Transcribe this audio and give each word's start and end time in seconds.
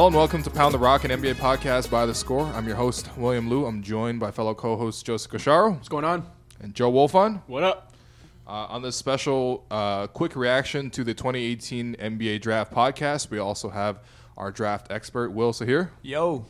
Hello 0.00 0.08
and 0.08 0.16
welcome 0.16 0.42
to 0.42 0.48
Pound 0.48 0.72
the 0.72 0.78
Rock, 0.78 1.04
an 1.04 1.10
NBA 1.10 1.34
podcast 1.34 1.90
by 1.90 2.06
The 2.06 2.14
Score. 2.14 2.46
I'm 2.54 2.66
your 2.66 2.76
host, 2.76 3.14
William 3.18 3.50
Lou. 3.50 3.66
I'm 3.66 3.82
joined 3.82 4.18
by 4.18 4.30
fellow 4.30 4.54
co-host 4.54 5.04
Joseph 5.04 5.30
Casciaro 5.30 5.74
What's 5.74 5.90
going 5.90 6.06
on? 6.06 6.26
and 6.62 6.74
Joe 6.74 6.90
Wolfond. 6.90 7.42
What 7.46 7.64
up? 7.64 7.92
Uh, 8.46 8.64
on 8.70 8.80
this 8.80 8.96
special 8.96 9.66
uh, 9.70 10.06
quick 10.06 10.36
reaction 10.36 10.88
to 10.88 11.04
the 11.04 11.12
2018 11.12 11.96
NBA 11.96 12.40
Draft 12.40 12.72
podcast, 12.72 13.28
we 13.28 13.36
also 13.36 13.68
have 13.68 13.98
our 14.38 14.50
draft 14.50 14.90
expert, 14.90 15.32
Will 15.32 15.52
Sahir. 15.52 15.90
Yo. 16.00 16.46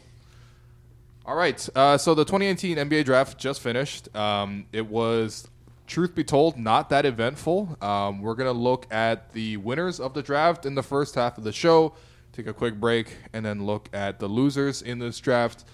All 1.27 1.35
right, 1.35 1.69
uh, 1.75 1.99
so 1.99 2.15
the 2.15 2.25
2018 2.25 2.77
NBA 2.77 3.05
Draft 3.05 3.37
just 3.37 3.61
finished. 3.61 4.15
Um, 4.15 4.67
it 4.73 4.87
was, 4.87 5.49
truth 5.89 6.15
be 6.15 6.23
told, 6.23 6.57
not 6.57 6.89
that 6.91 7.05
eventful. 7.05 7.77
Um, 7.83 8.23
we're 8.23 8.37
going 8.37 8.47
to 8.47 8.57
look 8.57 8.87
at 8.93 9.33
the 9.33 9.57
winners 9.57 9.99
of 9.99 10.15
the 10.15 10.23
draft 10.23 10.65
in 10.65 10.77
the 10.77 10.85
first 10.85 11.17
half 11.17 11.37
of 11.37 11.43
the 11.43 11.51
show, 11.51 11.95
take 12.33 12.47
a 12.47 12.53
quick 12.53 12.81
break, 12.81 13.17
and 13.33 13.45
then 13.45 13.65
look 13.65 13.89
at 13.93 14.21
the 14.21 14.29
losers 14.29 14.83
in 14.83 14.99
this 14.99 15.19
draft. 15.19 15.65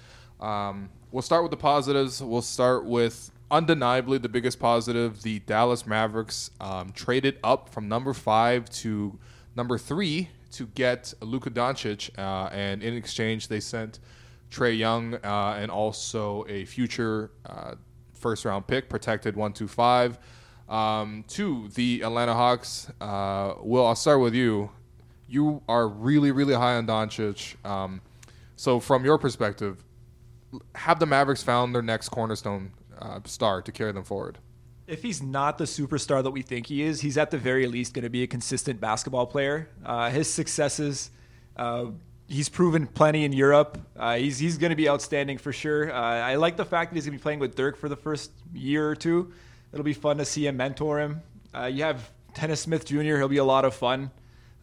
Um, 0.40 0.90
we'll 1.10 1.22
start 1.22 1.42
with 1.42 1.50
the 1.50 1.56
positives. 1.56 2.22
We'll 2.22 2.42
start 2.42 2.84
with 2.84 3.30
undeniably 3.50 4.18
the 4.18 4.28
biggest 4.28 4.58
positive 4.58 5.22
the 5.22 5.38
Dallas 5.40 5.86
Mavericks 5.86 6.50
um, 6.60 6.92
traded 6.92 7.38
up 7.44 7.68
from 7.68 7.88
number 7.88 8.12
five 8.12 8.68
to 8.70 9.18
number 9.54 9.78
three 9.78 10.28
to 10.52 10.66
get 10.66 11.14
Luka 11.20 11.50
Doncic, 11.50 12.10
uh, 12.18 12.48
and 12.52 12.82
in 12.82 12.94
exchange, 12.94 13.48
they 13.48 13.60
sent. 13.60 13.98
Trae 14.50 14.76
Young, 14.76 15.14
uh, 15.14 15.56
and 15.58 15.70
also 15.70 16.44
a 16.48 16.64
future 16.64 17.30
uh, 17.44 17.74
first 18.14 18.44
round 18.44 18.66
pick, 18.66 18.88
protected 18.88 19.36
125. 19.36 20.18
Um, 20.68 21.24
to 21.28 21.68
the 21.74 22.02
Atlanta 22.02 22.34
Hawks. 22.34 22.90
Uh, 23.00 23.54
Will, 23.60 23.86
I'll 23.86 23.94
start 23.94 24.20
with 24.20 24.34
you. 24.34 24.70
You 25.28 25.62
are 25.68 25.88
really, 25.88 26.30
really 26.30 26.54
high 26.54 26.76
on 26.76 26.86
Doncic. 26.86 27.56
Um, 27.64 28.00
so, 28.56 28.80
from 28.80 29.04
your 29.04 29.18
perspective, 29.18 29.82
have 30.74 30.98
the 30.98 31.06
Mavericks 31.06 31.42
found 31.42 31.74
their 31.74 31.82
next 31.82 32.08
cornerstone 32.10 32.72
uh, 32.98 33.20
star 33.24 33.62
to 33.62 33.72
carry 33.72 33.92
them 33.92 34.04
forward? 34.04 34.38
If 34.86 35.02
he's 35.02 35.20
not 35.20 35.58
the 35.58 35.64
superstar 35.64 36.22
that 36.22 36.30
we 36.30 36.42
think 36.42 36.66
he 36.66 36.82
is, 36.82 37.00
he's 37.00 37.18
at 37.18 37.30
the 37.30 37.38
very 37.38 37.66
least 37.66 37.92
going 37.92 38.04
to 38.04 38.10
be 38.10 38.22
a 38.22 38.26
consistent 38.26 38.80
basketball 38.80 39.26
player. 39.26 39.68
Uh, 39.84 40.10
his 40.10 40.32
successes, 40.32 41.10
uh, 41.56 41.86
he's 42.28 42.48
proven 42.48 42.86
plenty 42.86 43.24
in 43.24 43.32
Europe. 43.32 43.78
Uh, 43.96 44.16
he's 44.16 44.38
he's 44.38 44.58
going 44.58 44.70
to 44.70 44.76
be 44.76 44.88
outstanding 44.88 45.38
for 45.38 45.52
sure. 45.52 45.92
Uh, 45.92 45.96
I 45.96 46.36
like 46.36 46.56
the 46.56 46.64
fact 46.64 46.92
that 46.92 46.96
he's 46.96 47.04
going 47.04 47.18
to 47.18 47.18
be 47.18 47.22
playing 47.22 47.40
with 47.40 47.56
Dirk 47.56 47.76
for 47.76 47.88
the 47.88 47.96
first 47.96 48.30
year 48.54 48.88
or 48.88 48.94
two. 48.94 49.32
It'll 49.72 49.84
be 49.84 49.92
fun 49.92 50.18
to 50.18 50.24
see 50.24 50.46
him 50.46 50.56
mentor 50.56 51.00
him. 51.00 51.20
Uh, 51.52 51.64
you 51.64 51.82
have 51.82 52.10
Dennis 52.34 52.60
Smith 52.60 52.84
Jr. 52.84 53.16
He'll 53.16 53.28
be 53.28 53.38
a 53.38 53.44
lot 53.44 53.64
of 53.64 53.74
fun. 53.74 54.10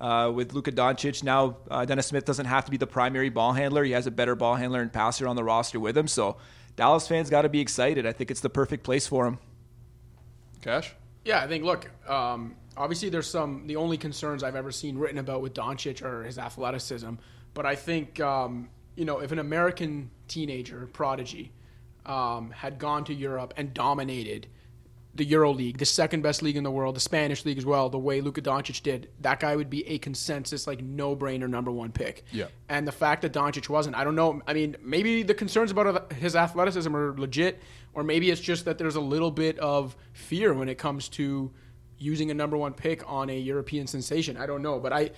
Uh, 0.03 0.29
with 0.29 0.51
Luka 0.51 0.69
Doncic 0.69 1.23
now, 1.23 1.55
uh, 1.71 1.85
Dennis 1.85 2.07
Smith 2.07 2.25
doesn't 2.25 2.47
have 2.47 2.65
to 2.65 2.71
be 2.71 2.75
the 2.75 2.85
primary 2.85 3.29
ball 3.29 3.53
handler. 3.53 3.85
He 3.85 3.93
has 3.93 4.05
a 4.05 4.11
better 4.11 4.35
ball 4.35 4.55
handler 4.55 4.81
and 4.81 4.91
passer 4.91 5.29
on 5.29 5.37
the 5.37 5.45
roster 5.45 5.79
with 5.79 5.97
him. 5.97 6.09
So 6.09 6.35
Dallas 6.75 7.07
fans 7.07 7.29
got 7.29 7.43
to 7.43 7.49
be 7.49 7.61
excited. 7.61 8.05
I 8.05 8.11
think 8.11 8.29
it's 8.29 8.41
the 8.41 8.49
perfect 8.49 8.83
place 8.83 9.07
for 9.07 9.25
him. 9.25 9.39
Cash? 10.61 10.93
Yeah, 11.23 11.41
I 11.41 11.47
think, 11.47 11.63
look, 11.63 11.89
um, 12.09 12.57
obviously 12.75 13.07
there's 13.07 13.29
some, 13.29 13.65
the 13.65 13.77
only 13.77 13.97
concerns 13.97 14.43
I've 14.43 14.57
ever 14.57 14.73
seen 14.73 14.97
written 14.97 15.19
about 15.19 15.41
with 15.41 15.53
Doncic 15.53 16.03
are 16.03 16.23
his 16.23 16.37
athleticism. 16.37 17.13
But 17.53 17.65
I 17.65 17.75
think, 17.75 18.19
um, 18.19 18.67
you 18.97 19.05
know, 19.05 19.19
if 19.19 19.31
an 19.31 19.39
American 19.39 20.11
teenager, 20.27 20.85
prodigy, 20.91 21.53
um, 22.05 22.51
had 22.51 22.77
gone 22.77 23.05
to 23.05 23.13
Europe 23.13 23.53
and 23.55 23.73
dominated 23.73 24.47
the 25.16 25.25
Euro 25.25 25.52
League, 25.52 25.78
the 25.78 25.86
second 25.86 26.22
best 26.22 26.42
league 26.42 26.58
in 26.58 26.64
the 26.64 26.72
world, 26.72 26.95
the 26.95 27.00
Spanish 27.00 27.45
league 27.45 27.59
as 27.59 27.66
well, 27.66 27.89
the 27.89 28.00
way 28.00 28.19
Luka 28.19 28.42
Doncic 28.42 28.81
did, 28.81 29.09
that 29.22 29.39
guy 29.39 29.55
would 29.55 29.70
be 29.70 29.88
a 29.88 30.00
consensus, 30.00 30.66
like 30.66 30.81
no 30.81 31.15
brainer 31.15 31.48
number 31.48 31.71
one 31.71 31.92
pick. 31.92 32.23
Yeah. 32.32 32.48
And 32.67 32.87
the 32.87 32.92
fact 32.92 33.21
that 33.21 33.32
Doncic 33.32 33.70
wasn't, 33.70 33.95
I 33.95 34.04
don't 34.04 34.15
know. 34.15 34.42
I 34.48 34.54
mean, 34.54 34.76
maybe 34.82 35.21
the 35.21 35.36
concerns 35.36 35.70
about 35.70 36.11
his 36.14 36.36
athleticism 36.36 36.95
are 36.95 37.15
legit, 37.15 37.61
or 37.93 38.04
maybe 38.04 38.32
it's 38.32 38.42
just 38.42 38.65
that 38.65 38.80
there's 38.80 38.95
a 38.95 39.02
little 39.02 39.30
bit 39.30 39.60
of 39.60 39.95
fear 40.14 40.52
when 40.54 40.67
it 40.67 40.80
comes 40.80 41.10
to 41.10 41.52
using 41.99 42.32
a 42.32 42.33
number 42.33 42.58
one 42.58 42.73
pick 42.73 43.04
on 43.10 43.30
a 43.30 43.37
European 43.37 43.86
sensation. 43.86 44.36
I 44.36 44.48
don't 44.48 44.64
know, 44.64 44.80
but 44.80 44.92
I, 44.92 45.11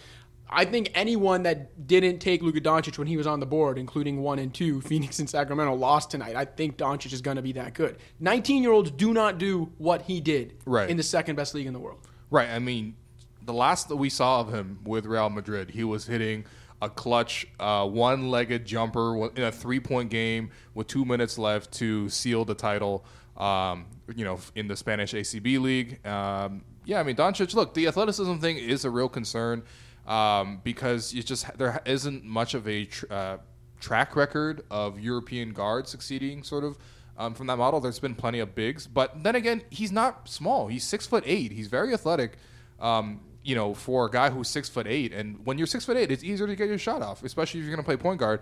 I 0.50 0.66
think 0.66 0.92
anyone 0.94 1.44
that 1.44 1.88
didn't 1.88 2.20
take 2.20 2.42
Luka 2.42 2.62
Doncic 2.62 2.98
when 2.98 3.08
he 3.08 3.18
was 3.18 3.26
on 3.28 3.40
the 3.40 3.46
board, 3.46 3.78
including 3.78 4.22
one 4.22 4.40
and 4.40 4.54
two, 4.54 4.82
Phoenix 4.90 5.20
and 5.20 5.30
Sacramento, 5.30 5.74
lost 5.74 6.12
tonight. 6.12 6.36
I 6.36 6.46
think 6.46 6.78
Doncic 6.78 7.14
is 7.14 7.22
going 7.22 7.38
to 7.38 7.42
be 7.44 7.54
that 7.54 7.74
good. 7.74 7.98
19 8.20 8.62
year 8.62 8.72
olds 8.72 8.92
do 8.92 9.14
not 9.14 9.38
do 9.38 9.72
what 9.78 10.04
he 10.04 10.22
did 10.22 10.58
Right. 10.66 10.90
in 10.90 10.98
the 10.98 11.04
second 11.04 11.36
best 11.36 11.54
league 11.56 11.68
in 11.68 11.74
the 11.74 11.80
world. 11.80 12.00
Right. 12.30 12.50
I 12.50 12.60
mean, 12.60 12.96
the 13.44 13.54
last 13.54 13.90
that 13.90 13.96
we 13.96 14.10
saw 14.10 14.40
of 14.42 14.54
him 14.54 14.80
with 14.84 15.06
Real 15.06 15.30
Madrid, 15.30 15.72
he 15.72 15.84
was 15.84 16.06
hitting 16.06 16.46
a 16.82 16.90
clutch 16.90 17.48
uh, 17.60 17.88
one-legged 17.88 18.66
jumper 18.66 19.28
in 19.36 19.44
a 19.44 19.52
three-point 19.52 20.10
game 20.10 20.52
with 20.74 20.88
two 20.88 21.06
minutes 21.06 21.38
left 21.38 21.72
to 21.74 22.10
seal 22.10 22.46
the 22.46 22.56
title. 22.56 23.06
Um, 23.38 23.88
you 24.16 24.24
know, 24.24 24.40
in 24.56 24.68
the 24.68 24.78
Spanish 24.78 25.14
ACB 25.14 25.60
league. 25.60 26.06
Um, 26.08 26.64
yeah, 26.86 27.00
I 27.00 27.04
mean, 27.04 27.16
Doncic. 27.18 27.54
Look, 27.54 27.74
the 27.74 27.88
athleticism 27.88 28.38
thing 28.38 28.58
is 28.58 28.86
a 28.86 28.90
real 28.90 29.10
concern 29.10 29.64
um, 30.08 30.62
because 30.64 31.14
you 31.14 31.24
just 31.24 31.58
there 31.58 31.82
isn't 31.86 32.24
much 32.24 32.54
of 32.54 32.68
a 32.68 32.86
tr- 32.86 33.06
uh, 33.10 33.38
track 33.80 34.16
record 34.16 34.64
of 34.70 35.00
European 35.00 35.54
guards 35.54 35.90
succeeding, 35.90 36.44
sort 36.44 36.64
of. 36.64 36.78
Um, 37.18 37.34
from 37.34 37.48
that 37.48 37.58
model, 37.58 37.80
there's 37.80 38.00
been 38.00 38.16
plenty 38.16 38.40
of 38.40 38.56
bigs, 38.56 38.88
but 38.88 39.24
then 39.24 39.36
again, 39.36 39.62
he's 39.70 39.92
not 39.92 40.28
small. 40.28 40.68
He's 40.68 40.84
six 40.84 41.08
foot 41.08 41.24
eight. 41.26 41.54
He's 41.54 41.68
very 41.68 41.94
athletic. 41.94 42.38
Um, 42.78 43.22
you 43.42 43.56
know, 43.56 43.74
for 43.74 44.08
a 44.08 44.12
guy 44.12 44.32
who's 44.32 44.50
six 44.50 44.68
foot 44.68 44.86
eight, 44.86 45.14
and 45.14 45.46
when 45.46 45.58
you're 45.58 45.68
six 45.68 45.86
foot 45.86 45.96
eight, 45.96 46.12
it's 46.12 46.24
easier 46.24 46.48
to 46.48 46.56
get 46.56 46.68
your 46.68 46.78
shot 46.78 47.02
off, 47.02 47.24
especially 47.24 47.62
if 47.62 47.66
you're 47.66 47.74
going 47.74 47.84
to 47.84 47.88
play 47.88 47.96
point 47.96 48.20
guard. 48.20 48.42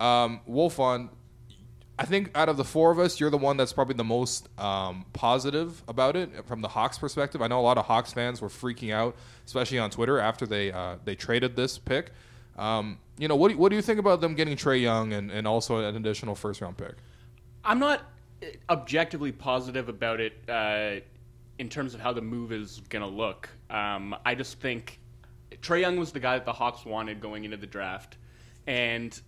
Um, 0.00 0.40
Wolfond, 0.48 1.10
I 2.00 2.06
think 2.06 2.30
out 2.34 2.48
of 2.48 2.56
the 2.56 2.64
four 2.64 2.90
of 2.90 2.98
us, 2.98 3.20
you're 3.20 3.28
the 3.28 3.36
one 3.36 3.58
that's 3.58 3.74
probably 3.74 3.94
the 3.94 4.04
most 4.04 4.48
um, 4.58 5.04
positive 5.12 5.82
about 5.86 6.16
it 6.16 6.46
from 6.46 6.62
the 6.62 6.68
Hawks 6.68 6.96
perspective. 6.96 7.42
I 7.42 7.46
know 7.46 7.60
a 7.60 7.62
lot 7.62 7.76
of 7.76 7.84
Hawks 7.84 8.14
fans 8.14 8.40
were 8.40 8.48
freaking 8.48 8.90
out, 8.90 9.14
especially 9.44 9.78
on 9.78 9.90
Twitter 9.90 10.18
after 10.18 10.46
they 10.46 10.72
uh, 10.72 10.96
they 11.04 11.14
traded 11.14 11.56
this 11.56 11.76
pick. 11.76 12.12
Um, 12.56 12.98
you 13.18 13.28
know, 13.28 13.36
what 13.36 13.50
do, 13.50 13.58
what 13.58 13.68
do 13.68 13.76
you 13.76 13.82
think 13.82 14.00
about 14.00 14.22
them 14.22 14.34
getting 14.34 14.56
Trae 14.56 14.80
Young 14.80 15.12
and, 15.12 15.30
and 15.30 15.46
also 15.46 15.86
an 15.86 15.94
additional 15.94 16.34
first 16.34 16.62
round 16.62 16.78
pick? 16.78 16.94
I'm 17.66 17.78
not 17.78 18.00
objectively 18.70 19.30
positive 19.30 19.90
about 19.90 20.20
it 20.20 20.32
uh, 20.48 21.00
in 21.58 21.68
terms 21.68 21.92
of 21.92 22.00
how 22.00 22.14
the 22.14 22.22
move 22.22 22.50
is 22.50 22.80
going 22.88 23.02
to 23.02 23.08
look. 23.08 23.50
Um, 23.68 24.16
I 24.24 24.34
just 24.34 24.58
think 24.58 24.98
Trae 25.60 25.82
Young 25.82 25.98
was 25.98 26.12
the 26.12 26.20
guy 26.20 26.38
that 26.38 26.46
the 26.46 26.54
Hawks 26.54 26.86
wanted 26.86 27.20
going 27.20 27.44
into 27.44 27.58
the 27.58 27.66
draft, 27.66 28.16
and 28.66 29.20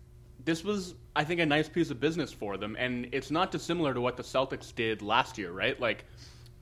this 0.44 0.64
was, 0.64 0.94
I 1.14 1.24
think, 1.24 1.40
a 1.40 1.46
nice 1.46 1.68
piece 1.68 1.90
of 1.90 2.00
business 2.00 2.32
for 2.32 2.56
them. 2.56 2.76
And 2.78 3.08
it's 3.12 3.30
not 3.30 3.50
dissimilar 3.50 3.94
to 3.94 4.00
what 4.00 4.16
the 4.16 4.22
Celtics 4.22 4.74
did 4.74 5.02
last 5.02 5.38
year, 5.38 5.52
right? 5.52 5.78
Like 5.78 6.04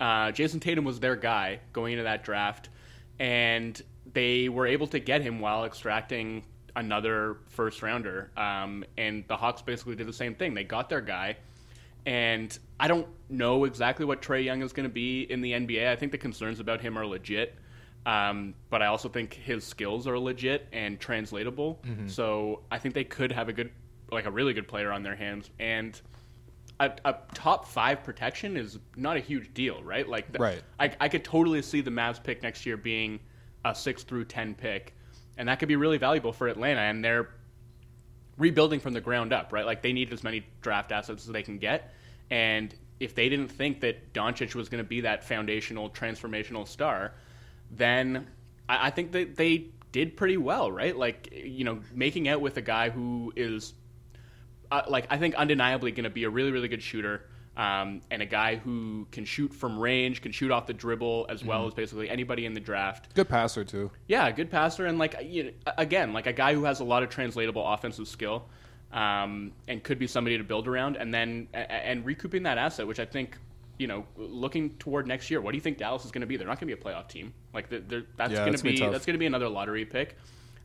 uh, 0.01 0.33
Jayson 0.33 0.61
Tatum 0.61 0.85
was 0.85 1.01
their 1.01 1.17
guy 1.17 1.61
going 1.73 1.93
into 1.93 2.05
that 2.05 2.25
draft, 2.25 2.71
and 3.19 3.81
they 4.13 4.49
were 4.49 4.67
able 4.67 4.87
to 4.89 4.99
get 4.99 5.23
him 5.23 5.41
while 5.41 5.65
extracting 5.65 6.45
another 6.77 7.39
first 7.49 7.83
rounder. 7.83 8.31
Um, 8.37 8.85
and 8.97 9.25
the 9.29 9.37
Hawks 9.37 9.63
basically 9.63 9.97
did 9.97 10.07
the 10.07 10.13
same 10.13 10.35
thing. 10.35 10.55
They 10.55 10.65
got 10.65 10.89
their 10.89 11.01
guy. 11.01 11.37
And 12.07 12.57
I 12.79 12.89
don't 12.89 13.07
know 13.29 13.65
exactly 13.65 14.07
what 14.07 14.23
Trae 14.23 14.43
Young 14.43 14.63
is 14.63 14.73
going 14.73 14.89
to 14.89 14.93
be 14.93 15.23
in 15.23 15.43
the 15.43 15.53
NBA. 15.53 15.89
I 15.89 15.97
think 15.97 16.13
the 16.13 16.19
concerns 16.19 16.61
about 16.61 16.81
him 16.81 16.97
are 16.99 17.07
legit. 17.07 17.57
Um, 18.07 18.55
but 18.71 18.81
I 18.83 18.87
also 18.87 19.09
think 19.09 19.35
his 19.35 19.63
skills 19.65 20.07
are 20.07 20.19
legit 20.19 20.67
and 20.73 20.99
translatable. 20.99 21.83
So 22.09 22.63
I 22.71 22.79
think 22.79 22.95
they 22.95 23.05
could 23.05 23.31
have 23.33 23.49
a 23.49 23.53
good, 23.53 23.71
like 24.11 24.25
a 24.25 24.31
really 24.31 24.55
good 24.55 24.67
player 24.69 24.91
on 24.91 25.03
their 25.03 25.15
hands. 25.15 25.51
And 25.59 26.01
a, 26.81 26.93
a 27.05 27.15
top 27.35 27.67
five 27.69 28.03
protection 28.03 28.57
is 28.57 28.79
not 28.97 29.17
a 29.19 29.21
huge 29.21 29.53
deal, 29.53 29.83
right? 29.83 30.09
Like, 30.09 30.29
th- 30.29 30.41
Right. 30.41 30.63
I, 30.79 30.93
I 30.99 31.09
could 31.11 31.25
totally 31.25 31.61
see 31.61 31.83
the 31.83 31.91
Mavs 31.91 32.23
pick 32.23 32.43
next 32.43 32.65
year 32.65 32.79
being 32.79 33.21
a 33.67 33.75
six 33.75 34.03
through 34.03 34.25
ten 34.25 34.55
pick, 34.55 34.95
and 35.37 35.47
that 35.51 35.59
could 35.59 35.69
be 35.69 35.77
really 35.77 35.99
valuable 35.99 36.33
for 36.33 36.49
Atlanta. 36.49 36.81
And 36.81 37.05
they're 37.05 37.29
rebuilding 38.39 38.81
from 38.81 38.95
the 38.95 39.01
ground 39.01 39.33
up, 39.35 39.53
right? 39.53 39.67
Like 39.67 39.83
they 39.83 39.93
need 39.93 40.13
as 40.13 40.25
many 40.25 40.47
draft 40.63 40.93
assets 40.93 41.27
as 41.27 41.33
they 41.33 41.43
can 41.43 41.59
get. 41.59 41.93
And 42.31 42.75
if 42.99 43.15
they 43.15 43.29
didn't 43.29 43.49
think 43.49 43.81
that 43.81 44.13
Doncic 44.15 44.55
was 44.55 44.69
going 44.71 44.83
to 44.83 44.89
be 44.89 45.03
that 45.03 45.25
foundational, 45.25 45.91
transformational 45.91 46.67
star, 46.67 47.13
then 47.71 48.27
I, 48.69 48.89
I 48.89 48.91
think 48.91 49.13
that 49.13 49.37
they 49.37 49.67
did 49.93 50.17
pretty 50.17 50.37
well, 50.37 50.71
right? 50.71 50.97
Like 50.97 51.31
you 51.33 51.65
know, 51.65 51.81
making 51.95 52.29
out 52.29 52.41
with 52.41 52.57
a 52.57 52.63
guy 52.63 52.91
who 52.91 53.33
is 53.37 53.75
uh, 54.71 54.83
like 54.89 55.07
I 55.11 55.19
think 55.19 55.35
undeniably 55.35 55.93
going 55.93 56.05
to 56.05 56.11
be 56.11 56.25
a 56.25 56.31
really 56.31 56.51
really 56.51 56.69
good 56.69 56.83
shooter. 56.83 57.27
Um, 57.57 58.01
and 58.11 58.23
a 58.23 58.27
guy 58.27 58.57
who 58.57 59.07
can 59.11 59.25
shoot 59.25 59.53
from 59.53 59.79
range, 59.79 60.23
can 60.23 60.33
shoot 60.33 60.51
off 60.51 60.67
the 60.67 60.73
dribble, 60.73 61.27
as 61.29 61.45
well 61.45 61.67
as 61.67 61.75
basically 61.75 62.09
anybody 62.09 62.47
in 62.47 62.55
the 62.55 62.61
draft. 62.61 63.13
Good 63.13 63.29
passer 63.29 63.65
too. 63.65 63.91
Yeah, 64.07 64.31
good 64.31 64.51
passer, 64.51 64.87
and 64.87 64.99
like 64.99 65.17
you 65.23 65.45
know, 65.45 65.51
again, 65.77 66.13
like 66.13 66.27
a 66.27 66.33
guy 66.33 66.55
who 66.55 66.65
has 66.65 66.81
a 66.81 66.85
lot 66.85 67.03
of 67.03 67.11
translatable 67.11 67.67
offensive 67.67 68.09
skill, 68.09 68.49
um, 68.93 69.53
and 69.69 69.83
could 69.83 69.99
be 69.99 70.07
somebody 70.07 70.39
to 70.39 70.45
build 70.45 70.69
around, 70.69 70.97
and 70.97 71.13
then 71.13 71.49
and 71.53 72.07
recouping 72.07 72.45
that 72.45 72.57
asset, 72.57 72.87
which 72.87 73.01
I 73.01 73.05
think, 73.05 73.37
you 73.81 73.87
know, 73.87 74.05
looking 74.17 74.71
toward 74.79 75.07
next 75.07 75.31
year, 75.31 75.41
what 75.41 75.53
do 75.53 75.57
you 75.57 75.63
think 75.63 75.79
Dallas 75.79 76.05
is 76.05 76.11
going 76.11 76.21
to 76.21 76.27
be? 76.27 76.37
They're 76.37 76.47
not 76.47 76.61
going 76.61 76.69
to 76.69 76.77
be 76.77 76.81
a 76.81 76.85
playoff 76.85 77.09
team. 77.09 77.33
Like 77.55 77.71
they're, 77.71 77.81
they're, 77.81 78.03
that's 78.17 78.33
Yeah, 78.33 78.41
going 78.41 78.55
to 78.55 78.63
be 78.63 78.73
be 78.73 78.79
tough. 78.79 78.93
that's 78.93 79.07
going 79.07 79.15
to 79.15 79.19
be 79.19 79.27
another 79.27 79.49
lottery 79.49 79.87
pick. 79.87 80.17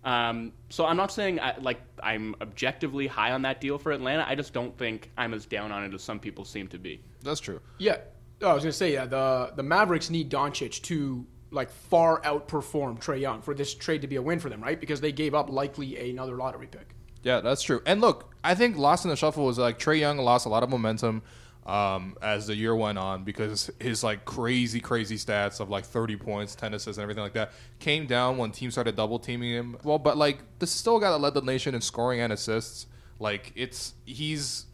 Um, 0.04 0.52
so 0.70 0.86
I'm 0.86 0.98
not 0.98 1.12
saying 1.12 1.40
I, 1.40 1.58
like 1.60 1.82
I'm 2.04 2.36
objectively 2.42 3.08
high 3.08 3.32
on 3.32 3.42
that 3.44 3.62
deal 3.62 3.78
for 3.80 3.92
Atlanta. 3.92 4.26
I 4.28 4.36
just 4.36 4.54
don't 4.54 4.78
think 4.78 5.12
I'm 5.18 5.34
as 5.34 5.46
down 5.46 5.72
on 5.72 5.84
it 5.84 5.94
as 5.94 6.04
some 6.04 6.20
people 6.20 6.46
seem 6.46 6.68
to 6.68 6.78
be. 6.78 7.02
That's 7.24 7.40
true. 7.40 7.60
Yeah, 7.80 7.98
oh, 8.42 8.50
I 8.50 8.54
was 8.54 8.64
gonna 8.64 8.74
say 8.74 8.94
yeah. 8.94 9.06
The 9.06 9.54
the 9.56 9.64
Mavericks 9.64 10.10
need 10.12 10.30
Doncic 10.30 10.82
to 10.84 11.26
like 11.52 11.72
far 11.72 12.22
outperform 12.22 13.02
Trae 13.02 13.20
Young 13.22 13.42
for 13.42 13.56
this 13.56 13.74
trade 13.74 14.02
to 14.02 14.08
be 14.08 14.18
a 14.18 14.22
win 14.22 14.40
for 14.40 14.50
them, 14.50 14.62
right? 14.62 14.80
Because 14.80 15.00
they 15.02 15.12
gave 15.14 15.34
up 15.34 15.50
likely 15.50 16.12
another 16.12 16.36
lottery 16.36 16.68
pick. 16.68 16.90
Yeah, 17.24 17.40
that's 17.40 17.64
true. 17.64 17.82
And 17.88 18.02
look, 18.02 18.36
I 18.44 18.54
think 18.54 18.78
lost 18.78 19.06
in 19.06 19.10
the 19.10 19.16
shuffle 19.16 19.46
was 19.46 19.58
like 19.58 19.80
Trae 19.80 20.00
Young 20.00 20.18
lost 20.18 20.46
a 20.46 20.50
lot 20.50 20.62
of 20.62 20.70
momentum 20.70 21.24
um, 21.66 22.16
as 22.22 22.48
the 22.48 22.56
year 22.56 22.76
went 22.76 22.98
on 22.98 23.24
because 23.24 23.72
his 23.80 24.04
like 24.04 24.24
crazy, 24.26 24.80
crazy 24.80 25.18
stats 25.18 25.60
of 25.60 25.70
like 25.70 25.86
30 25.86 26.16
points, 26.18 26.54
10 26.56 26.74
assists, 26.76 26.98
and 26.98 27.04
everything 27.04 27.24
like 27.24 27.34
that 27.34 27.52
came 27.80 28.06
down 28.06 28.38
when 28.38 28.52
teams 28.52 28.74
started 28.74 28.96
double 28.96 29.18
teaming 29.18 29.52
him. 29.52 29.78
Well, 29.84 29.98
but 29.98 30.18
like 30.18 30.40
this 30.60 30.70
is 30.70 30.76
still 30.76 30.98
a 30.98 31.02
guy 31.02 31.10
that 31.10 31.20
led 31.20 31.34
the 31.34 31.42
nation 31.42 31.74
in 31.74 31.82
scoring 31.82 32.20
and 32.20 32.32
assists. 32.32 32.86
Like 33.20 33.52
it's 33.56 33.94
he's 34.06 34.66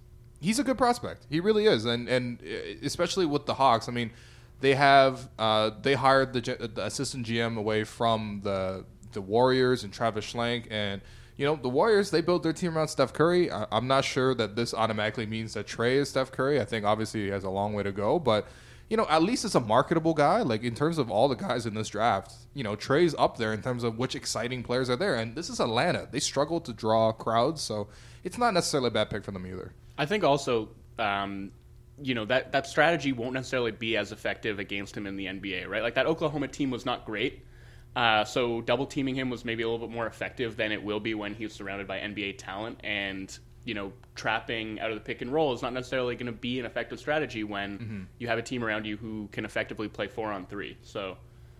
he's 0.41 0.59
a 0.59 0.63
good 0.63 0.77
prospect. 0.77 1.25
He 1.29 1.39
really 1.39 1.65
is, 1.65 1.85
and 1.85 2.09
and 2.09 2.41
uh, 2.41 2.85
especially 2.85 3.25
with 3.25 3.45
the 3.45 3.53
Hawks. 3.53 3.87
I 3.87 3.91
mean, 3.93 4.11
they 4.59 4.75
have 4.75 5.29
uh, 5.39 5.71
they 5.81 5.93
hired 5.93 6.33
the, 6.33 6.41
the 6.41 6.85
assistant 6.85 7.25
GM 7.25 7.57
away 7.57 7.85
from 7.85 8.41
the 8.43 8.85
the 9.13 9.21
Warriors 9.21 9.83
and 9.83 9.93
Travis 9.93 10.33
Schlenk 10.33 10.67
and 10.69 11.01
you 11.41 11.47
know, 11.47 11.55
the 11.55 11.69
Warriors, 11.69 12.11
they 12.11 12.21
built 12.21 12.43
their 12.43 12.53
team 12.53 12.77
around 12.77 12.89
Steph 12.89 13.13
Curry. 13.13 13.49
I, 13.49 13.65
am 13.71 13.87
not 13.87 14.05
sure 14.05 14.35
that 14.35 14.55
this 14.55 14.75
automatically 14.75 15.25
means 15.25 15.55
that 15.55 15.65
Trae 15.65 15.93
is 15.93 16.09
Steph 16.09 16.31
Curry. 16.31 16.61
I 16.61 16.65
think 16.65 16.85
obviously 16.85 17.23
he 17.23 17.27
has 17.29 17.43
a 17.43 17.49
long 17.49 17.73
way 17.73 17.81
to 17.81 17.91
go, 17.91 18.19
but 18.19 18.47
you 18.89 18.95
know, 18.95 19.07
at 19.09 19.23
least 19.23 19.43
it's 19.43 19.55
a 19.55 19.59
marketable 19.59 20.13
guy. 20.13 20.43
Like 20.43 20.61
in 20.61 20.75
terms 20.75 20.99
of 20.99 21.09
all 21.09 21.27
the 21.27 21.35
guys 21.35 21.65
in 21.65 21.73
this 21.73 21.89
draft, 21.89 22.35
you 22.53 22.63
know, 22.63 22.75
Trae's 22.75 23.15
up 23.17 23.37
there 23.37 23.53
in 23.53 23.63
terms 23.63 23.83
of 23.83 23.97
which 23.97 24.15
exciting 24.15 24.61
players 24.61 24.87
are 24.87 24.95
there. 24.95 25.15
And 25.15 25.33
this 25.33 25.49
is 25.49 25.59
Atlanta. 25.59 26.07
They 26.11 26.19
struggle 26.19 26.61
to 26.61 26.73
draw 26.73 27.11
crowds, 27.11 27.59
so 27.59 27.87
it's 28.23 28.37
not 28.37 28.53
necessarily 28.53 28.89
a 28.89 28.91
bad 28.91 29.09
pick 29.09 29.23
for 29.23 29.31
them 29.31 29.47
either. 29.47 29.73
I 29.97 30.05
think 30.05 30.23
also, 30.23 30.69
um, 30.99 31.51
you 32.03 32.13
know, 32.13 32.25
that, 32.25 32.51
that 32.51 32.67
strategy 32.67 33.13
won't 33.13 33.33
necessarily 33.33 33.71
be 33.71 33.97
as 33.97 34.11
effective 34.11 34.59
against 34.59 34.95
him 34.95 35.07
in 35.07 35.15
the 35.15 35.25
NBA, 35.25 35.67
right? 35.67 35.81
Like 35.81 35.95
that 35.95 36.05
Oklahoma 36.05 36.49
team 36.49 36.69
was 36.69 36.85
not 36.85 37.03
great 37.03 37.41
uh, 37.95 38.23
so 38.23 38.61
double 38.61 38.85
teaming 38.85 39.15
him 39.15 39.29
was 39.29 39.43
maybe 39.43 39.63
a 39.63 39.69
little 39.69 39.85
bit 39.85 39.93
more 39.93 40.07
effective 40.07 40.55
than 40.55 40.71
it 40.71 40.81
will 40.81 40.99
be 40.99 41.13
when 41.13 41.33
he's 41.33 41.53
surrounded 41.53 41.87
by 41.87 41.99
NBA 41.99 42.37
talent. 42.37 42.79
And 42.83 43.37
you 43.63 43.73
know, 43.73 43.93
trapping 44.15 44.79
out 44.79 44.89
of 44.89 44.95
the 44.95 45.01
pick 45.01 45.21
and 45.21 45.31
roll 45.31 45.53
is 45.53 45.61
not 45.61 45.73
necessarily 45.73 46.15
going 46.15 46.25
to 46.25 46.31
be 46.31 46.59
an 46.59 46.65
effective 46.65 46.99
strategy 46.99 47.43
when 47.43 47.77
mm-hmm. 47.77 48.01
you 48.17 48.27
have 48.27 48.39
a 48.39 48.41
team 48.41 48.63
around 48.63 48.85
you 48.85 48.97
who 48.97 49.29
can 49.31 49.45
effectively 49.45 49.87
play 49.87 50.07
four 50.07 50.31
on 50.31 50.45
three. 50.45 50.77
So. 50.81 51.17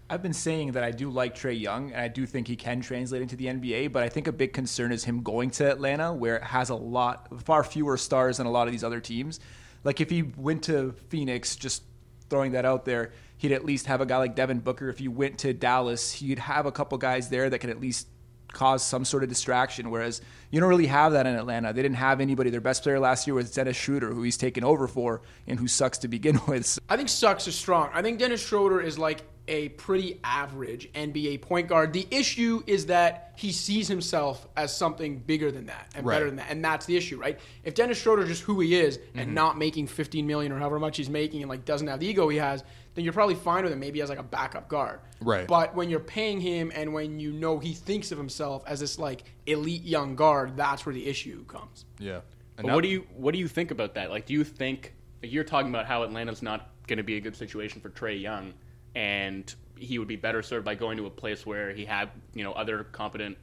I've 0.10 0.22
been 0.22 0.34
saying 0.34 0.74
that 0.74 0.84
I 0.84 0.92
do 0.92 1.10
like 1.10 1.36
Trae 1.36 1.58
Young, 1.58 1.94
and 1.94 2.02
I 2.02 2.10
do 2.10 2.26
think 2.26 2.46
he 2.46 2.58
can 2.58 2.82
translate 2.82 3.22
into 3.22 3.38
the 3.38 3.46
NBA. 3.46 3.94
But 3.94 4.04
I 4.04 4.10
think 4.10 4.28
a 4.28 4.34
big 4.34 4.52
concern 4.52 4.92
is 4.92 5.06
him 5.06 5.24
going 5.24 5.52
to 5.52 5.72
Atlanta, 5.72 6.12
where 6.12 6.36
it 6.36 6.44
has 6.44 6.70
a 6.70 6.76
lot, 6.76 7.30
far 7.44 7.64
fewer 7.64 7.96
stars 7.96 8.38
than 8.38 8.46
a 8.46 8.52
lot 8.52 8.68
of 8.68 8.74
these 8.74 8.84
other 8.84 9.00
teams. 9.00 9.40
Like 9.86 10.02
if 10.02 10.10
he 10.10 10.24
went 10.24 10.64
to 10.64 10.94
Phoenix, 11.08 11.56
just 11.56 11.84
throwing 12.30 12.52
that 12.54 12.66
out 12.66 12.84
there, 12.84 13.14
he'd 13.42 13.52
at 13.52 13.66
least 13.66 13.88
have 13.88 14.02
a 14.02 14.06
guy 14.06 14.18
like 14.18 14.36
Devin 14.36 14.60
Booker. 14.60 14.88
If 14.88 15.02
you 15.02 15.10
went 15.10 15.40
to 15.40 15.52
Dallas, 15.52 16.12
he'd 16.12 16.38
have 16.38 16.68
a 16.68 16.72
couple 16.72 16.96
guys 17.00 17.30
there 17.30 17.50
that 17.50 17.58
could 17.58 17.72
at 17.72 17.82
least 17.82 18.08
cause 18.54 18.84
some 18.84 19.04
sort 19.04 19.24
of 19.24 19.30
distraction. 19.30 19.90
Whereas 19.90 20.22
you 20.52 20.60
don't 20.60 20.70
really 20.70 20.86
have 20.86 21.14
that 21.14 21.26
in 21.26 21.36
Atlanta. 21.36 21.74
They 21.74 21.82
didn't 21.82 21.96
have 21.96 22.22
anybody. 22.22 22.52
Their 22.52 22.62
best 22.62 22.84
player 22.84 23.00
last 23.00 23.26
year 23.26 23.34
was 23.34 23.52
Dennis 23.52 23.76
Schroeder, 23.76 24.14
who 24.14 24.22
he's 24.22 24.38
taken 24.38 24.64
over 24.64 24.88
for 24.88 25.24
and 25.48 25.58
who 25.58 25.68
sucks 25.68 25.98
to 26.00 26.08
begin 26.08 26.40
with. 26.48 26.78
I 26.88 26.98
think 26.98 27.10
sucks 27.10 27.48
is 27.48 27.56
strong. 27.56 27.90
I 27.96 28.04
think 28.04 28.20
Dennis 28.20 28.46
Schroeder 28.46 28.80
is 28.80 29.00
like 29.00 29.24
a 29.48 29.70
pretty 29.70 30.20
average 30.24 30.92
NBA 30.94 31.42
point 31.42 31.68
guard. 31.68 31.94
The 31.94 32.08
issue 32.12 32.62
is 32.68 32.86
that 32.86 33.34
he 33.36 33.52
sees 33.52 33.88
himself 33.88 34.48
as 34.56 34.76
something 34.76 35.18
bigger 35.18 35.52
than 35.52 35.66
that 35.66 35.92
and 35.96 36.06
right. 36.06 36.16
better 36.16 36.28
than 36.28 36.36
that, 36.36 36.48
and 36.52 36.64
that's 36.64 36.86
the 36.86 36.96
issue, 36.96 37.18
right? 37.18 37.40
If 37.64 37.74
Dennis 37.74 37.98
Schroeder 37.98 38.26
just 38.26 38.44
who 38.44 38.60
he 38.60 38.76
is 38.76 39.00
and 39.16 39.26
mm-hmm. 39.26 39.34
not 39.34 39.58
making 39.58 39.88
15 39.88 40.28
million 40.28 40.52
or 40.52 40.60
however 40.60 40.80
much 40.80 40.98
he's 40.98 41.10
making 41.10 41.42
and 41.42 41.50
like 41.50 41.66
doesn't 41.66 41.88
have 41.88 42.00
the 42.00 42.08
ego 42.08 42.30
he 42.30 42.38
has, 42.38 42.64
then 42.94 43.04
you're 43.04 43.14
probably 43.14 43.36
fine 43.36 43.64
with 43.64 43.72
him 43.72 43.80
maybe 43.80 44.02
as 44.02 44.10
like 44.10 44.20
a 44.20 44.24
backup 44.24 44.68
guard. 44.68 45.00
Right. 45.22 45.48
But 45.48 45.76
when 45.76 45.90
you're 45.90 46.00
paying 46.00 46.42
him 46.42 46.72
and 46.76 46.94
when 46.94 47.20
you 47.20 47.32
know 47.32 47.60
he 47.60 47.74
thinks 47.74 48.12
of 48.12 48.18
himself 48.18 48.64
as 48.68 48.80
this 48.80 49.00
like 49.00 49.24
elite 49.46 49.84
young 49.84 50.16
guard, 50.16 50.58
that's 50.58 50.86
where 50.86 50.94
the 50.94 51.08
issue 51.08 51.46
comes. 51.46 51.86
Yeah. 52.00 52.22
And 52.58 52.72
what 52.74 52.84
do 52.84 52.90
you 52.90 53.08
what 53.16 53.34
do 53.34 53.40
you 53.40 53.48
think 53.48 53.72
about 53.72 53.96
that? 53.96 54.10
Like, 54.10 54.26
do 54.26 54.34
you 54.34 54.44
think 54.44 54.94
you're 55.22 55.44
talking 55.44 55.70
about 55.70 55.86
how 55.86 56.04
Atlanta's 56.04 56.42
not 56.42 56.70
going 56.88 56.98
to 56.98 57.04
be 57.04 57.18
a 57.18 57.22
good 57.22 57.36
situation 57.36 57.82
for 57.82 57.90
Trae 57.90 58.20
Young, 58.20 58.54
and 58.96 59.54
he 59.78 59.98
would 59.98 60.08
be 60.08 60.16
better 60.16 60.44
served 60.44 60.66
by 60.66 60.76
going 60.76 60.98
to 60.98 61.06
a 61.06 61.10
place 61.10 61.46
where 61.46 61.72
he 61.72 61.86
had 61.86 62.10
you 62.34 62.44
know 62.44 62.52
other 62.54 62.84
competent 62.84 63.38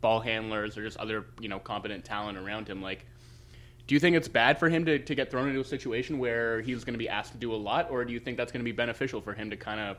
ball 0.00 0.20
handlers 0.20 0.76
or 0.76 0.82
just 0.82 0.96
other 0.96 1.26
you 1.40 1.48
know 1.48 1.58
competent 1.58 2.04
talent 2.04 2.38
around 2.38 2.68
him, 2.68 2.82
like 2.82 3.06
do 3.88 3.94
you 3.94 4.00
think 4.00 4.14
it's 4.14 4.28
bad 4.28 4.58
for 4.58 4.68
him 4.68 4.84
to, 4.84 4.98
to 4.98 5.14
get 5.14 5.30
thrown 5.30 5.48
into 5.48 5.60
a 5.60 5.64
situation 5.64 6.18
where 6.18 6.60
he's 6.60 6.84
going 6.84 6.92
to 6.92 6.98
be 6.98 7.08
asked 7.08 7.32
to 7.32 7.38
do 7.38 7.54
a 7.54 7.56
lot, 7.56 7.90
or 7.90 8.04
do 8.04 8.12
you 8.12 8.20
think 8.20 8.36
that's 8.36 8.52
going 8.52 8.60
to 8.60 8.64
be 8.64 8.70
beneficial 8.70 9.22
for 9.22 9.32
him 9.32 9.48
to 9.48 9.56
kind 9.56 9.80
of 9.80 9.96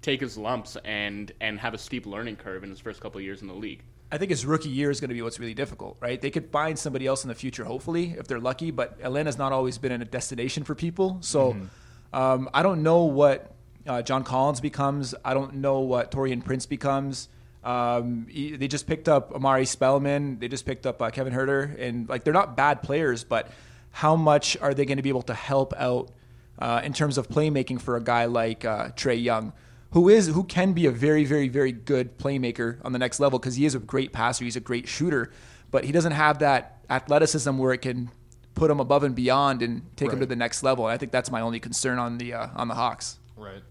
take 0.00 0.20
his 0.20 0.38
lumps 0.38 0.76
and 0.84 1.32
and 1.40 1.58
have 1.58 1.74
a 1.74 1.78
steep 1.78 2.06
learning 2.06 2.36
curve 2.36 2.62
in 2.62 2.70
his 2.70 2.78
first 2.78 3.00
couple 3.00 3.18
of 3.18 3.24
years 3.24 3.42
in 3.42 3.48
the 3.48 3.54
league? 3.54 3.82
I 4.12 4.18
think 4.18 4.30
his 4.30 4.46
rookie 4.46 4.68
year 4.68 4.90
is 4.90 5.00
going 5.00 5.08
to 5.08 5.14
be 5.14 5.22
what's 5.22 5.40
really 5.40 5.54
difficult, 5.54 5.96
right? 6.00 6.20
They 6.20 6.30
could 6.30 6.52
find 6.52 6.78
somebody 6.78 7.06
else 7.06 7.24
in 7.24 7.28
the 7.28 7.34
future, 7.34 7.64
hopefully, 7.64 8.14
if 8.16 8.28
they're 8.28 8.38
lucky. 8.38 8.70
But 8.70 8.98
Atlanta's 9.02 9.38
not 9.38 9.52
always 9.52 9.76
been 9.76 9.90
a 9.90 10.04
destination 10.04 10.62
for 10.62 10.76
people, 10.76 11.18
so 11.20 11.54
mm-hmm. 11.54 12.16
um, 12.16 12.48
I 12.54 12.62
don't 12.62 12.84
know 12.84 13.04
what 13.04 13.56
uh, 13.88 14.02
John 14.02 14.22
Collins 14.22 14.60
becomes. 14.60 15.16
I 15.24 15.34
don't 15.34 15.54
know 15.54 15.80
what 15.80 16.12
Taurean 16.12 16.44
Prince 16.44 16.66
becomes. 16.66 17.28
Um, 17.64 18.26
he, 18.28 18.56
they 18.56 18.68
just 18.68 18.86
picked 18.86 19.08
up 19.08 19.32
Omari 19.32 19.66
Spellman. 19.66 20.38
They 20.38 20.48
just 20.48 20.66
picked 20.66 20.86
up 20.86 21.00
uh, 21.00 21.10
Kevin 21.10 21.32
Huerter, 21.32 21.78
and 21.80 22.08
like 22.08 22.24
they're 22.24 22.32
not 22.32 22.56
bad 22.56 22.82
players, 22.82 23.24
but 23.24 23.50
how 23.90 24.16
much 24.16 24.56
are 24.60 24.74
they 24.74 24.84
going 24.84 24.96
to 24.96 25.02
be 25.02 25.10
able 25.10 25.22
to 25.22 25.34
help 25.34 25.72
out 25.76 26.10
uh, 26.58 26.80
in 26.82 26.92
terms 26.92 27.18
of 27.18 27.28
playmaking 27.28 27.80
for 27.80 27.96
a 27.96 28.02
guy 28.02 28.24
like 28.24 28.64
uh, 28.64 28.88
Trae 28.90 29.22
Young, 29.22 29.52
who 29.90 30.08
is 30.08 30.28
who 30.28 30.44
can 30.44 30.72
be 30.72 30.86
a 30.86 30.90
very, 30.90 31.24
very, 31.24 31.48
very 31.48 31.72
good 31.72 32.18
playmaker 32.18 32.78
on 32.84 32.92
the 32.92 32.98
next 32.98 33.20
level 33.20 33.38
because 33.38 33.56
he 33.56 33.64
is 33.64 33.74
a 33.74 33.78
great 33.78 34.12
passer, 34.12 34.44
he's 34.44 34.56
a 34.56 34.60
great 34.60 34.88
shooter, 34.88 35.30
but 35.70 35.84
he 35.84 35.92
doesn't 35.92 36.12
have 36.12 36.40
that 36.40 36.78
athleticism 36.90 37.56
where 37.58 37.72
it 37.72 37.82
can 37.82 38.10
put 38.54 38.70
him 38.70 38.80
above 38.80 39.02
and 39.02 39.14
beyond 39.14 39.62
and 39.62 39.82
take 39.96 40.08
right. 40.08 40.14
him 40.14 40.20
to 40.20 40.26
the 40.26 40.36
next 40.36 40.62
level. 40.62 40.86
And 40.86 40.92
I 40.92 40.98
think 40.98 41.12
that's 41.12 41.30
my 41.30 41.40
only 41.40 41.60
concern 41.60 41.98
on 41.98 42.18
the 42.18 42.34
uh, 42.34 42.48
on 42.56 42.68
the 42.68 42.74
Hawks. 42.74 43.18
Right. 43.36 43.62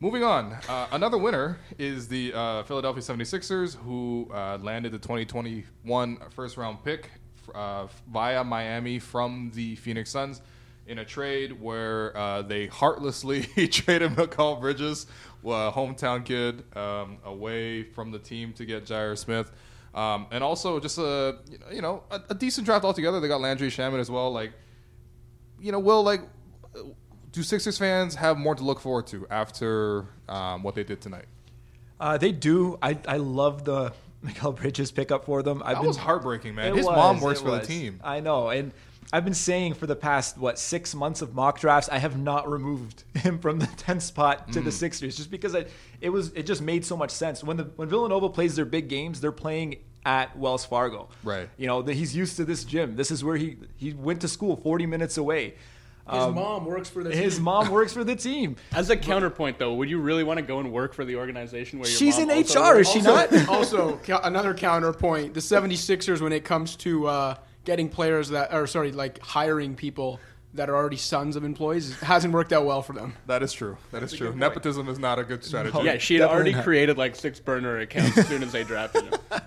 Moving 0.00 0.22
on, 0.22 0.52
uh, 0.68 0.86
another 0.92 1.18
winner 1.18 1.58
is 1.76 2.06
the 2.06 2.32
uh, 2.32 2.62
Philadelphia 2.62 3.02
76ers, 3.02 3.74
who 3.74 4.30
uh, 4.32 4.56
landed 4.62 4.92
the 4.92 4.98
2021 4.98 6.18
first 6.30 6.56
round 6.56 6.84
pick 6.84 7.10
uh, 7.52 7.88
via 8.08 8.44
Miami 8.44 9.00
from 9.00 9.50
the 9.56 9.74
Phoenix 9.74 10.10
Suns 10.10 10.40
in 10.86 11.00
a 11.00 11.04
trade 11.04 11.60
where 11.60 12.16
uh, 12.16 12.42
they 12.42 12.68
heartlessly 12.68 13.42
traded 13.72 14.12
Mikal 14.12 14.60
Bridges, 14.60 15.08
a 15.44 15.72
hometown 15.72 16.24
kid, 16.24 16.62
um, 16.76 17.18
away 17.24 17.82
from 17.82 18.12
the 18.12 18.20
team 18.20 18.52
to 18.52 18.64
get 18.64 18.84
Zhaire 18.84 19.18
Smith. 19.18 19.50
Um, 19.96 20.28
and 20.30 20.44
also 20.44 20.78
just 20.78 20.98
a 20.98 21.38
you 21.72 21.82
know 21.82 22.04
a, 22.12 22.20
a 22.30 22.34
decent 22.36 22.66
draft 22.66 22.84
altogether. 22.84 23.18
They 23.18 23.26
got 23.26 23.40
Landry 23.40 23.68
Shamet 23.68 23.98
as 23.98 24.12
well. 24.12 24.30
Like, 24.30 24.52
you 25.60 25.72
know, 25.72 25.80
Will 25.80 26.04
like 26.04 26.20
do 27.38 27.44
Sixers 27.44 27.78
fans 27.78 28.16
have 28.16 28.36
more 28.36 28.56
to 28.56 28.64
look 28.64 28.80
forward 28.80 29.06
to 29.08 29.24
after 29.30 30.06
um, 30.28 30.64
what 30.64 30.74
they 30.74 30.82
did 30.82 31.00
tonight? 31.00 31.26
Uh, 32.00 32.18
they 32.18 32.32
do. 32.32 32.76
I, 32.82 32.98
I 33.06 33.18
love 33.18 33.64
the 33.64 33.92
Mikal 34.24 34.56
Bridges 34.56 34.90
pickup 34.90 35.24
for 35.24 35.44
them. 35.44 35.62
I've 35.64 35.76
that 35.76 35.82
been, 35.82 35.86
was 35.86 35.96
heartbreaking, 35.96 36.56
man. 36.56 36.74
His 36.74 36.84
was, 36.84 36.96
mom 36.96 37.20
works 37.20 37.40
for 37.40 37.50
was. 37.50 37.60
the 37.60 37.66
team. 37.66 38.00
I 38.02 38.18
know, 38.18 38.48
and 38.48 38.72
I've 39.12 39.24
been 39.24 39.34
saying 39.34 39.74
for 39.74 39.86
the 39.86 39.94
past 39.94 40.36
what 40.36 40.58
six 40.58 40.96
months 40.96 41.22
of 41.22 41.32
mock 41.32 41.60
drafts, 41.60 41.88
I 41.88 41.98
have 41.98 42.18
not 42.18 42.50
removed 42.50 43.04
him 43.14 43.38
from 43.38 43.60
the 43.60 43.66
10th 43.86 44.02
spot 44.02 44.52
to 44.52 44.60
mm. 44.60 44.64
the 44.64 44.72
Sixers 44.72 45.16
just 45.16 45.30
because 45.30 45.54
I, 45.54 45.66
it 46.00 46.10
was 46.10 46.32
it 46.32 46.44
just 46.44 46.60
made 46.60 46.84
so 46.84 46.96
much 46.96 47.12
sense. 47.12 47.44
When 47.44 47.56
the 47.56 47.64
when 47.76 47.88
Villanova 47.88 48.30
plays 48.30 48.56
their 48.56 48.64
big 48.64 48.88
games, 48.88 49.20
they're 49.20 49.30
playing 49.30 49.76
at 50.04 50.36
Wells 50.36 50.64
Fargo. 50.64 51.08
Right. 51.22 51.48
You 51.56 51.68
know, 51.68 51.82
the, 51.82 51.94
he's 51.94 52.16
used 52.16 52.36
to 52.38 52.44
this 52.44 52.64
gym. 52.64 52.96
This 52.96 53.12
is 53.12 53.22
where 53.22 53.36
he 53.36 53.58
he 53.76 53.92
went 53.92 54.22
to 54.22 54.28
school 54.28 54.56
40 54.56 54.86
minutes 54.86 55.18
away. 55.18 55.54
His 56.10 56.22
um, 56.22 56.34
mom 56.34 56.64
works 56.64 56.88
for 56.88 57.04
the 57.04 57.10
team. 57.10 57.22
His 57.22 57.40
mom 57.40 57.70
works 57.70 57.92
for 57.92 58.04
the 58.04 58.16
team. 58.28 58.56
As 58.72 58.90
a 58.90 58.96
counterpoint, 58.96 59.58
though, 59.58 59.74
would 59.74 59.90
you 59.90 60.00
really 60.00 60.24
want 60.24 60.38
to 60.38 60.42
go 60.42 60.60
and 60.60 60.72
work 60.72 60.94
for 60.94 61.04
the 61.04 61.16
organization 61.16 61.78
where 61.78 61.88
your 61.88 61.98
she's 61.98 62.18
in 62.18 62.28
HR? 62.28 62.80
Is 62.80 62.88
she 62.88 62.98
also, 62.98 63.02
not? 63.02 63.48
also, 63.48 64.00
another 64.24 64.54
counterpoint: 64.54 65.34
the 65.34 65.40
76ers, 65.40 66.20
when 66.20 66.32
it 66.32 66.44
comes 66.44 66.76
to 66.76 67.06
uh, 67.06 67.34
getting 67.64 67.88
players 67.88 68.30
that, 68.30 68.52
or 68.54 68.66
sorry, 68.66 68.92
like 68.92 69.20
hiring 69.20 69.74
people 69.74 70.20
that 70.54 70.70
are 70.70 70.76
already 70.76 70.96
sons 70.96 71.36
of 71.36 71.44
employees 71.44 71.98
hasn't 72.00 72.32
worked 72.32 72.52
out 72.52 72.64
well 72.64 72.80
for 72.82 72.92
them. 72.92 73.14
That 73.26 73.42
is 73.42 73.52
true. 73.52 73.76
That 73.92 74.02
is 74.02 74.12
true. 74.12 74.34
Nepotism 74.34 74.88
is 74.88 74.98
not 74.98 75.18
a 75.18 75.24
good 75.24 75.44
strategy. 75.44 75.76
No, 75.76 75.84
yeah, 75.84 75.98
she 75.98 76.14
had 76.14 76.28
already 76.28 76.52
not. 76.52 76.64
created 76.64 76.96
like 76.96 77.16
six 77.16 77.38
burner 77.38 77.78
accounts 77.78 78.16
as 78.16 78.26
soon 78.26 78.42
as 78.42 78.52
they 78.52 78.64
drafted 78.64 79.04
him. 79.04 79.20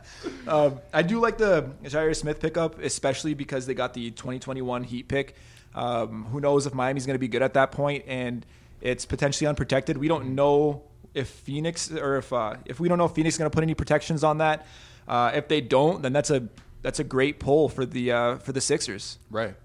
Um, 0.47 0.79
I 0.91 1.03
do 1.03 1.19
like 1.19 1.37
the 1.37 1.69
Zhaire 1.83 2.15
Smith 2.15 2.39
pickup, 2.39 2.79
especially 2.79 3.35
because 3.35 3.67
they 3.67 3.75
got 3.75 3.93
the 3.93 4.09
2021 4.09 4.83
Heat 4.83 5.07
pick. 5.07 5.35
Um, 5.73 6.25
who 6.25 6.39
knows 6.39 6.65
if 6.65 6.73
Miami's 6.73 7.05
going 7.05 7.15
to 7.15 7.19
be 7.19 7.27
good 7.27 7.41
at 7.41 7.53
that 7.53 7.71
point, 7.71 8.03
and 8.07 8.45
it's 8.81 9.05
potentially 9.05 9.47
unprotected. 9.47 9.97
We 9.97 10.07
don't 10.07 10.35
know 10.35 10.83
if 11.13 11.29
Phoenix 11.29 11.91
or 11.91 12.17
if 12.17 12.31
uh, 12.33 12.55
if 12.65 12.79
we 12.79 12.89
don't 12.89 12.97
know 12.97 13.05
if 13.05 13.13
Phoenix 13.13 13.35
is 13.35 13.39
going 13.39 13.49
to 13.49 13.55
put 13.55 13.63
any 13.63 13.73
protections 13.73 14.23
on 14.23 14.39
that. 14.39 14.65
Uh, 15.07 15.31
if 15.33 15.47
they 15.47 15.61
don't, 15.61 16.01
then 16.01 16.13
that's 16.13 16.29
a 16.29 16.47
that's 16.81 16.99
a 16.99 17.03
great 17.03 17.39
pull 17.39 17.69
for 17.69 17.85
the 17.85 18.11
uh, 18.11 18.37
for 18.37 18.51
the 18.51 18.61
Sixers. 18.61 19.17
Right. 19.29 19.55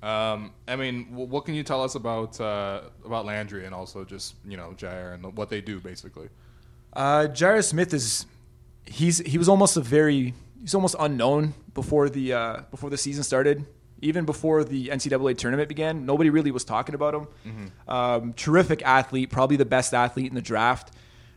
Um, 0.00 0.52
I 0.68 0.76
mean, 0.76 1.06
what 1.10 1.44
can 1.44 1.54
you 1.54 1.64
tell 1.64 1.82
us 1.82 1.94
about 1.94 2.40
uh, 2.40 2.82
about 3.04 3.26
Landry 3.26 3.66
and 3.66 3.74
also 3.74 4.04
just 4.04 4.34
you 4.46 4.56
know 4.56 4.74
Zhaire 4.76 5.14
and 5.14 5.36
what 5.36 5.50
they 5.50 5.60
do 5.60 5.80
basically? 5.80 6.28
Uh, 6.92 7.28
Jairus 7.28 7.68
Smith 7.68 7.92
is 7.92 8.26
he's 8.86 9.18
he 9.18 9.38
was 9.38 9.48
almost 9.48 9.76
a 9.76 9.80
very 9.80 10.34
he's 10.60 10.74
almost 10.74 10.96
unknown 10.98 11.54
before 11.74 12.08
the 12.08 12.32
uh, 12.32 12.60
before 12.70 12.90
the 12.90 12.96
season 12.96 13.24
started. 13.24 13.66
Even 14.00 14.24
before 14.24 14.64
the 14.64 14.88
NCAA 14.88 15.36
tournament 15.36 15.68
began, 15.68 16.06
nobody 16.06 16.30
really 16.30 16.50
was 16.50 16.64
talking 16.64 16.94
about 16.94 17.14
him. 17.14 17.70
Um, 17.88 18.32
terrific 18.34 18.82
athlete, 18.82 19.30
probably 19.30 19.56
the 19.56 19.64
best 19.64 19.92
athlete 19.94 20.26
in 20.26 20.34
the 20.34 20.42
draft. 20.42 20.92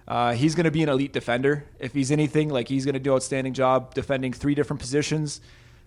Uh, 0.07 0.33
he's 0.33 0.55
going 0.55 0.65
to 0.65 0.71
be 0.71 0.83
an 0.83 0.89
elite 0.89 1.13
defender. 1.13 1.65
If 1.79 1.93
he's 1.93 2.11
anything, 2.11 2.49
like 2.49 2.67
he's 2.67 2.85
going 2.85 2.93
to 2.93 2.99
do 2.99 3.13
outstanding 3.13 3.53
job 3.53 3.93
defending 3.93 4.33
three 4.33 4.55
different 4.55 4.79
positions. 4.79 5.41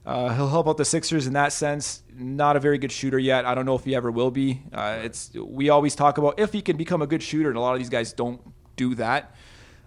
Uh, 0.06 0.34
he'll 0.34 0.48
help 0.48 0.68
out 0.68 0.76
the 0.76 0.84
Sixers 0.84 1.26
in 1.26 1.32
that 1.32 1.52
sense. 1.52 2.02
Not 2.14 2.56
a 2.56 2.60
very 2.60 2.78
good 2.78 2.92
shooter 2.92 3.18
yet. 3.18 3.46
I 3.46 3.54
don't 3.54 3.64
know 3.64 3.74
if 3.74 3.84
he 3.84 3.94
ever 3.94 4.10
will 4.10 4.30
be. 4.30 4.62
Uh, 4.72 4.98
it's 5.02 5.32
we 5.34 5.70
always 5.70 5.94
talk 5.94 6.18
about 6.18 6.38
if 6.38 6.52
he 6.52 6.60
can 6.60 6.76
become 6.76 7.00
a 7.02 7.06
good 7.06 7.22
shooter, 7.22 7.48
and 7.48 7.56
a 7.56 7.60
lot 7.60 7.72
of 7.72 7.78
these 7.78 7.88
guys 7.88 8.12
don't 8.12 8.40
do 8.76 8.94
that. 8.96 9.34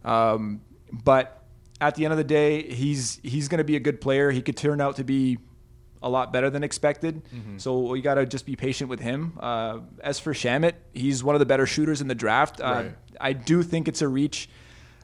Um, 0.04 0.62
but 0.92 1.44
at 1.80 1.96
the 1.96 2.06
end 2.06 2.14
of 2.14 2.18
the 2.18 2.24
day, 2.24 2.64
he's 2.64 3.20
he's 3.24 3.48
going 3.48 3.60
to 3.60 3.64
be 3.64 3.76
a 3.76 3.80
good 3.80 4.02
player. 4.02 4.32
He 4.32 4.42
could 4.42 4.58
turn 4.58 4.82
out 4.82 4.96
to 4.96 5.04
be 5.04 5.38
a 6.04 6.10
lot 6.10 6.32
better 6.34 6.50
than 6.50 6.64
expected. 6.64 7.22
So 7.58 7.80
we 7.80 8.02
got 8.02 8.16
to 8.16 8.26
just 8.26 8.46
be 8.46 8.56
patient 8.56 8.90
with 8.90 9.00
him. 9.00 9.34
Uh, 9.40 9.80
as 10.02 10.20
for 10.20 10.34
Shamet, 10.34 10.74
he's 10.94 11.24
one 11.24 11.36
of 11.36 11.40
the 11.40 11.46
better 11.46 11.66
shooters 11.66 12.02
in 12.02 12.08
the 12.08 12.16
draft. 12.16 12.60
Uh, 12.62 12.64
Right. 12.66 12.96
I 13.20 13.34
do 13.34 13.64
think 13.64 13.88
it's 13.88 14.02
a 14.04 14.08
reach. 14.08 14.48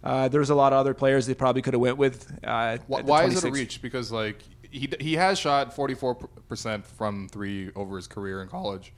Uh, 0.03 0.27
there's 0.27 0.49
a 0.49 0.55
lot 0.55 0.73
of 0.73 0.79
other 0.79 0.93
players 0.93 1.25
they 1.25 1.33
probably 1.33 1.61
could 1.61 1.73
have 1.73 1.81
went 1.81 1.97
with. 1.97 2.31
Uh, 2.43 2.77
Why, 2.87 3.01
why 3.01 3.23
is 3.25 3.43
it 3.43 3.47
a 3.47 3.51
reach? 3.51 3.81
Because 3.81 4.11
like 4.11 4.39
he 4.69 4.89
he 4.99 5.13
has 5.15 5.39
shot 5.39 5.73
forty 5.75 5.93
four 5.95 6.15
percent 6.49 6.85
from 6.85 7.27
three 7.29 7.71
over 7.75 7.95
his 7.95 8.05
career 8.07 8.41
in 8.41 8.49
college. 8.49 8.93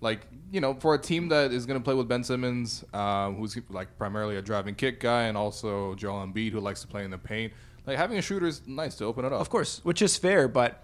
Like 0.00 0.26
you 0.50 0.60
know, 0.60 0.74
for 0.74 0.94
a 0.94 0.98
team 0.98 1.28
that 1.28 1.52
is 1.52 1.66
going 1.66 1.78
to 1.78 1.84
play 1.84 1.94
with 1.94 2.08
Ben 2.08 2.24
Simmons, 2.24 2.84
um, 2.94 3.36
who's 3.36 3.56
like 3.68 3.96
primarily 3.98 4.36
a 4.36 4.42
driving 4.42 4.74
kick 4.74 4.98
guy, 4.98 5.24
and 5.24 5.36
also 5.36 5.94
Joel 5.94 6.26
Embiid, 6.26 6.52
who 6.52 6.60
likes 6.60 6.80
to 6.80 6.86
play 6.88 7.04
in 7.04 7.10
the 7.10 7.18
paint. 7.18 7.52
Like 7.86 7.98
having 7.98 8.16
a 8.18 8.22
shooter 8.22 8.46
is 8.46 8.62
nice 8.66 8.94
to 8.96 9.04
open 9.04 9.24
it 9.26 9.32
up. 9.32 9.40
Of 9.40 9.50
course, 9.50 9.80
which 9.84 10.00
is 10.00 10.16
fair, 10.16 10.48
but 10.48 10.82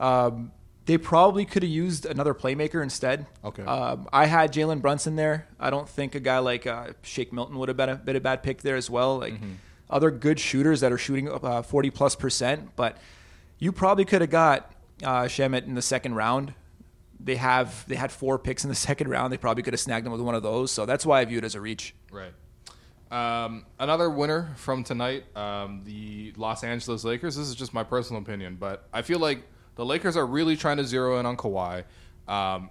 um, 0.00 0.52
they 0.86 0.98
probably 0.98 1.44
could 1.44 1.62
have 1.62 1.72
used 1.72 2.06
another 2.06 2.32
playmaker 2.32 2.82
instead. 2.82 3.26
Okay. 3.44 3.64
Um, 3.64 4.08
I 4.12 4.26
had 4.26 4.52
Jalen 4.52 4.80
Brunson 4.80 5.16
there. 5.16 5.48
I 5.58 5.70
don't 5.70 5.88
think 5.88 6.14
a 6.14 6.20
guy 6.20 6.38
like 6.38 6.66
uh, 6.66 6.92
Shake 7.02 7.32
Milton 7.32 7.58
would 7.58 7.68
have 7.68 7.76
been 7.76 7.88
a, 7.88 7.96
been 7.96 8.16
a 8.16 8.20
bad 8.20 8.42
pick 8.42 8.62
there 8.62 8.76
as 8.76 8.88
well. 8.88 9.18
Like 9.18 9.34
other 9.90 10.10
good 10.10 10.38
shooters 10.38 10.80
that 10.80 10.92
are 10.92 10.98
shooting 10.98 11.28
uh, 11.28 11.62
40 11.62 11.90
plus 11.90 12.14
percent, 12.14 12.70
but 12.76 12.98
you 13.58 13.72
probably 13.72 14.04
could 14.04 14.20
have 14.20 14.30
got 14.30 14.72
uh, 15.02 15.24
Shamet 15.24 15.66
in 15.66 15.74
the 15.74 15.82
second 15.82 16.14
round. 16.14 16.54
They 17.18 17.36
have 17.36 17.86
they 17.88 17.96
had 17.96 18.12
four 18.12 18.38
picks 18.38 18.64
in 18.64 18.68
the 18.68 18.74
second 18.88 19.08
round. 19.08 19.32
They 19.32 19.38
probably 19.38 19.62
could 19.62 19.72
have 19.72 19.80
snagged 19.80 20.06
him 20.06 20.12
with 20.12 20.20
one 20.20 20.34
of 20.34 20.42
those. 20.42 20.70
So 20.70 20.86
that's 20.86 21.04
why 21.04 21.20
I 21.20 21.24
view 21.24 21.38
it 21.38 21.44
as 21.44 21.54
a 21.56 21.60
reach. 21.60 21.94
Right. 22.12 22.32
Um, 23.10 23.66
another 23.78 24.10
winner 24.10 24.52
from 24.56 24.82
tonight, 24.84 25.24
um, 25.36 25.82
the 25.84 26.32
Los 26.36 26.64
Angeles 26.64 27.04
Lakers. 27.04 27.36
This 27.36 27.48
is 27.48 27.54
just 27.54 27.72
my 27.72 27.84
personal 27.84 28.20
opinion, 28.20 28.56
but 28.58 28.88
I 28.92 29.02
feel 29.02 29.20
like 29.20 29.42
the 29.76 29.84
Lakers 29.84 30.16
are 30.16 30.26
really 30.26 30.56
trying 30.56 30.78
to 30.78 30.84
zero 30.84 31.18
in 31.18 31.26
on 31.26 31.36
Kawhi. 31.36 31.84
Um, 32.26 32.70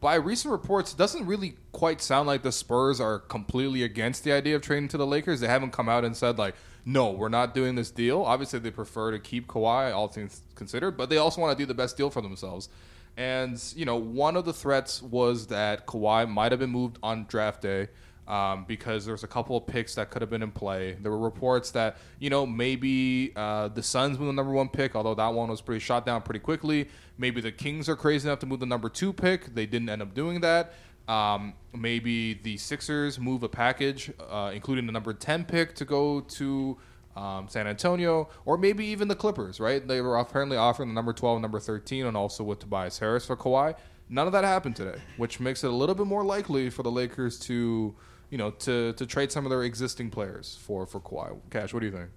by 0.00 0.14
recent 0.14 0.50
reports, 0.52 0.92
it 0.92 0.98
doesn't 0.98 1.26
really 1.26 1.56
quite 1.72 2.00
sound 2.00 2.26
like 2.26 2.42
the 2.42 2.52
Spurs 2.52 3.00
are 3.00 3.18
completely 3.18 3.82
against 3.82 4.24
the 4.24 4.32
idea 4.32 4.56
of 4.56 4.62
trading 4.62 4.88
to 4.88 4.96
the 4.96 5.06
Lakers. 5.06 5.40
They 5.40 5.48
haven't 5.48 5.72
come 5.72 5.88
out 5.88 6.04
and 6.04 6.16
said 6.16 6.38
like, 6.38 6.54
"No, 6.86 7.10
we're 7.10 7.28
not 7.28 7.54
doing 7.54 7.74
this 7.74 7.90
deal." 7.90 8.22
Obviously, 8.22 8.60
they 8.60 8.70
prefer 8.70 9.10
to 9.10 9.18
keep 9.18 9.46
Kawhi, 9.46 9.92
all 9.92 10.08
things 10.08 10.40
considered, 10.54 10.96
but 10.96 11.10
they 11.10 11.18
also 11.18 11.40
want 11.40 11.56
to 11.56 11.62
do 11.62 11.66
the 11.66 11.74
best 11.74 11.96
deal 11.96 12.08
for 12.08 12.22
themselves. 12.22 12.70
And 13.16 13.62
you 13.76 13.84
know, 13.84 13.96
one 13.96 14.36
of 14.36 14.44
the 14.44 14.52
threats 14.52 15.02
was 15.02 15.48
that 15.48 15.86
Kawhi 15.86 16.28
might 16.28 16.50
have 16.50 16.60
been 16.60 16.70
moved 16.70 16.98
on 17.02 17.26
draft 17.28 17.60
day 17.60 17.88
um, 18.26 18.64
because 18.66 19.04
there's 19.04 19.24
a 19.24 19.26
couple 19.26 19.56
of 19.56 19.66
picks 19.66 19.94
that 19.96 20.10
could 20.10 20.22
have 20.22 20.30
been 20.30 20.42
in 20.42 20.50
play. 20.50 20.96
There 21.00 21.12
were 21.12 21.18
reports 21.18 21.70
that 21.72 21.98
you 22.18 22.30
know 22.30 22.46
maybe 22.46 23.32
uh, 23.36 23.68
the 23.68 23.82
Suns 23.82 24.18
move 24.18 24.28
the 24.28 24.32
number 24.32 24.52
one 24.52 24.68
pick, 24.68 24.94
although 24.96 25.14
that 25.14 25.28
one 25.34 25.48
was 25.48 25.60
pretty 25.60 25.80
shot 25.80 26.06
down 26.06 26.22
pretty 26.22 26.40
quickly. 26.40 26.88
Maybe 27.18 27.40
the 27.40 27.52
Kings 27.52 27.88
are 27.88 27.96
crazy 27.96 28.28
enough 28.28 28.40
to 28.40 28.46
move 28.46 28.60
the 28.60 28.66
number 28.66 28.88
two 28.88 29.12
pick. 29.12 29.54
They 29.54 29.66
didn't 29.66 29.88
end 29.88 30.02
up 30.02 30.14
doing 30.14 30.40
that. 30.40 30.72
Um, 31.06 31.52
maybe 31.74 32.34
the 32.34 32.56
Sixers 32.56 33.18
move 33.18 33.42
a 33.42 33.48
package, 33.48 34.10
uh, 34.30 34.52
including 34.54 34.86
the 34.86 34.92
number 34.92 35.12
ten 35.12 35.44
pick, 35.44 35.74
to 35.74 35.84
go 35.84 36.20
to 36.20 36.78
um, 37.14 37.46
San 37.48 37.66
Antonio, 37.66 38.28
or 38.46 38.56
maybe 38.56 38.86
even 38.86 39.08
the 39.08 39.14
Clippers. 39.14 39.60
Right? 39.60 39.86
They 39.86 40.00
were 40.00 40.16
apparently 40.16 40.56
offering 40.56 40.88
the 40.88 40.94
number 40.94 41.12
twelve, 41.12 41.36
and 41.36 41.42
number 41.42 41.60
thirteen, 41.60 42.06
and 42.06 42.16
also 42.16 42.42
with 42.42 42.60
Tobias 42.60 42.98
Harris 42.98 43.26
for 43.26 43.36
Kawhi. 43.36 43.74
None 44.08 44.26
of 44.26 44.34
that 44.34 44.44
happened 44.44 44.76
today, 44.76 45.00
which 45.16 45.40
makes 45.40 45.64
it 45.64 45.70
a 45.70 45.74
little 45.74 45.94
bit 45.94 46.06
more 46.06 46.22
likely 46.22 46.68
for 46.68 46.82
the 46.82 46.90
Lakers 46.90 47.38
to, 47.40 47.94
you 48.34 48.38
know, 48.38 48.50
to 48.50 48.92
to 48.94 49.06
trade 49.06 49.30
some 49.30 49.46
of 49.46 49.50
their 49.50 49.62
existing 49.62 50.10
players 50.10 50.58
for 50.60 50.86
for 50.86 50.98
Kawhi. 50.98 51.38
Cash, 51.50 51.72
what 51.72 51.78
do 51.78 51.86
you 51.86 51.92
think? 51.92 52.10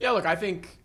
Yeah, 0.00 0.12
look, 0.12 0.24
I 0.24 0.34
think, 0.34 0.78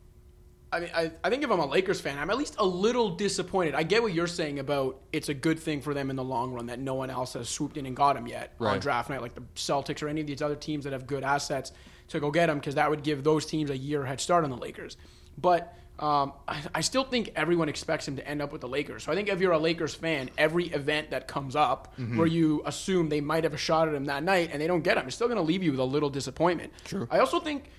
I 0.74 0.80
mean, 0.82 0.90
I, 0.94 1.10
I 1.24 1.30
think 1.30 1.42
if 1.42 1.50
I'm 1.50 1.60
a 1.60 1.66
Lakers 1.66 2.02
fan, 2.02 2.20
I'm 2.20 2.30
at 2.30 2.38
least 2.38 2.58
a 2.60 2.66
little 2.66 3.16
disappointed. 3.16 3.76
I 3.76 3.84
get 3.84 4.04
what 4.04 4.12
you're 4.12 4.28
saying 4.28 4.60
about 4.60 5.00
it's 5.14 5.30
a 5.30 5.34
good 5.34 5.58
thing 5.58 5.80
for 5.80 5.94
them 5.94 6.10
in 6.10 6.18
the 6.18 6.24
long 6.24 6.52
run 6.52 6.66
that 6.66 6.80
no 6.80 6.96
one 6.96 7.10
else 7.10 7.32
has 7.32 7.48
swooped 7.48 7.78
in 7.78 7.86
and 7.86 7.96
got 7.96 8.18
him 8.18 8.28
yet 8.28 8.56
on 8.60 8.80
draft 8.82 9.10
night, 9.10 9.22
like 9.22 9.36
the 9.36 9.44
Celtics 9.56 10.04
or 10.04 10.10
any 10.10 10.20
of 10.20 10.28
these 10.28 10.42
other 10.42 10.58
teams 10.58 10.84
that 10.84 10.92
have 10.92 11.08
good 11.08 11.24
assets 11.24 11.72
to 12.10 12.20
go 12.20 12.30
get 12.30 12.50
him, 12.50 12.60
because 12.60 12.76
that 12.76 12.90
would 12.90 13.04
give 13.04 13.24
those 13.24 13.46
teams 13.46 13.70
a 13.70 13.78
year 13.78 14.04
head 14.04 14.20
start 14.20 14.44
on 14.44 14.50
the 14.50 14.58
Lakers. 14.58 14.98
But 15.38 15.74
um, 16.00 16.34
I, 16.48 16.62
I 16.76 16.82
still 16.82 17.04
think 17.04 17.32
everyone 17.36 17.70
expects 17.70 18.08
him 18.08 18.16
to 18.16 18.28
end 18.28 18.42
up 18.42 18.52
with 18.52 18.62
the 18.62 18.68
Lakers. 18.68 19.04
So 19.04 19.12
I 19.12 19.16
think 19.16 19.30
if 19.30 19.40
you're 19.40 19.52
a 19.52 19.60
Lakers 19.60 19.94
fan, 19.94 20.30
every 20.38 20.66
event 20.66 21.12
that 21.12 21.28
comes 21.28 21.56
up 21.56 21.94
where 22.16 22.28
you 22.28 22.62
assume 22.66 23.10
they 23.10 23.22
might 23.22 23.44
have 23.44 23.54
a 23.54 23.58
shot 23.58 23.88
at 23.88 23.94
him 23.94 24.06
that 24.06 24.24
night 24.24 24.50
and 24.52 24.62
they 24.62 24.68
don't 24.68 24.82
get 24.84 24.98
him, 24.98 25.06
it's 25.06 25.16
still 25.16 25.28
going 25.28 25.38
to 25.38 25.44
leave 25.44 25.64
you 25.64 25.72
with 25.72 25.80
a 25.80 25.86
little 25.86 26.10
disappointment. 26.10 26.74
True. 26.84 27.08
I 27.12 27.20
also 27.20 27.40
think 27.40 27.70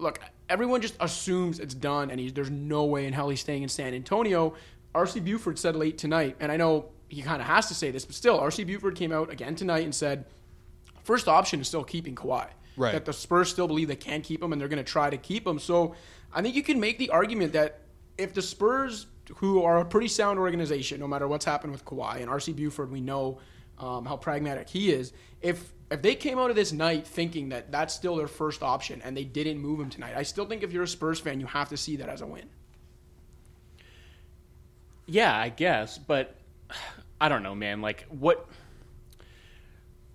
look, 0.00 0.20
everyone 0.48 0.80
just 0.80 0.96
assumes 1.00 1.60
it's 1.60 1.74
done, 1.74 2.10
and 2.10 2.18
he's, 2.18 2.32
there's 2.32 2.50
no 2.50 2.84
way 2.84 3.06
in 3.06 3.12
hell 3.12 3.28
he's 3.28 3.40
staying 3.40 3.62
in 3.62 3.68
San 3.68 3.94
Antonio. 3.94 4.54
R.C. 4.94 5.20
Buford 5.20 5.58
said 5.58 5.76
late 5.76 5.98
tonight, 5.98 6.36
and 6.40 6.50
I 6.50 6.56
know 6.56 6.86
he 7.08 7.22
kind 7.22 7.40
of 7.40 7.46
has 7.46 7.68
to 7.68 7.74
say 7.74 7.90
this, 7.90 8.04
but 8.04 8.14
still, 8.14 8.38
R.C. 8.38 8.64
Buford 8.64 8.96
came 8.96 9.12
out 9.12 9.30
again 9.30 9.54
tonight 9.54 9.84
and 9.84 9.94
said, 9.94 10.24
first 11.04 11.28
option 11.28 11.60
is 11.60 11.68
still 11.68 11.84
keeping 11.84 12.14
Kawhi. 12.14 12.46
Right. 12.80 12.92
That 12.92 13.04
the 13.04 13.12
Spurs 13.12 13.50
still 13.50 13.68
believe 13.68 13.88
they 13.88 13.96
can 13.96 14.22
keep 14.22 14.42
him, 14.42 14.52
and 14.52 14.60
they're 14.60 14.68
going 14.68 14.82
to 14.82 14.90
try 14.90 15.10
to 15.10 15.18
keep 15.18 15.46
him. 15.46 15.58
So 15.58 15.94
I 16.32 16.40
think 16.40 16.54
you 16.54 16.62
can 16.62 16.80
make 16.80 16.98
the 16.98 17.10
argument 17.10 17.52
that 17.52 17.80
if 18.16 18.32
the 18.32 18.40
Spurs, 18.40 19.06
who 19.36 19.62
are 19.62 19.78
a 19.78 19.84
pretty 19.84 20.08
sound 20.08 20.38
organization, 20.38 20.98
no 20.98 21.06
matter 21.06 21.28
what's 21.28 21.44
happened 21.44 21.72
with 21.72 21.84
Kawhi 21.84 22.22
and 22.22 22.30
R.C. 22.30 22.52
Buford, 22.52 22.90
we 22.90 23.02
know 23.02 23.38
um, 23.78 24.06
how 24.06 24.16
pragmatic 24.16 24.68
he 24.68 24.92
is. 24.92 25.12
If 25.42 25.72
if 25.90 26.02
they 26.02 26.14
came 26.14 26.38
out 26.38 26.50
of 26.50 26.56
this 26.56 26.72
night 26.72 27.06
thinking 27.06 27.48
that 27.48 27.72
that's 27.72 27.92
still 27.92 28.16
their 28.16 28.28
first 28.28 28.62
option 28.62 29.02
and 29.02 29.16
they 29.16 29.24
didn't 29.24 29.58
move 29.58 29.80
him 29.80 29.90
tonight, 29.90 30.14
I 30.16 30.22
still 30.22 30.46
think 30.46 30.62
if 30.62 30.72
you're 30.72 30.84
a 30.84 30.88
Spurs 30.88 31.18
fan, 31.18 31.40
you 31.40 31.46
have 31.46 31.68
to 31.70 31.76
see 31.76 31.96
that 31.96 32.08
as 32.08 32.20
a 32.20 32.26
win. 32.26 32.48
Yeah, 35.06 35.36
I 35.36 35.48
guess, 35.48 35.98
but 35.98 36.36
I 37.20 37.28
don't 37.28 37.42
know, 37.42 37.54
man. 37.54 37.82
Like, 37.82 38.06
what? 38.08 38.48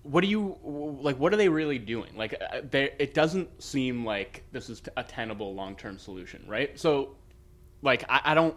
What 0.05 0.21
do 0.21 0.27
you 0.27 0.57
like? 0.63 1.17
What 1.17 1.33
are 1.33 1.37
they 1.37 1.49
really 1.49 1.79
doing? 1.79 2.15
Like, 2.15 2.35
uh, 2.39 2.61
they, 2.69 2.91
it 2.99 3.15
doesn't 3.15 3.61
seem 3.61 4.05
like 4.05 4.43
this 4.51 4.69
is 4.69 4.83
a 4.95 5.03
tenable 5.03 5.55
long-term 5.55 5.97
solution, 5.97 6.45
right? 6.47 6.79
So, 6.79 7.15
like, 7.81 8.05
I, 8.07 8.21
I 8.23 8.33
don't. 8.35 8.55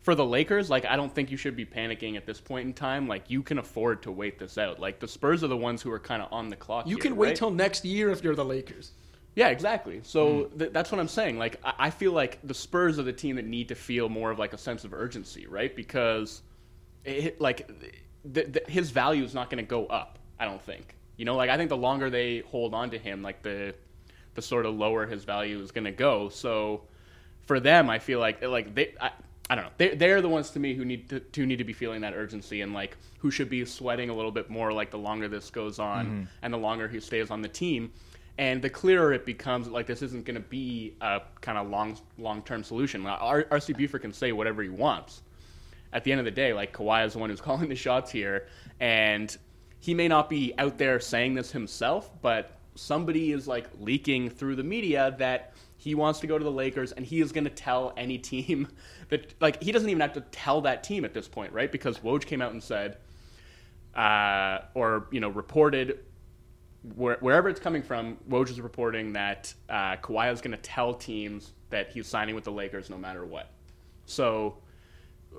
For 0.00 0.14
the 0.14 0.24
Lakers, 0.24 0.70
like, 0.70 0.86
I 0.86 0.96
don't 0.96 1.14
think 1.14 1.30
you 1.30 1.36
should 1.36 1.56
be 1.56 1.66
panicking 1.66 2.16
at 2.16 2.24
this 2.24 2.40
point 2.40 2.66
in 2.66 2.72
time. 2.72 3.06
Like, 3.06 3.28
you 3.28 3.42
can 3.42 3.58
afford 3.58 4.02
to 4.04 4.10
wait 4.10 4.38
this 4.38 4.56
out. 4.56 4.80
Like, 4.80 5.00
the 5.00 5.08
Spurs 5.08 5.44
are 5.44 5.48
the 5.48 5.56
ones 5.56 5.82
who 5.82 5.90
are 5.92 5.98
kind 5.98 6.22
of 6.22 6.32
on 6.32 6.48
the 6.48 6.56
clock. 6.56 6.86
You 6.86 6.96
here, 6.96 7.02
can 7.02 7.16
wait 7.16 7.28
right? 7.28 7.36
till 7.36 7.50
next 7.50 7.84
year 7.84 8.08
if 8.08 8.24
you're 8.24 8.34
the 8.34 8.44
Lakers. 8.44 8.92
Yeah, 9.34 9.48
exactly. 9.48 10.00
So 10.04 10.44
th- 10.58 10.72
that's 10.72 10.90
what 10.90 11.00
I'm 11.00 11.08
saying. 11.08 11.38
Like, 11.38 11.60
I-, 11.62 11.74
I 11.78 11.90
feel 11.90 12.12
like 12.12 12.38
the 12.42 12.54
Spurs 12.54 12.98
are 12.98 13.02
the 13.02 13.12
team 13.12 13.36
that 13.36 13.44
need 13.44 13.68
to 13.68 13.74
feel 13.74 14.08
more 14.08 14.30
of 14.30 14.38
like 14.38 14.54
a 14.54 14.58
sense 14.58 14.84
of 14.84 14.94
urgency, 14.94 15.46
right? 15.46 15.76
Because, 15.76 16.40
it, 17.04 17.38
like, 17.38 17.68
th- 18.32 18.52
th- 18.52 18.66
his 18.66 18.90
value 18.90 19.24
is 19.24 19.34
not 19.34 19.50
going 19.50 19.62
to 19.62 19.68
go 19.68 19.84
up. 19.86 20.18
I 20.38 20.44
don't 20.44 20.62
think. 20.62 20.94
You 21.16 21.24
know, 21.24 21.36
like 21.36 21.50
I 21.50 21.56
think 21.56 21.68
the 21.68 21.76
longer 21.76 22.10
they 22.10 22.40
hold 22.40 22.74
on 22.74 22.90
to 22.90 22.98
him, 22.98 23.22
like 23.22 23.42
the 23.42 23.74
the 24.34 24.42
sort 24.42 24.66
of 24.66 24.74
lower 24.74 25.06
his 25.06 25.24
value 25.24 25.60
is 25.60 25.72
going 25.72 25.84
to 25.84 25.92
go. 25.92 26.28
So 26.28 26.82
for 27.46 27.58
them, 27.58 27.90
I 27.90 27.98
feel 27.98 28.20
like 28.20 28.42
like 28.42 28.74
they. 28.74 28.94
I, 29.00 29.10
I 29.50 29.54
don't 29.54 29.64
know. 29.64 29.70
They 29.78 29.94
they're 29.94 30.20
the 30.20 30.28
ones 30.28 30.50
to 30.50 30.60
me 30.60 30.74
who 30.74 30.84
need 30.84 31.08
to, 31.08 31.20
to 31.20 31.46
need 31.46 31.56
to 31.56 31.64
be 31.64 31.72
feeling 31.72 32.02
that 32.02 32.12
urgency 32.14 32.60
and 32.60 32.74
like 32.74 32.96
who 33.18 33.30
should 33.30 33.48
be 33.48 33.64
sweating 33.64 34.10
a 34.10 34.14
little 34.14 34.30
bit 34.30 34.50
more 34.50 34.72
like 34.72 34.90
the 34.90 34.98
longer 34.98 35.26
this 35.26 35.50
goes 35.50 35.78
on 35.78 36.06
mm-hmm. 36.06 36.22
and 36.42 36.52
the 36.52 36.58
longer 36.58 36.86
he 36.86 37.00
stays 37.00 37.30
on 37.30 37.42
the 37.42 37.48
team. 37.48 37.92
And 38.36 38.62
the 38.62 38.70
clearer 38.70 39.12
it 39.12 39.26
becomes, 39.26 39.66
like 39.66 39.86
this 39.86 40.00
isn't 40.00 40.24
going 40.24 40.36
to 40.36 40.48
be 40.48 40.94
a 41.00 41.22
kind 41.40 41.58
of 41.58 41.68
long 41.68 41.98
long 42.18 42.42
term 42.42 42.62
solution. 42.62 43.04
R- 43.04 43.44
RC 43.44 43.76
Buford 43.76 44.02
can 44.02 44.12
say 44.12 44.32
whatever 44.32 44.62
he 44.62 44.68
wants. 44.68 45.22
At 45.92 46.04
the 46.04 46.12
end 46.12 46.20
of 46.20 46.26
the 46.26 46.30
day, 46.30 46.52
like 46.52 46.72
Kawhi 46.72 47.06
is 47.06 47.14
the 47.14 47.18
one 47.18 47.30
who's 47.30 47.40
calling 47.48 47.68
the 47.68 47.74
shots 47.74 48.12
here, 48.12 48.46
and 48.78 49.36
he 49.80 49.94
may 49.94 50.08
not 50.08 50.28
be 50.28 50.54
out 50.58 50.78
there 50.78 51.00
saying 51.00 51.34
this 51.34 51.52
himself, 51.52 52.10
but 52.20 52.58
somebody 52.74 53.32
is 53.32 53.46
like 53.46 53.68
leaking 53.80 54.30
through 54.30 54.56
the 54.56 54.62
media 54.62 55.14
that 55.18 55.54
He 55.76 55.94
wants 55.94 56.20
to 56.20 56.26
go 56.26 56.38
to 56.38 56.44
the 56.44 56.50
Lakers, 56.50 56.92
and 56.92 57.06
he 57.06 57.20
is 57.20 57.30
going 57.32 57.44
to 57.44 57.50
tell 57.50 57.92
any 57.96 58.18
team 58.32 58.68
that, 59.10 59.34
like, 59.40 59.62
he 59.62 59.72
doesn't 59.72 59.88
even 59.88 60.00
have 60.00 60.14
to 60.14 60.20
tell 60.32 60.60
that 60.62 60.82
team 60.82 61.04
at 61.04 61.14
this 61.14 61.28
point, 61.28 61.52
right? 61.52 61.70
Because 61.70 61.98
Woj 61.98 62.26
came 62.26 62.42
out 62.42 62.52
and 62.52 62.62
said, 62.62 62.98
uh, 63.94 64.58
or, 64.74 65.06
you 65.12 65.20
know, 65.20 65.28
reported 65.28 66.00
where, 66.94 67.16
wherever 67.20 67.48
it's 67.48 67.60
coming 67.60 67.82
from, 67.82 68.18
Woj 68.28 68.50
is 68.50 68.60
reporting 68.60 69.12
that 69.12 69.52
uh, 69.68 69.96
Kawhi 69.96 70.32
is 70.32 70.40
going 70.40 70.56
to 70.56 70.62
tell 70.62 70.94
teams 70.94 71.52
that 71.70 71.90
he's 71.90 72.06
signing 72.06 72.34
with 72.34 72.44
the 72.44 72.52
Lakers 72.52 72.90
no 72.90 72.98
matter 72.98 73.24
what. 73.24 73.50
So, 74.06 74.58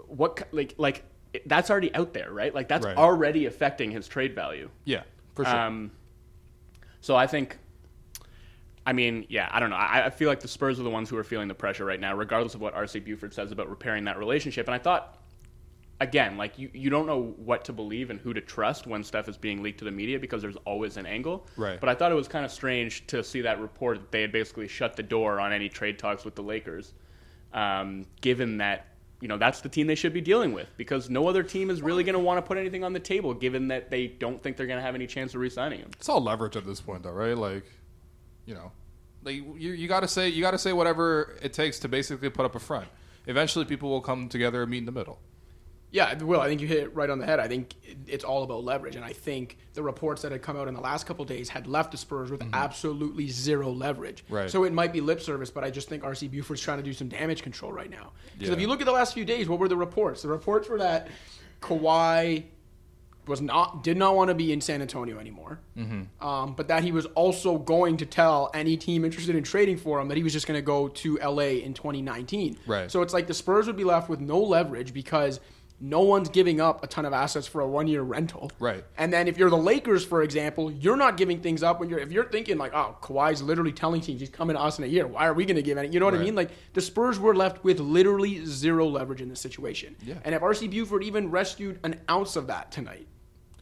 what 0.07 0.47
like 0.51 0.75
like 0.77 1.03
that's 1.45 1.69
already 1.69 1.93
out 1.93 2.13
there, 2.13 2.31
right? 2.31 2.53
Like 2.53 2.67
that's 2.67 2.85
Right. 2.85 2.97
already 2.97 3.45
affecting 3.45 3.91
his 3.91 4.07
trade 4.07 4.33
value. 4.33 4.69
Yeah, 4.85 5.03
for 5.35 5.45
sure. 5.45 5.55
Um, 5.55 5.91
so 7.01 7.15
I 7.15 7.27
think, 7.27 7.57
I 8.85 8.93
mean, 8.93 9.25
yeah, 9.29 9.47
I 9.51 9.59
don't 9.59 9.69
know. 9.69 9.75
I, 9.75 10.05
I 10.07 10.09
feel 10.09 10.27
like 10.29 10.39
the 10.39 10.47
Spurs 10.47 10.79
are 10.79 10.83
the 10.83 10.89
ones 10.89 11.09
who 11.09 11.17
are 11.17 11.23
feeling 11.23 11.47
the 11.47 11.53
pressure 11.53 11.85
right 11.85 11.99
now, 11.99 12.15
regardless 12.15 12.55
of 12.55 12.61
what 12.61 12.73
RC 12.75 13.03
Buford 13.05 13.33
says 13.33 13.51
about 13.51 13.69
repairing 13.69 14.03
that 14.05 14.17
relationship. 14.17 14.67
And 14.67 14.73
I 14.73 14.79
thought, 14.79 15.17
again, 16.01 16.37
like 16.37 16.57
you, 16.57 16.69
you 16.73 16.89
don't 16.89 17.05
know 17.05 17.35
what 17.37 17.63
to 17.65 17.73
believe 17.73 18.09
and 18.09 18.19
who 18.19 18.33
to 18.33 18.41
trust 18.41 18.87
when 18.87 19.03
stuff 19.03 19.29
is 19.29 19.37
being 19.37 19.61
leaked 19.61 19.79
to 19.79 19.85
the 19.85 19.91
media 19.91 20.17
because 20.17 20.41
there's 20.41 20.55
always 20.65 20.97
an 20.97 21.05
angle. 21.05 21.45
Right. 21.57 21.79
But 21.79 21.89
I 21.89 21.95
thought 21.95 22.11
it 22.11 22.15
was 22.15 22.27
kind 22.27 22.43
of 22.45 22.51
strange 22.51 23.05
to 23.07 23.23
see 23.23 23.41
that 23.41 23.59
report 23.59 23.99
that 23.99 24.11
they 24.11 24.21
had 24.21 24.31
basically 24.31 24.67
shut 24.67 24.95
the 24.95 25.03
door 25.03 25.39
on 25.39 25.53
any 25.53 25.69
trade 25.69 25.99
talks 25.99 26.25
with 26.25 26.35
the 26.35 26.43
Lakers, 26.43 26.93
um, 27.53 28.05
given 28.21 28.57
that. 28.57 28.87
You 29.21 29.27
know 29.27 29.37
that's 29.37 29.61
the 29.61 29.69
team 29.69 29.87
they 29.87 29.95
should 29.95 30.13
be 30.13 30.21
dealing 30.21 30.53
with 30.53 30.69
because 30.77 31.09
no 31.09 31.27
other 31.27 31.43
team 31.43 31.69
is 31.69 31.81
really 31.81 32.03
going 32.03 32.13
to 32.13 32.19
want 32.19 32.37
to 32.37 32.41
put 32.41 32.57
anything 32.57 32.83
on 32.83 32.93
the 32.93 32.99
table, 32.99 33.33
given 33.33 33.67
that 33.67 33.89
they 33.89 34.07
don't 34.07 34.41
think 34.41 34.55
they're 34.55 34.67
going 34.67 34.79
to 34.79 34.83
have 34.83 34.95
any 34.95 35.07
chance 35.07 35.33
of 35.33 35.41
re-signing 35.41 35.79
him. 35.79 35.89
it's 35.93 36.07
all 36.07 36.21
leverage 36.21 36.55
at 36.55 36.65
this 36.65 36.79
point, 36.79 37.03
though, 37.03 37.11
right? 37.11 37.37
Like, 37.37 37.65
you 38.45 38.53
know, 38.53 38.71
like 39.23 39.35
you, 39.35 39.71
you 39.71 39.87
got 39.87 40.01
to 40.01 40.07
say 40.07 40.29
you 40.29 40.41
got 40.41 40.51
to 40.51 40.57
say 40.57 40.73
whatever 40.73 41.37
it 41.41 41.53
takes 41.53 41.79
to 41.79 41.87
basically 41.87 42.29
put 42.29 42.45
up 42.45 42.55
a 42.55 42.59
front. 42.59 42.87
Eventually, 43.27 43.65
people 43.65 43.89
will 43.89 44.01
come 44.01 44.29
together 44.29 44.61
and 44.61 44.71
meet 44.71 44.79
in 44.79 44.85
the 44.85 44.91
middle. 44.91 45.19
Yeah, 45.91 46.13
Will, 46.21 46.39
I 46.39 46.47
think 46.47 46.61
you 46.61 46.67
hit 46.67 46.77
it 46.83 46.95
right 46.95 47.09
on 47.09 47.17
the 47.17 47.25
head. 47.25 47.39
I 47.39 47.47
think 47.47 47.73
it's 48.05 48.23
all 48.23 48.43
about 48.43 48.63
leverage. 48.63 48.95
And 48.95 49.03
I 49.03 49.11
think 49.11 49.57
the 49.73 49.81
reports 49.81 50.21
that 50.21 50.31
had 50.31 50.43
come 50.43 50.55
out 50.55 50.67
in 50.67 50.75
the 50.75 50.79
last 50.81 51.07
couple 51.07 51.25
days 51.25 51.49
had 51.49 51.65
left 51.65 51.91
the 51.91 51.97
Spurs 51.97 52.29
with 52.29 52.43
absolutely 52.53 53.27
zero 53.27 53.71
leverage. 53.71 54.23
Right. 54.29 54.51
So 54.51 54.65
it 54.65 54.73
might 54.73 54.93
be 54.93 55.01
lip 55.01 55.19
service, 55.19 55.49
but 55.49 55.63
I 55.63 55.71
just 55.71 55.89
think 55.89 56.03
RC 56.03 56.29
Buford's 56.29 56.61
trying 56.61 56.77
to 56.77 56.83
do 56.83 56.93
some 56.93 57.07
damage 57.09 57.41
control 57.41 57.71
right 57.73 57.89
now. 57.89 58.11
Because 58.37 58.53
if 58.53 58.61
you 58.61 58.67
look 58.67 58.81
at 58.81 58.85
the 58.85 58.91
last 58.91 59.15
few 59.15 59.25
days, 59.25 59.49
what 59.49 59.57
were 59.59 59.67
the 59.67 59.77
reports? 59.77 60.21
The 60.21 60.27
reports 60.27 60.69
were 60.69 60.77
that 60.77 61.07
Kawhi 61.61 62.43
was 63.27 63.41
not 63.41 63.83
did 63.83 63.95
not 63.95 64.15
want 64.15 64.29
to 64.29 64.33
be 64.33 64.51
in 64.51 64.59
San 64.59 64.81
Antonio 64.81 65.19
anymore, 65.19 65.59
Mm-hmm. 65.77 66.25
um, 66.27 66.53
but 66.55 66.67
that 66.69 66.83
he 66.83 66.91
was 66.91 67.05
also 67.07 67.57
going 67.59 67.97
to 67.97 68.05
tell 68.05 68.49
any 68.55 68.75
team 68.75 69.05
interested 69.05 69.35
in 69.35 69.43
trading 69.43 69.77
for 69.77 69.99
him 69.99 70.07
that 70.07 70.17
he 70.17 70.23
was 70.23 70.33
just 70.33 70.47
going 70.47 70.57
to 70.57 70.63
go 70.63 70.87
to 70.87 71.17
LA 71.17 71.59
in 71.61 71.73
2019. 71.75 72.57
Right. 72.65 72.89
So 72.91 73.01
it's 73.03 73.13
like 73.13 73.27
the 73.27 73.33
Spurs 73.35 73.67
would 73.67 73.77
be 73.77 73.83
left 73.83 74.09
with 74.09 74.19
no 74.19 74.39
leverage 74.39 74.93
because 74.93 75.39
no 75.81 76.01
one's 76.01 76.29
giving 76.29 76.59
up 76.59 76.83
a 76.83 76.87
ton 76.87 77.05
of 77.05 77.13
assets 77.13 77.47
for 77.47 77.61
a 77.61 77.67
one 77.67 77.87
year 77.87 78.01
rental. 78.01 78.51
Right. 78.59 78.83
And 78.97 79.11
then 79.13 79.27
if 79.27 79.37
you're 79.37 79.49
the 79.49 79.57
Lakers, 79.57 80.05
for 80.05 80.23
example, 80.23 80.71
you're 80.71 80.97
not 80.97 81.17
giving 81.17 81.41
things 81.41 81.63
up 81.63 81.79
when 81.79 81.89
you're 81.89 81.99
if 81.99 82.11
you're 82.11 82.29
thinking 82.29 82.57
like, 82.57 82.73
oh, 82.73 82.97
Kawhi's 83.01 83.41
literally 83.41 83.71
telling 83.71 84.01
teams 84.01 84.19
he's 84.19 84.29
coming 84.29 84.55
to 84.55 84.61
us 84.61 84.77
in 84.77 84.83
a 84.83 84.87
year. 84.87 85.07
Why 85.07 85.27
are 85.27 85.33
we 85.33 85.45
going 85.45 85.55
to 85.55 85.61
give 85.61 85.77
any? 85.77 85.89
You 85.89 85.99
know 85.99 86.05
what 86.05 86.15
I 86.15 86.19
mean? 86.19 86.35
Like 86.35 86.51
the 86.73 86.81
Spurs 86.81 87.19
were 87.19 87.35
left 87.35 87.63
with 87.63 87.79
literally 87.79 88.45
zero 88.45 88.87
leverage 88.87 89.21
in 89.21 89.29
this 89.29 89.39
situation. 89.39 89.95
Yeah. 90.03 90.15
And 90.23 90.35
if 90.35 90.41
RC 90.41 90.69
Buford 90.69 91.03
even 91.03 91.31
rescued 91.31 91.79
an 91.83 91.99
ounce 92.09 92.35
of 92.35 92.47
that 92.47 92.71
tonight, 92.71 93.07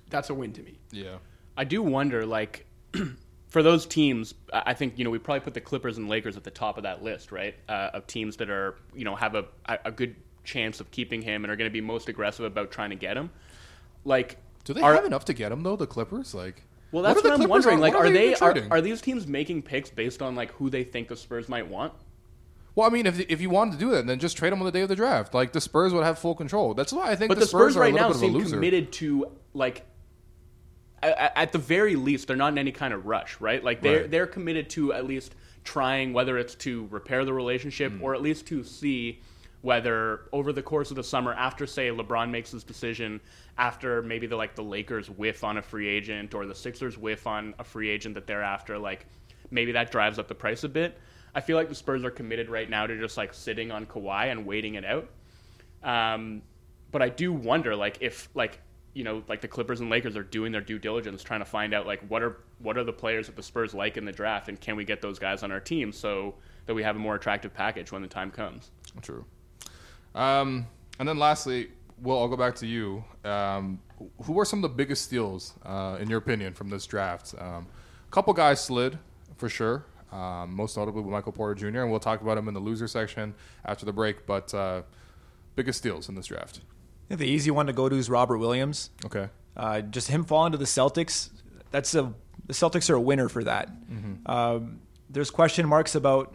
that's 0.09 0.29
a 0.29 0.33
win 0.33 0.53
to 0.53 0.63
me. 0.63 0.79
Yeah. 0.91 1.17
I 1.55 1.63
do 1.63 1.81
wonder, 1.81 2.25
like, 2.25 2.65
for 3.49 3.63
those 3.63 3.85
teams, 3.85 4.33
I 4.53 4.63
I 4.67 4.73
think 4.73 4.97
you 4.97 5.03
know 5.03 5.09
we 5.09 5.19
probably 5.19 5.41
put 5.41 5.53
the 5.53 5.61
Clippers 5.61 5.97
and 5.97 6.09
Lakers 6.09 6.37
at 6.37 6.43
the 6.43 6.51
top 6.51 6.77
of 6.77 6.83
that 6.83 7.03
list, 7.03 7.31
right? 7.31 7.55
Uh, 7.67 7.91
of 7.93 8.07
teams 8.07 8.37
that 8.37 8.49
are 8.49 8.75
you 8.95 9.05
know 9.05 9.15
have 9.15 9.35
a 9.35 9.45
a 9.65 9.79
a 9.85 9.91
good 9.91 10.15
chance 10.47 10.79
of 10.79 10.89
keeping 10.89 11.21
him 11.21 11.43
and 11.43 11.51
are 11.51 11.55
going 11.55 11.69
to 11.69 11.73
be 11.73 11.81
most 11.81 12.07
aggressive 12.09 12.45
about 12.45 12.71
trying 12.71 12.89
to 12.89 12.95
get 12.95 13.15
him. 13.17 13.29
Like, 14.05 14.37
Do 14.63 14.73
they 14.73 14.81
are, 14.81 14.95
have 14.95 15.05
enough 15.05 15.25
to 15.25 15.33
get 15.33 15.51
him 15.51 15.61
though? 15.61 15.75
The 15.75 15.85
Clippers, 15.85 16.33
like, 16.33 16.63
Well, 16.91 17.03
that's 17.03 17.19
are 17.19 17.21
the 17.21 17.29
what, 17.29 17.33
I'm 17.33 17.39
Clippers 17.39 17.49
wondering. 17.49 17.75
on- 17.75 17.81
Like, 17.81 17.93
what 17.93 18.05
are 18.05 18.09
they 18.09 18.31
even 18.31 18.41
are, 18.71 18.77
are 18.77 18.81
these 18.81 19.01
teams 19.01 19.27
making 19.27 19.61
picks 19.63 19.89
based 19.91 20.21
on 20.21 20.35
like 20.35 20.51
who 20.53 20.69
they 20.69 20.83
think 20.83 21.09
the 21.09 21.17
Spurs 21.17 21.47
might 21.49 21.67
want? 21.67 21.93
Well, 22.73 22.87
I 22.87 22.91
mean, 22.91 23.05
if 23.07 23.19
if 23.19 23.41
you 23.41 23.49
wanted 23.49 23.73
to 23.73 23.77
do 23.79 23.89
that, 23.91 24.05
then 24.07 24.19
just 24.19 24.37
trade 24.37 24.51
them 24.53 24.59
on 24.59 24.65
the 24.65 24.71
day 24.71 24.81
of 24.81 24.87
the 24.89 24.95
draft. 24.95 25.33
Like 25.33 25.51
the 25.51 25.59
Spurs 25.61 25.93
would 25.93 26.03
have 26.03 26.17
full 26.19 26.35
control. 26.35 26.73
That's 26.75 26.93
why 26.93 27.09
I 27.11 27.15
think 27.15 27.29
But 27.29 27.39
the, 27.39 27.47
Spurs, 27.47 27.75
are 27.75 27.79
a 27.79 27.81
right 27.81 27.93
little 27.93 28.09
now 28.09 28.13
bit 28.19 28.29
of 28.29 28.35
a 28.35 28.39
seem 28.45 28.51
committed 28.53 28.91
to 28.93 29.31
like. 29.53 29.83
At 31.03 31.51
the 31.51 31.59
very 31.59 31.95
least, 31.95 32.27
they're 32.27 32.35
not 32.37 32.53
in 32.53 32.57
any 32.57 32.71
kind 32.71 32.91
of 32.93 33.05
rush, 33.05 33.39
right? 33.39 33.63
Like 33.63 33.81
they're 33.81 34.01
Right. 34.01 34.11
they're 34.11 34.27
committed 34.27 34.69
to 34.71 34.93
at 34.93 35.05
least 35.05 35.35
trying, 35.63 36.11
whether 36.13 36.37
it's 36.37 36.55
to 36.55 36.87
repair 36.89 37.23
the 37.25 37.33
relationship 37.33 37.91
Hmm. 37.93 38.03
or 38.03 38.15
at 38.15 38.21
least 38.21 38.47
to 38.47 38.63
see 38.63 39.19
whether 39.61 40.21
over 40.31 40.53
the 40.53 40.61
course 40.61 40.91
of 40.91 40.95
the 40.95 41.03
summer, 41.03 41.33
after 41.33 41.65
say 41.65 41.89
LeBron 41.89 42.29
makes 42.29 42.51
his 42.51 42.63
decision, 42.63 43.19
after 43.57 44.01
maybe 44.01 44.27
the 44.27 44.35
like 44.35 44.55
the 44.55 44.63
Lakers 44.63 45.09
whiff 45.09 45.43
on 45.43 45.57
a 45.57 45.61
free 45.61 45.87
agent 45.87 46.33
or 46.33 46.45
the 46.45 46.55
Sixers 46.55 46.97
whiff 46.97 47.25
on 47.27 47.53
a 47.59 47.63
free 47.63 47.89
agent 47.89 48.15
that 48.15 48.27
they're 48.27 48.43
after, 48.43 48.77
like 48.77 49.05
maybe 49.51 49.71
that 49.71 49.91
drives 49.91 50.19
up 50.19 50.27
the 50.27 50.35
price 50.35 50.63
a 50.63 50.69
bit. 50.69 50.97
I 51.33 51.41
feel 51.41 51.57
like 51.57 51.69
the 51.69 51.75
Spurs 51.75 52.03
are 52.03 52.11
committed 52.11 52.49
right 52.49 52.69
now 52.69 52.87
to 52.87 52.99
just 52.99 53.17
like 53.17 53.33
sitting 53.33 53.71
on 53.71 53.85
Kawhi 53.85 54.31
and 54.31 54.45
waiting 54.45 54.75
it 54.75 54.85
out. 54.85 55.09
Um, 55.83 56.41
but 56.91 57.01
I 57.01 57.09
do 57.09 57.33
wonder, 57.33 57.75
like, 57.75 57.97
if 58.01 58.29
like 58.33 58.59
you 58.93 59.03
know, 59.03 59.21
like 59.27 59.41
the 59.41 59.47
Clippers 59.47 59.79
and 59.79 59.91
Lakers 59.91 60.17
are 60.17 60.23
doing 60.23 60.51
their 60.51 60.61
due 60.61 60.79
diligence, 60.79 61.21
trying 61.21 61.41
to 61.41 61.45
find 61.45 61.75
out 61.75 61.85
like 61.85 62.01
what 62.07 62.23
are 62.23 62.37
what 62.59 62.77
are 62.77 62.83
the 62.83 62.93
players 62.93 63.27
that 63.27 63.35
the 63.35 63.43
Spurs 63.43 63.73
like 63.75 63.95
in 63.95 64.05
the 64.05 64.11
draft, 64.11 64.49
and 64.49 64.59
can 64.59 64.75
we 64.75 64.83
get 64.83 65.01
those 65.01 65.19
guys 65.19 65.43
on 65.43 65.51
our 65.51 65.59
team 65.59 65.91
so 65.91 66.33
that 66.65 66.73
we 66.73 66.83
have 66.83 66.95
a 66.95 66.99
more 66.99 67.15
attractive 67.15 67.53
package 67.53 67.91
when 67.91 68.01
the 68.01 68.07
time 68.07 68.29
comes. 68.31 68.71
True. 69.01 69.25
Um, 70.17 70.67
and 70.99 71.07
then 71.07 71.17
lastly, 71.17 71.69
Will, 72.01 72.19
I'll 72.19 72.27
go 72.27 72.35
back 72.35 72.55
to 72.55 72.67
you. 72.67 73.03
Um, 73.23 73.79
who 74.23 74.33
were 74.33 74.45
some 74.45 74.63
of 74.63 74.69
the 74.69 74.75
biggest 74.75 75.03
steals, 75.03 75.53
uh, 75.65 75.97
in 75.99 76.09
your 76.09 76.19
opinion, 76.19 76.53
from 76.53 76.69
this 76.69 76.85
draft? 76.85 77.33
Um, 77.37 77.67
a 78.07 78.11
couple 78.11 78.33
guys 78.33 78.63
slid, 78.63 78.99
for 79.37 79.49
sure. 79.49 79.85
Um, 80.11 80.53
most 80.55 80.77
notably 80.77 81.01
with 81.01 81.11
Michael 81.11 81.31
Porter 81.31 81.55
Jr., 81.55 81.81
and 81.81 81.91
we'll 81.91 81.99
talk 81.99 82.21
about 82.21 82.37
him 82.37 82.47
in 82.47 82.53
the 82.53 82.59
loser 82.59 82.87
section 82.87 83.33
after 83.65 83.85
the 83.85 83.93
break. 83.93 84.25
But 84.25 84.53
uh, 84.53 84.83
biggest 85.55 85.79
steals 85.79 86.09
in 86.09 86.15
this 86.15 86.27
draft. 86.27 86.61
The 87.09 87.25
easy 87.25 87.51
one 87.51 87.67
to 87.67 87.73
go 87.73 87.89
to 87.89 87.95
is 87.95 88.09
Robert 88.09 88.37
Williams. 88.37 88.89
Okay. 89.05 89.29
Uh, 89.55 89.81
just 89.81 90.09
him 90.09 90.23
falling 90.23 90.51
to 90.51 90.57
the 90.57 90.65
Celtics. 90.65 91.29
That's 91.71 91.95
a 91.95 92.13
the 92.45 92.53
Celtics 92.53 92.89
are 92.89 92.95
a 92.95 93.01
winner 93.01 93.27
for 93.27 93.43
that. 93.43 93.69
Um, 94.25 94.79
there's 95.09 95.29
question 95.29 95.67
marks 95.67 95.95
about 95.95 96.33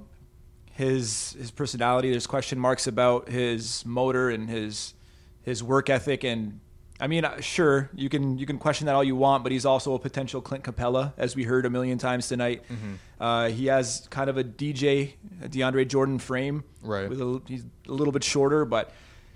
his 0.83 1.35
his 1.39 1.51
personality. 1.51 2.11
There's 2.11 2.27
question 2.27 2.59
marks 2.59 2.87
about 2.87 3.29
his 3.29 3.85
motor 3.87 4.31
and 4.31 4.49
his 4.49 4.95
his 5.43 5.63
work 5.63 5.89
ethic. 5.91 6.25
And 6.25 6.61
I 7.01 7.07
mean, 7.09 7.25
uh, 7.25 7.41
sure, 7.41 7.91
you 7.95 8.09
can 8.09 8.39
you 8.39 8.47
can 8.47 8.59
question 8.59 8.87
that 8.87 8.95
all 8.95 9.03
you 9.05 9.17
want, 9.17 9.43
but 9.43 9.53
he's 9.53 9.67
also 9.67 9.95
a 9.95 9.99
potential 9.99 10.41
Clint 10.41 10.65
Capela, 10.65 11.13
as 11.17 11.35
we 11.35 11.45
heard 11.45 11.67
a 11.67 11.71
million 11.71 11.99
times 11.99 12.29
tonight. 12.29 12.63
Uh, 13.21 13.49
he 13.49 13.67
has 13.67 14.07
kind 14.11 14.29
of 14.31 14.37
a 14.37 14.45
DJ 14.45 15.15
a 15.43 15.49
DeAndre 15.49 15.87
Jordan 15.89 16.19
frame. 16.19 16.65
Right. 16.83 17.09
With 17.09 17.21
a, 17.21 17.41
he's 17.47 17.65
a 17.89 17.93
little 17.93 18.13
bit 18.13 18.25
shorter, 18.25 18.65
but 18.65 18.93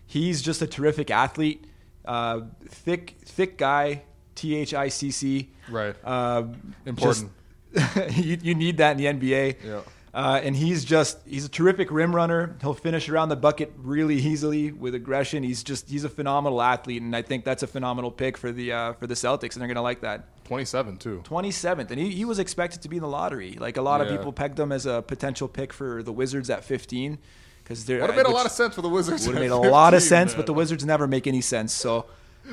he's 0.06 0.42
just 0.42 0.62
a 0.62 0.66
terrific 0.66 1.10
athlete. 1.10 1.64
Uh, 2.04 2.42
thick, 2.68 3.16
thick 3.24 3.58
guy. 3.58 4.02
T 4.36 4.54
H 4.54 4.74
I 4.74 4.88
C 4.88 5.10
C. 5.10 5.50
Right. 5.70 5.96
Uh, 6.04 6.44
Important. 6.84 7.30
just- 7.74 8.16
you, 8.18 8.38
you 8.42 8.54
need 8.54 8.76
that 8.78 8.92
in 8.92 8.98
the 8.98 9.06
NBA. 9.06 9.56
Yeah. 9.64 9.80
Uh, 10.16 10.40
and 10.42 10.56
he's 10.56 10.82
just 10.82 11.18
he's 11.26 11.44
a 11.44 11.48
terrific 11.48 11.90
rim 11.90 12.16
runner. 12.16 12.56
He'll 12.62 12.72
finish 12.72 13.06
around 13.10 13.28
the 13.28 13.36
bucket 13.36 13.70
really 13.76 14.14
easily 14.14 14.72
with 14.72 14.94
aggression. 14.94 15.42
He's 15.42 15.62
just 15.62 15.90
he's 15.90 16.04
a 16.04 16.08
phenomenal 16.08 16.62
athlete, 16.62 17.02
and 17.02 17.14
I 17.14 17.20
think 17.20 17.44
that's 17.44 17.62
a 17.62 17.66
phenomenal 17.66 18.10
pick 18.10 18.38
for 18.38 18.50
the 18.50 18.72
uh, 18.72 18.92
for 18.94 19.06
the 19.06 19.12
Celtics, 19.12 19.52
and 19.52 19.60
they're 19.60 19.68
gonna 19.68 19.82
like 19.82 20.00
that. 20.00 20.24
27, 20.44 20.96
too. 20.96 21.22
27th, 21.26 21.90
and 21.90 21.98
he, 21.98 22.12
he 22.12 22.24
was 22.24 22.38
expected 22.38 22.80
to 22.80 22.88
be 22.88 22.96
in 22.96 23.02
the 23.02 23.08
lottery. 23.08 23.58
Like 23.60 23.76
a 23.76 23.82
lot 23.82 24.00
of 24.00 24.08
people 24.08 24.32
pegged 24.32 24.58
him 24.58 24.72
as 24.72 24.86
a 24.86 25.02
potential 25.02 25.48
pick 25.48 25.72
for 25.72 26.04
the 26.04 26.12
Wizards 26.12 26.48
at 26.48 26.64
15 26.64 27.18
because 27.62 27.84
they're 27.84 28.00
Would 28.00 28.10
have 28.10 28.16
made 28.16 28.26
a 28.26 28.30
lot 28.30 28.46
of 28.46 28.52
sense 28.52 28.74
for 28.74 28.80
the 28.80 28.88
Wizards. 28.88 29.26
would 29.26 29.34
have 29.34 29.42
made 29.42 29.50
a 29.50 29.56
lot 29.56 29.92
of 29.92 30.02
sense, 30.02 30.32
man. 30.32 30.38
but 30.38 30.46
the 30.46 30.54
Wizards 30.54 30.84
never 30.86 31.06
make 31.06 31.26
any 31.26 31.42
sense. 31.42 31.74
So 31.74 32.06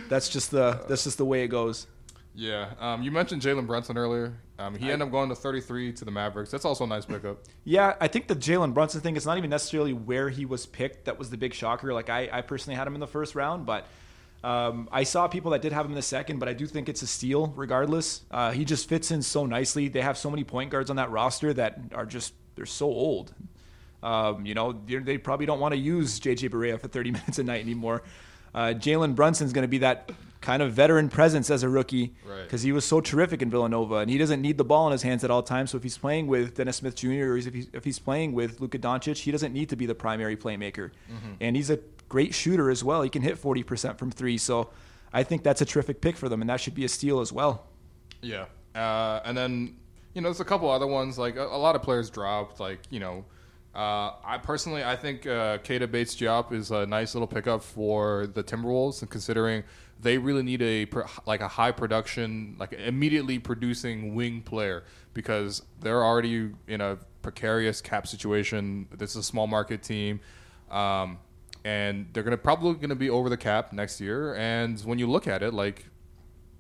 that's 0.10 0.28
just 0.28 0.52
the 0.52 0.82
that's 0.90 1.06
just 1.06 1.18
the 1.18 1.26
way 1.26 1.44
it 1.44 1.48
goes. 1.48 1.88
Yeah. 2.36 2.72
Um, 2.80 3.04
you 3.04 3.12
mentioned 3.12 3.42
Jalen 3.42 3.68
Brunson 3.68 3.98
earlier. 3.98 4.34
Um, 4.58 4.76
he 4.76 4.92
ended 4.92 5.08
up 5.08 5.12
going 5.12 5.30
to 5.30 5.36
33 5.36 5.94
to 5.94 6.06
the 6.06 6.12
Mavericks. 6.12 6.52
That's 6.52 6.66
also 6.66 6.84
a 6.84 6.88
nice 6.88 7.06
pickup. 7.06 7.40
Yeah, 7.64 7.96
I 8.00 8.08
think 8.08 8.28
the 8.28 8.36
Jalen 8.36 8.74
Brunson 8.74 9.02
thing 9.02 9.16
is 9.16 9.26
not 9.26 9.38
even 9.38 9.50
necessarily 9.50 9.94
where 9.94 10.30
he 10.30 10.46
was 10.46 10.66
picked. 10.66 11.06
That 11.06 11.20
was 11.20 11.30
the 11.30 11.38
big 11.38 11.54
shocker. 11.54 11.94
Like 11.94 12.10
I, 12.10 12.30
I 12.32 12.42
personally 12.42 12.78
had 12.78 12.88
him 12.88 12.94
in 12.94 13.00
the 13.00 13.08
first 13.08 13.36
round, 13.36 13.66
but 13.66 13.88
um, 14.44 14.90
I 14.92 15.04
saw 15.04 15.28
people 15.28 15.52
that 15.52 15.62
did 15.62 15.72
have 15.74 15.86
him 15.86 15.92
in 15.92 15.96
the 15.96 16.02
second. 16.02 16.40
But 16.40 16.50
I 16.50 16.54
do 16.54 16.66
think 16.66 16.90
it's 16.90 17.02
a 17.02 17.08
steal, 17.08 17.54
regardless. 17.56 18.22
Uh, 18.30 18.52
he 18.52 18.66
just 18.66 18.88
fits 18.90 19.12
in 19.12 19.22
so 19.22 19.46
nicely. 19.46 19.88
They 19.88 20.02
have 20.02 20.18
so 20.18 20.30
many 20.30 20.44
point 20.44 20.70
guards 20.70 20.90
on 20.90 20.98
that 20.98 21.12
roster 21.12 21.54
that 21.54 21.80
are 21.94 22.06
just 22.06 22.34
they're 22.56 22.66
so 22.66 22.88
old. 22.88 23.34
Um, 24.02 24.46
you 24.46 24.54
know, 24.54 24.74
they 24.86 24.98
they 24.98 25.18
probably 25.18 25.46
don't 25.46 25.60
want 25.60 25.74
to 25.74 25.80
use 25.80 26.20
JJ 26.20 26.50
Barea 26.50 26.80
for 26.80 26.88
30 26.88 27.12
minutes 27.12 27.40
a 27.40 27.44
night 27.44 27.62
anymore. 27.62 28.04
Uh, 28.54 28.74
Jalen 28.76 29.16
Brunson's 29.16 29.52
going 29.52 29.64
to 29.64 29.70
be 29.70 29.80
that 29.80 30.12
kind 30.44 30.62
of 30.62 30.72
veteran 30.74 31.08
presence 31.10 31.50
as 31.50 31.64
a 31.64 31.70
rookie 31.70 32.14
Right. 32.28 32.44
because 32.44 32.62
he 32.62 32.72
was 32.72 32.86
so 32.86 33.02
terrific 33.02 33.42
in 33.42 33.50
Villanova, 33.50 33.96
and 33.96 34.10
he 34.12 34.18
doesn't 34.18 34.42
need 34.42 34.58
the 34.58 34.64
ball 34.64 34.86
in 34.88 34.92
his 34.92 35.02
hands 35.02 35.24
at 35.24 35.32
all 35.32 35.42
times. 35.42 35.72
So 35.72 35.78
if 35.78 35.84
he's 35.84 35.98
playing 35.98 36.28
with 36.28 36.56
Dennis 36.56 36.78
Smith 36.78 36.96
Jr. 36.96 37.32
or 37.34 37.38
if 37.38 37.54
he's, 37.54 37.68
if 37.74 37.84
he's 37.86 37.98
playing 38.00 38.34
with 38.34 38.60
Luka 38.62 38.78
Doncic, 38.78 39.18
he 39.18 39.32
doesn't 39.32 39.54
need 39.54 39.70
to 39.70 39.76
be 39.76 39.86
the 39.88 39.96
primary 39.96 40.36
playmaker, 40.38 40.92
and 41.42 41.56
he's 41.56 41.70
a 41.72 41.80
great 42.10 42.34
shooter 42.36 42.70
as 42.70 42.84
well. 42.84 43.02
He 43.02 43.10
can 43.10 43.22
hit 43.24 43.38
forty 43.38 43.64
percent 43.64 43.98
from 43.98 44.12
three, 44.12 44.38
so 44.38 44.70
I 45.14 45.24
think 45.24 45.44
that's 45.44 45.62
a 45.62 45.66
terrific 45.66 46.02
pick 46.02 46.16
for 46.18 46.30
them, 46.30 46.42
and 46.42 46.50
that 46.50 46.60
should 46.60 46.76
be 46.76 46.86
a 46.86 46.90
steal 46.90 47.20
as 47.22 47.32
well. 47.34 47.66
Yeah, 48.22 48.46
uh, 48.76 49.22
and 49.26 49.36
then 49.38 49.76
you 50.14 50.22
know 50.22 50.28
there's 50.30 50.40
a 50.42 50.46
couple 50.46 50.70
other 50.70 50.88
ones 50.88 51.18
like 51.18 51.36
a, 51.38 51.46
a 51.46 51.58
lot 51.66 51.76
of 51.76 51.82
players 51.82 52.10
dropped. 52.10 52.60
Like 52.60 52.80
you 52.90 53.00
know, 53.00 53.26
uh, 53.74 54.12
I 54.26 54.38
personally 54.44 54.84
I 54.84 54.96
think 54.96 55.26
uh, 55.26 55.58
Keita 55.60 55.90
Bates 55.90 56.16
Diop 56.16 56.52
is 56.52 56.70
a 56.72 56.86
nice 56.86 57.16
little 57.16 57.28
pickup 57.28 57.64
for 57.64 58.28
the 58.28 58.44
Timberwolves, 58.44 59.02
and 59.02 59.10
considering 59.10 59.64
they 60.04 60.18
really 60.18 60.44
need 60.44 60.62
a 60.62 60.88
like 61.26 61.42
a 61.42 61.48
high 61.48 61.72
production, 61.72 62.56
like 62.60 62.74
immediately 62.74 63.40
producing 63.40 64.14
wing 64.16 64.42
player 64.42 64.84
because 65.14 65.64
they're 65.80 66.04
already 66.04 66.52
in 66.68 66.82
a 66.82 66.98
precarious 67.22 67.82
cap 67.82 68.06
situation. 68.06 68.88
This 68.96 69.12
is 69.12 69.18
a 69.18 69.24
small 69.24 69.48
market 69.48 69.82
team. 69.82 70.20
Um, 70.70 71.20
and 71.66 72.08
they're 72.14 72.24
gonna 72.24 72.38
probably 72.38 72.74
gonna 72.76 72.96
be 72.96 73.10
over 73.10 73.30
the 73.30 73.38
cap 73.38 73.74
next 73.74 74.02
year. 74.02 74.36
And 74.36 74.80
when 74.82 75.00
you 75.00 75.10
look 75.10 75.28
at 75.28 75.42
it, 75.42 75.54
like 75.54 75.86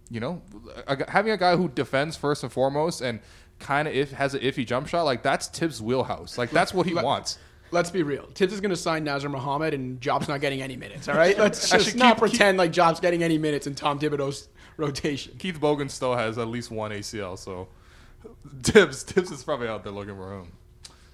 you 0.10 0.19
know, 0.19 0.41
a, 0.88 1.10
having 1.10 1.32
a 1.32 1.38
guy 1.38 1.56
who 1.56 1.67
defends 1.67 2.15
first 2.15 2.43
and 2.43 2.51
foremost 2.51 3.01
and 3.01 3.19
kind 3.60 3.88
of 3.88 3.93
if 3.93 4.12
has 4.12 4.34
an 4.34 4.41
iffy 4.41 4.65
jump 4.65 4.88
shot, 4.88 5.03
like 5.03 5.23
that's 5.23 5.47
Thibs' 5.47 5.82
wheelhouse. 5.82 6.38
Like 6.38 6.51
that's 6.51 6.73
what 6.73 6.86
he 6.86 6.93
wants. 6.93 7.38
Let's 7.74 7.92
be 7.92 8.04
real. 8.04 8.28
Thibs 8.36 8.54
is 8.54 8.62
going 8.62 8.70
to 8.70 8.78
sign 8.78 9.04
Nazr 9.06 9.30
Mohammed, 9.30 9.74
and 9.74 10.00
Job's 10.00 10.28
not 10.28 10.40
getting 10.42 10.62
any 10.62 10.78
minutes. 10.78 11.08
All 11.10 11.16
right, 11.16 11.38
let's 11.40 11.70
just 11.70 11.74
Actually, 11.88 12.00
not 12.00 12.16
keep- 12.16 12.20
pretend 12.30 12.58
like 12.58 12.72
Job's 12.72 13.00
getting 13.00 13.24
any 13.24 13.38
minutes 13.38 13.68
in 13.68 13.76
Tom 13.76 14.00
Thibodeau's 14.00 14.48
rotation. 14.78 15.36
Keith 15.40 15.60
Bogan 15.60 15.90
still 15.90 16.16
has 16.16 16.38
at 16.38 16.48
least 16.48 16.72
one 16.72 16.92
ACL, 16.92 17.38
so 17.38 17.68
Thibs 18.64 19.04
Thibs 19.04 19.32
is 19.32 19.44
probably 19.44 19.68
out 19.68 19.84
there 19.84 19.92
looking 19.92 20.16
for 20.16 20.40
him. 20.40 20.52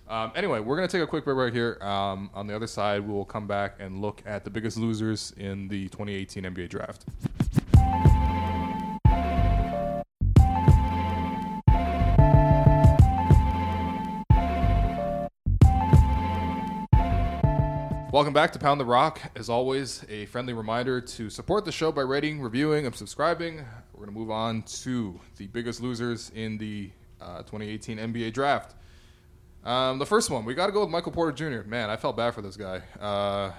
Um, 0.10 0.32
anyway, 0.36 0.60
we're 0.60 0.76
gonna 0.76 0.88
take 0.88 1.04
a 1.04 1.08
quick 1.08 1.24
break 1.24 1.38
right 1.38 1.54
here. 1.54 1.78
Um, 1.82 2.30
on 2.34 2.48
the 2.48 2.56
other 2.56 2.68
side, 2.68 3.08
we 3.08 3.14
will 3.14 3.26
come 3.26 3.48
back 3.48 3.76
and 3.80 4.02
look 4.02 4.22
at 4.26 4.44
the 4.44 4.50
biggest 4.50 4.76
losers 4.78 5.34
in 5.38 5.68
the 5.68 5.88
2018 5.90 6.44
NBA 6.44 6.68
draft. 6.70 7.06
Welcome 18.12 18.34
back 18.34 18.52
to 18.54 18.60
Pound 18.60 18.82
the 18.82 18.86
Rock. 18.86 19.22
As 19.36 19.50
always, 19.50 20.04
a 20.10 20.26
friendly 20.26 20.54
reminder 20.54 21.00
to 21.00 21.30
support 21.30 21.64
the 21.64 21.72
show 21.72 21.92
by 21.92 22.02
rating, 22.02 22.42
reviewing, 22.42 22.88
and 22.88 22.96
subscribing. 22.96 23.58
We're 23.94 24.00
going 24.00 24.12
to 24.12 24.20
move 24.20 24.32
on 24.32 24.64
to 24.82 25.20
the 25.38 25.46
biggest 25.46 25.80
losers 25.80 26.32
in 26.34 26.58
the 26.58 26.90
uh, 27.22 27.44
2018 27.44 28.00
NBA 28.00 28.34
draft. 28.34 28.74
Um, 29.64 30.00
the 30.00 30.08
first 30.08 30.32
one, 30.32 30.44
we 30.44 30.56
got 30.56 30.66
to 30.66 30.72
go 30.72 30.82
with 30.82 30.90
Michael 30.90 31.12
Porter 31.12 31.32
Jr. 31.32 31.70
Man, 31.70 31.92
I 31.92 31.98
felt 31.98 32.18
bad 32.18 32.34
for 32.34 32.42
this 32.42 32.58
guy. 32.58 32.82
Uh, 33.00 33.52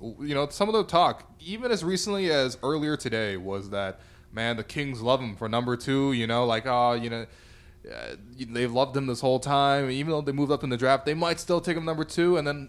you 0.00 0.34
know, 0.34 0.48
some 0.48 0.68
of 0.68 0.74
the 0.74 0.82
talk, 0.82 1.32
even 1.38 1.70
as 1.70 1.84
recently 1.84 2.28
as 2.28 2.58
earlier 2.64 2.96
today, 2.96 3.36
was 3.36 3.70
that, 3.70 4.00
man, 4.32 4.56
the 4.56 4.64
Kings 4.64 5.00
love 5.00 5.20
him 5.20 5.36
for 5.36 5.48
number 5.48 5.76
two. 5.76 6.12
You 6.12 6.26
know, 6.26 6.44
like, 6.44 6.66
oh, 6.66 6.94
you 6.94 7.08
know, 7.08 7.26
uh, 7.88 8.16
they've 8.36 8.72
loved 8.72 8.96
him 8.96 9.06
this 9.06 9.20
whole 9.20 9.38
time. 9.38 9.92
Even 9.92 10.10
though 10.10 10.22
they 10.22 10.32
moved 10.32 10.50
up 10.50 10.64
in 10.64 10.70
the 10.70 10.76
draft, 10.76 11.06
they 11.06 11.14
might 11.14 11.38
still 11.38 11.60
take 11.60 11.76
him 11.76 11.84
number 11.84 12.04
two. 12.04 12.36
And 12.36 12.44
then 12.44 12.68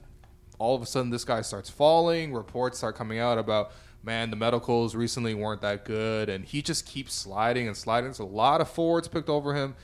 all 0.59 0.75
of 0.75 0.81
a 0.81 0.85
sudden, 0.85 1.09
this 1.09 1.25
guy 1.25 1.41
starts 1.41 1.69
falling. 1.69 2.33
Reports 2.33 2.77
start 2.77 2.95
coming 2.95 3.19
out 3.19 3.37
about, 3.37 3.71
man, 4.03 4.29
the 4.29 4.35
medicals 4.35 4.95
recently 4.95 5.33
weren't 5.33 5.61
that 5.61 5.85
good. 5.85 6.29
And 6.29 6.45
he 6.45 6.61
just 6.61 6.85
keeps 6.85 7.13
sliding 7.13 7.67
and 7.67 7.75
sliding. 7.75 8.13
So 8.13 8.23
a 8.23 8.25
lot 8.25 8.61
of 8.61 8.69
forwards 8.69 9.07
picked 9.07 9.29
over 9.29 9.53
him. 9.55 9.75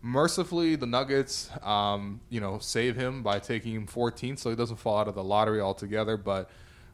Mercifully, 0.00 0.76
the 0.76 0.86
Nuggets, 0.86 1.50
um, 1.62 2.20
you 2.28 2.40
know, 2.40 2.58
save 2.58 2.94
him 2.94 3.22
by 3.22 3.40
taking 3.40 3.74
him 3.74 3.86
14th, 3.86 4.38
so 4.38 4.50
he 4.50 4.56
doesn't 4.56 4.76
fall 4.76 4.98
out 4.98 5.08
of 5.08 5.16
the 5.16 5.24
lottery 5.24 5.60
altogether. 5.60 6.16
But, 6.16 6.48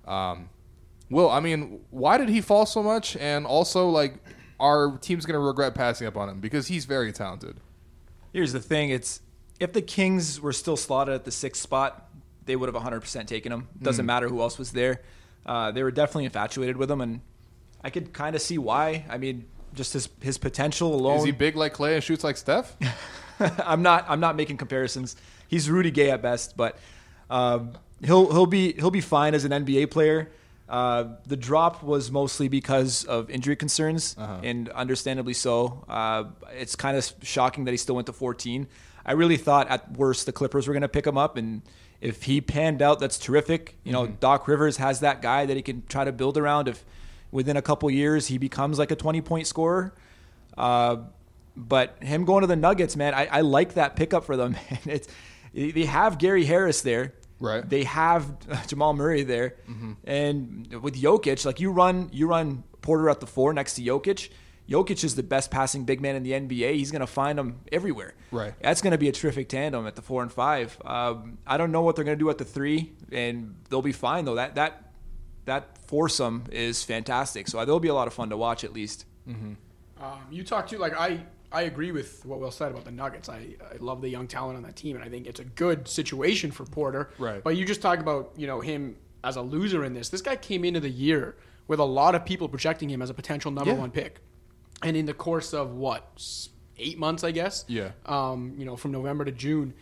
um, 0.06 0.48
Will, 1.10 1.30
I 1.30 1.40
mean, 1.40 1.80
why 1.90 2.16
did 2.16 2.30
he 2.30 2.40
fall 2.40 2.64
so 2.64 2.82
much? 2.82 3.16
And 3.16 3.46
also, 3.46 3.90
like, 3.90 4.14
our 4.58 4.96
team's 4.98 5.26
going 5.26 5.34
to 5.34 5.46
regret 5.46 5.74
passing 5.74 6.06
up 6.06 6.16
on 6.16 6.28
him 6.28 6.40
because 6.40 6.68
he's 6.68 6.86
very 6.86 7.12
talented. 7.12 7.56
Here's 8.32 8.52
the 8.52 8.60
thing: 8.60 8.90
it's 8.90 9.20
if 9.60 9.72
the 9.72 9.82
Kings 9.82 10.40
were 10.40 10.52
still 10.52 10.76
slotted 10.76 11.14
at 11.14 11.24
the 11.24 11.30
sixth 11.30 11.62
spot, 11.62 12.08
they 12.46 12.56
would 12.56 12.72
have 12.72 12.82
100% 12.82 13.26
taken 13.26 13.52
him. 13.52 13.68
Doesn't 13.80 14.06
matter 14.06 14.28
who 14.28 14.40
else 14.40 14.58
was 14.58 14.72
there. 14.72 15.02
Uh, 15.46 15.70
they 15.70 15.82
were 15.82 15.90
definitely 15.90 16.24
infatuated 16.24 16.76
with 16.76 16.90
him, 16.90 17.00
and 17.00 17.20
I 17.82 17.90
could 17.90 18.12
kind 18.12 18.34
of 18.34 18.42
see 18.42 18.58
why. 18.58 19.04
I 19.08 19.18
mean, 19.18 19.44
just 19.74 19.92
his 19.92 20.08
his 20.20 20.38
potential 20.38 20.94
alone. 20.94 21.18
Is 21.18 21.24
he 21.24 21.32
big 21.32 21.56
like 21.56 21.74
Klay 21.74 21.94
and 21.94 22.02
shoots 22.02 22.24
like 22.24 22.36
Steph? 22.36 22.76
I'm 23.40 23.82
not. 23.82 24.06
I'm 24.08 24.20
not 24.20 24.36
making 24.36 24.56
comparisons. 24.56 25.16
He's 25.48 25.68
Rudy 25.68 25.90
Gay 25.90 26.10
at 26.10 26.22
best, 26.22 26.56
but 26.56 26.78
um, 27.28 27.72
he'll 28.02 28.32
he'll 28.32 28.46
be 28.46 28.72
he'll 28.74 28.90
be 28.90 29.00
fine 29.00 29.34
as 29.34 29.44
an 29.44 29.52
NBA 29.52 29.90
player. 29.90 30.30
Uh, 30.66 31.16
the 31.26 31.36
drop 31.36 31.82
was 31.82 32.10
mostly 32.10 32.48
because 32.48 33.04
of 33.04 33.28
injury 33.28 33.56
concerns, 33.56 34.16
and 34.42 34.70
understandably 34.70 35.34
so. 35.34 35.84
Uh, 35.88 36.24
it's 36.52 36.74
kind 36.74 36.96
of 36.96 37.12
shocking 37.22 37.64
that 37.64 37.72
he 37.72 37.76
still 37.76 37.94
went 37.94 38.06
to 38.06 38.14
14. 38.14 38.66
I 39.04 39.12
really 39.12 39.36
thought 39.36 39.68
at 39.68 39.92
worst 39.92 40.24
the 40.24 40.32
Clippers 40.32 40.66
were 40.66 40.72
going 40.72 40.80
to 40.82 40.88
pick 40.88 41.06
him 41.06 41.18
up, 41.18 41.36
and 41.36 41.60
if 42.04 42.24
he 42.24 42.42
panned 42.42 42.82
out, 42.82 43.00
that's 43.00 43.18
terrific. 43.18 43.76
You 43.82 43.92
know, 43.92 44.06
Doc 44.06 44.46
Rivers 44.46 44.76
has 44.76 45.00
that 45.00 45.22
guy 45.22 45.46
that 45.46 45.56
he 45.56 45.62
can 45.62 45.82
try 45.88 46.04
to 46.04 46.12
build 46.12 46.36
around. 46.36 46.68
If 46.68 46.84
within 47.32 47.56
a 47.56 47.62
couple 47.62 47.90
years 47.90 48.26
he 48.26 48.36
becomes 48.36 48.78
like 48.78 48.90
a 48.90 48.96
20 48.96 49.22
point 49.22 49.46
scorer. 49.46 49.94
Uh, 50.56 50.96
but 51.56 51.96
him 52.02 52.26
going 52.26 52.42
to 52.42 52.46
the 52.46 52.56
Nuggets, 52.56 52.94
man, 52.94 53.14
I, 53.14 53.26
I 53.26 53.40
like 53.40 53.74
that 53.74 53.96
pickup 53.96 54.24
for 54.24 54.36
them. 54.36 54.52
Man. 54.70 54.78
It's 54.84 55.08
they 55.54 55.84
have 55.84 56.18
Gary 56.18 56.44
Harris 56.44 56.82
there, 56.82 57.14
Right. 57.40 57.68
They 57.68 57.84
have 57.84 58.66
Jamal 58.66 58.92
Murray 58.92 59.22
there, 59.22 59.54
and 60.04 60.72
with 60.82 61.00
Jokic, 61.00 61.44
like 61.46 61.58
you 61.60 61.70
run 61.70 62.10
you 62.12 62.26
run 62.26 62.64
Porter 62.82 63.08
at 63.08 63.20
the 63.20 63.26
four 63.26 63.52
next 63.54 63.74
to 63.74 63.82
Jokic. 63.82 64.28
Jokic 64.68 65.04
is 65.04 65.14
the 65.14 65.22
best 65.22 65.50
passing 65.50 65.84
big 65.84 66.00
man 66.00 66.16
in 66.16 66.22
the 66.22 66.32
NBA. 66.32 66.74
He's 66.74 66.90
going 66.90 67.00
to 67.00 67.06
find 67.06 67.38
him 67.38 67.60
everywhere. 67.70 68.14
Right. 68.30 68.54
That's 68.62 68.80
going 68.80 68.92
to 68.92 68.98
be 68.98 69.08
a 69.08 69.12
terrific 69.12 69.48
tandem 69.48 69.86
at 69.86 69.94
the 69.94 70.02
four 70.02 70.22
and 70.22 70.32
five. 70.32 70.78
Um, 70.84 71.38
I 71.46 71.56
don't 71.58 71.70
know 71.72 71.82
what 71.82 71.96
they're 71.96 72.04
going 72.04 72.18
to 72.18 72.22
do 72.24 72.30
at 72.30 72.38
the 72.38 72.44
three, 72.46 72.92
and 73.12 73.54
they'll 73.68 73.82
be 73.82 73.92
fine 73.92 74.24
though. 74.24 74.36
That 74.36 74.54
that 74.54 74.92
that 75.44 75.76
foursome 75.86 76.44
is 76.50 76.82
fantastic. 76.82 77.48
So 77.48 77.62
there'll 77.64 77.78
be 77.80 77.88
a 77.88 77.94
lot 77.94 78.06
of 78.06 78.14
fun 78.14 78.30
to 78.30 78.36
watch 78.36 78.64
at 78.64 78.72
least. 78.72 79.04
Um, 79.28 79.56
you 80.30 80.42
talk 80.44 80.66
to 80.68 80.78
like 80.78 80.94
I 80.98 81.20
I 81.52 81.62
agree 81.62 81.92
with 81.92 82.24
what 82.26 82.40
Will 82.40 82.50
said 82.50 82.70
about 82.72 82.84
the 82.84 82.90
Nuggets. 82.90 83.28
I, 83.28 83.54
I 83.72 83.76
love 83.78 84.00
the 84.00 84.08
young 84.08 84.26
talent 84.26 84.56
on 84.56 84.62
that 84.64 84.76
team, 84.76 84.96
and 84.96 85.04
I 85.04 85.08
think 85.08 85.26
it's 85.26 85.40
a 85.40 85.44
good 85.44 85.86
situation 85.88 86.50
for 86.50 86.64
Porter. 86.64 87.10
Right. 87.18 87.42
But 87.44 87.56
you 87.56 87.64
just 87.64 87.80
talk 87.82 87.98
about 88.00 88.32
you 88.36 88.46
know 88.46 88.60
him 88.60 88.96
as 89.22 89.36
a 89.36 89.42
loser 89.42 89.84
in 89.84 89.94
this. 89.94 90.08
This 90.08 90.20
guy 90.22 90.36
came 90.36 90.64
into 90.64 90.80
the 90.80 90.90
year 90.90 91.36
with 91.68 91.78
a 91.80 91.84
lot 91.84 92.14
of 92.14 92.24
people 92.26 92.48
projecting 92.48 92.90
him 92.90 93.00
as 93.00 93.08
a 93.08 93.14
potential 93.14 93.50
number 93.50 93.70
Yeah. 93.72 93.78
one 93.78 93.90
pick, 93.90 94.20
and 94.84 94.96
in 94.96 95.06
the 95.06 95.14
course 95.14 95.52
of 95.54 95.74
what 95.74 96.20
eight 96.78 96.98
months, 96.98 97.24
I 97.24 97.30
guess. 97.30 97.64
Yeah. 97.68 97.90
Um, 98.06 98.54
you 98.58 98.64
know, 98.64 98.76
from 98.76 98.92
November 98.92 99.24
to 99.24 99.32
June, 99.32 99.74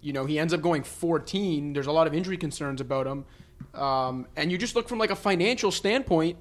you 0.00 0.12
know, 0.12 0.26
he 0.26 0.38
ends 0.38 0.52
up 0.52 0.60
going 0.60 0.82
14. 0.82 1.72
There's 1.72 1.86
a 1.86 1.92
lot 1.92 2.06
of 2.06 2.14
injury 2.14 2.36
concerns 2.36 2.80
about 2.80 3.06
him. 3.06 3.24
Um, 3.74 4.26
and 4.36 4.50
you 4.50 4.58
just 4.58 4.74
look 4.76 4.88
from 4.88 4.98
like 4.98 5.10
a 5.10 5.16
financial 5.16 5.70
standpoint. 5.70 6.38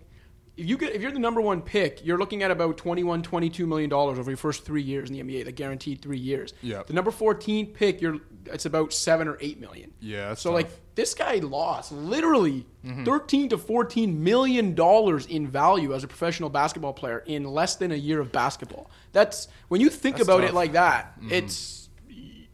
If 0.56 0.66
you 0.68 0.78
get 0.78 0.94
if 0.94 1.04
you're 1.04 1.12
the 1.12 1.20
number 1.20 1.40
one 1.40 1.62
pick, 1.62 2.04
you're 2.04 2.18
looking 2.18 2.42
at 2.42 2.50
about 2.50 2.78
21, 2.78 3.22
22 3.22 3.68
million 3.68 3.90
dollars 3.90 4.18
over 4.18 4.32
your 4.32 4.38
first 4.38 4.66
three 4.66 4.82
years 4.82 5.10
in 5.10 5.16
the 5.16 5.24
NBA, 5.24 5.46
the 5.46 5.52
guaranteed 5.52 6.02
three 6.02 6.18
years. 6.18 6.54
Yeah. 6.64 6.82
The 6.86 6.94
number 6.94 7.12
14 7.12 7.68
pick, 7.68 8.02
you're 8.02 8.18
it's 8.54 8.66
about 8.66 8.94
seven 8.94 9.28
or 9.28 9.38
eight 9.42 9.60
million. 9.60 9.94
Yeah, 10.00 10.34
So 10.34 10.50
tough. 10.50 10.56
like 10.56 10.70
this 10.96 11.14
guy 11.14 11.36
lost 11.36 11.92
literally 11.92 12.66
13 13.06 13.50
to 13.50 13.58
14 13.58 14.24
million 14.24 14.74
dollars 14.76 15.26
in 15.26 15.48
value 15.48 15.94
as 15.94 16.04
a 16.04 16.08
professional 16.08 16.50
basketball 16.50 16.94
player 16.94 17.24
in 17.26 17.44
less 17.44 17.76
than 17.76 17.92
a 17.92 17.96
year 17.96 18.20
of 18.20 18.32
basketball. 18.32 18.90
That's 19.12 19.48
when 19.68 19.82
you 19.82 19.90
think 19.90 20.18
That's 20.18 20.28
about 20.28 20.42
tough. 20.42 20.50
it 20.52 20.54
like 20.56 20.74
that, 20.74 21.18
mm-hmm. 21.20 21.32
it's 21.32 21.90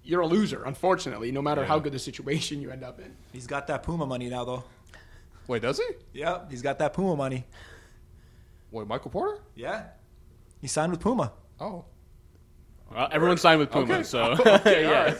you're 0.06 0.22
a 0.22 0.28
loser, 0.28 0.64
unfortunately, 0.66 1.32
no 1.32 1.42
matter 1.42 1.62
Yeah. 1.62 1.68
how 1.68 1.80
good 1.80 1.94
the 1.94 2.00
situation 2.00 2.62
you 2.62 2.72
end 2.72 2.84
up 2.84 3.00
in. 3.00 3.16
He's 3.32 3.48
got 3.48 3.68
that 3.68 3.84
Puma 3.84 4.06
money 4.06 4.30
now, 4.30 4.44
though. 4.44 4.64
Wait, 5.48 5.62
does 5.62 5.78
he? 5.80 6.20
Yep, 6.20 6.52
he's 6.52 6.62
got 6.62 6.78
that 6.80 6.94
Puma 6.94 7.16
money. 7.16 7.46
Wait, 8.72 8.88
Michael 8.88 9.12
Porter? 9.12 9.40
Yeah, 9.56 9.84
he 10.60 10.68
signed 10.68 10.92
with 10.92 11.00
Puma. 11.00 11.32
Oh. 11.60 11.86
Well, 12.94 13.08
everyone 13.12 13.38
signed 13.38 13.60
with 13.60 13.72
Puma, 13.72 13.94
Okay. 13.94 14.04
so 14.04 14.32
Okay, 14.46 14.86
all 14.86 14.92
yeah. 14.92 15.16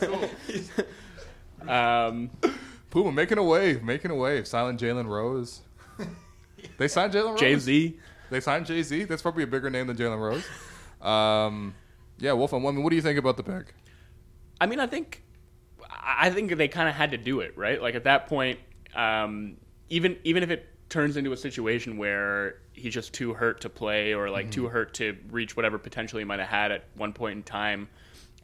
right. 1.66 2.06
Um, 2.06 2.30
Puma 2.90 3.12
making 3.12 3.38
a 3.38 3.42
wave, 3.42 3.82
making 3.82 4.10
a 4.10 4.14
wave. 4.14 4.46
Silent 4.46 4.80
Jalen 4.80 5.06
Rose. 5.06 5.62
they 6.78 6.88
signed 6.88 7.12
Jalen 7.12 7.30
Rose. 7.32 7.40
Jay 7.40 7.56
Z. 7.58 7.98
They 8.30 8.40
signed 8.40 8.66
Jay 8.66 8.82
Z. 8.82 9.04
That's 9.04 9.22
probably 9.22 9.42
a 9.42 9.46
bigger 9.46 9.70
name 9.70 9.86
than 9.86 9.96
Jalen 9.96 10.18
Rose. 10.20 10.44
Um, 11.06 11.74
yeah, 12.18 12.32
Wolf. 12.32 12.54
I 12.54 12.58
mean, 12.58 12.82
what 12.82 12.90
do 12.90 12.96
you 12.96 13.02
think 13.02 13.18
about 13.18 13.36
the 13.36 13.42
pick? 13.42 13.74
I 14.60 14.66
mean, 14.66 14.78
I 14.80 14.86
think, 14.86 15.22
I 15.90 16.30
think 16.30 16.56
they 16.56 16.68
kind 16.68 16.88
of 16.88 16.94
had 16.94 17.10
to 17.10 17.16
do 17.18 17.40
it, 17.40 17.56
right? 17.58 17.80
Like 17.82 17.94
at 17.94 18.04
that 18.04 18.28
point, 18.28 18.60
um, 18.94 19.56
even 19.88 20.16
even 20.24 20.42
if 20.42 20.50
it 20.50 20.66
turns 20.88 21.16
into 21.16 21.32
a 21.32 21.36
situation 21.36 21.96
where 21.96 22.56
he's 22.72 22.92
just 22.94 23.12
too 23.12 23.34
hurt 23.34 23.60
to 23.62 23.68
play 23.68 24.12
or 24.14 24.30
like 24.30 24.50
too 24.50 24.68
hurt 24.68 24.94
to 24.94 25.16
reach 25.30 25.56
whatever 25.56 25.78
potential 25.78 26.18
he 26.18 26.24
might 26.24 26.38
have 26.40 26.48
had 26.48 26.70
at 26.72 26.84
one 26.96 27.12
point 27.12 27.36
in 27.36 27.42
time. 27.42 27.88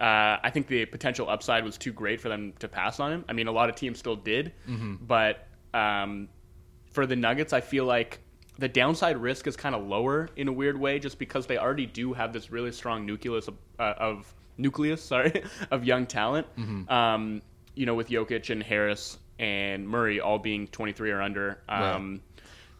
Uh, 0.00 0.38
I 0.42 0.50
think 0.50 0.66
the 0.66 0.86
potential 0.86 1.28
upside 1.28 1.62
was 1.64 1.76
too 1.76 1.92
great 1.92 2.20
for 2.20 2.28
them 2.30 2.54
to 2.60 2.68
pass 2.68 2.98
on 3.00 3.12
him. 3.12 3.24
I 3.28 3.34
mean, 3.34 3.48
a 3.48 3.52
lot 3.52 3.68
of 3.68 3.76
teams 3.76 3.98
still 3.98 4.16
did, 4.16 4.52
but 5.06 5.46
um, 5.74 6.28
for 6.92 7.06
the 7.06 7.16
Nuggets, 7.16 7.52
I 7.52 7.60
feel 7.60 7.84
like 7.84 8.20
the 8.58 8.68
downside 8.68 9.16
risk 9.18 9.46
is 9.46 9.56
kind 9.56 9.74
of 9.74 9.86
lower 9.86 10.28
in 10.36 10.48
a 10.48 10.52
weird 10.52 10.78
way, 10.78 10.98
just 10.98 11.18
because 11.18 11.46
they 11.46 11.58
already 11.58 11.86
do 11.86 12.12
have 12.14 12.32
this 12.32 12.50
really 12.50 12.72
strong 12.72 13.04
nucleus 13.06 13.48
of, 13.48 13.54
uh, 13.78 13.94
of 13.98 14.34
nucleus, 14.56 15.02
sorry, 15.14 15.42
of 15.70 15.84
young 15.84 16.06
talent. 16.06 16.46
Um, 16.90 17.42
you 17.74 17.84
know, 17.86 17.94
with 17.94 18.08
Jokic 18.08 18.50
and 18.50 18.62
Harris 18.62 19.18
and 19.38 19.88
Murray 19.88 20.20
all 20.20 20.38
being 20.38 20.66
23 20.68 21.10
or 21.12 21.22
under. 21.22 21.62
Um, 21.68 22.20
a- 22.20 22.20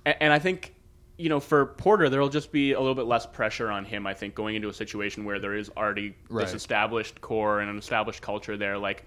and, 0.05 0.33
I 0.33 0.39
think. 0.39 0.75
You 1.19 1.29
know, 1.29 1.39
for 1.39 1.67
Porter, 1.67 2.09
there 2.09 2.19
will 2.19 2.31
just 2.31 2.51
be 2.51 2.73
a 2.73 2.81
little 2.81 2.95
bit 2.95 3.05
less 3.05 3.27
pressure 3.27 3.71
on 3.71 3.85
him. 3.85 4.07
I 4.07 4.15
think 4.15 4.35
going 4.35 4.57
into 4.57 4.71
a 4.71 4.73
situation 4.73 5.27
where 5.27 5.39
there 5.39 5.55
is 5.55 5.71
already 5.77 6.15
Right. 6.31 6.47
this 6.47 6.55
established 6.55 7.21
core 7.21 7.61
and 7.61 7.69
an 7.69 7.77
established 7.77 8.23
culture 8.23 8.57
there, 8.57 8.79
like 8.79 9.05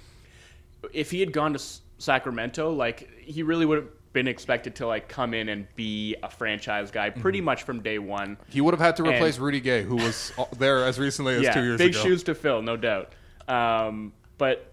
if 0.92 1.10
he 1.10 1.20
had 1.22 1.34
gone 1.34 1.54
to 1.54 1.62
Sacramento, 1.98 2.72
like 2.72 3.10
he 3.20 3.42
really 3.42 3.66
would 3.66 3.80
have 3.80 3.88
been 4.14 4.28
expected 4.28 4.76
to 4.76 4.86
like 4.86 5.08
come 5.08 5.34
in 5.34 5.50
and 5.50 5.66
be 5.76 6.16
a 6.22 6.30
franchise 6.30 6.92
guy 6.92 7.10
pretty 7.10 7.42
much 7.42 7.64
from 7.64 7.82
day 7.82 7.98
one. 7.98 8.38
He 8.48 8.62
would 8.62 8.76
have 8.76 8.82
had 8.82 8.96
to 8.98 9.04
And- 9.06 9.16
replace 9.16 9.40
Rudy 9.40 9.60
Gay, 9.60 9.82
who 9.82 9.96
was 9.96 10.32
uh, 10.38 10.46
there 10.60 10.86
as 10.86 11.00
recently 11.00 11.34
as 11.38 11.42
yeah, 11.46 11.54
two 11.56 11.64
years 11.64 11.78
big 11.80 11.92
ago. 11.96 12.04
Big 12.04 12.12
shoes 12.12 12.22
to 12.26 12.36
fill, 12.36 12.62
no 12.62 12.78
doubt. 12.78 13.12
Um, 13.48 14.14
but 14.38 14.72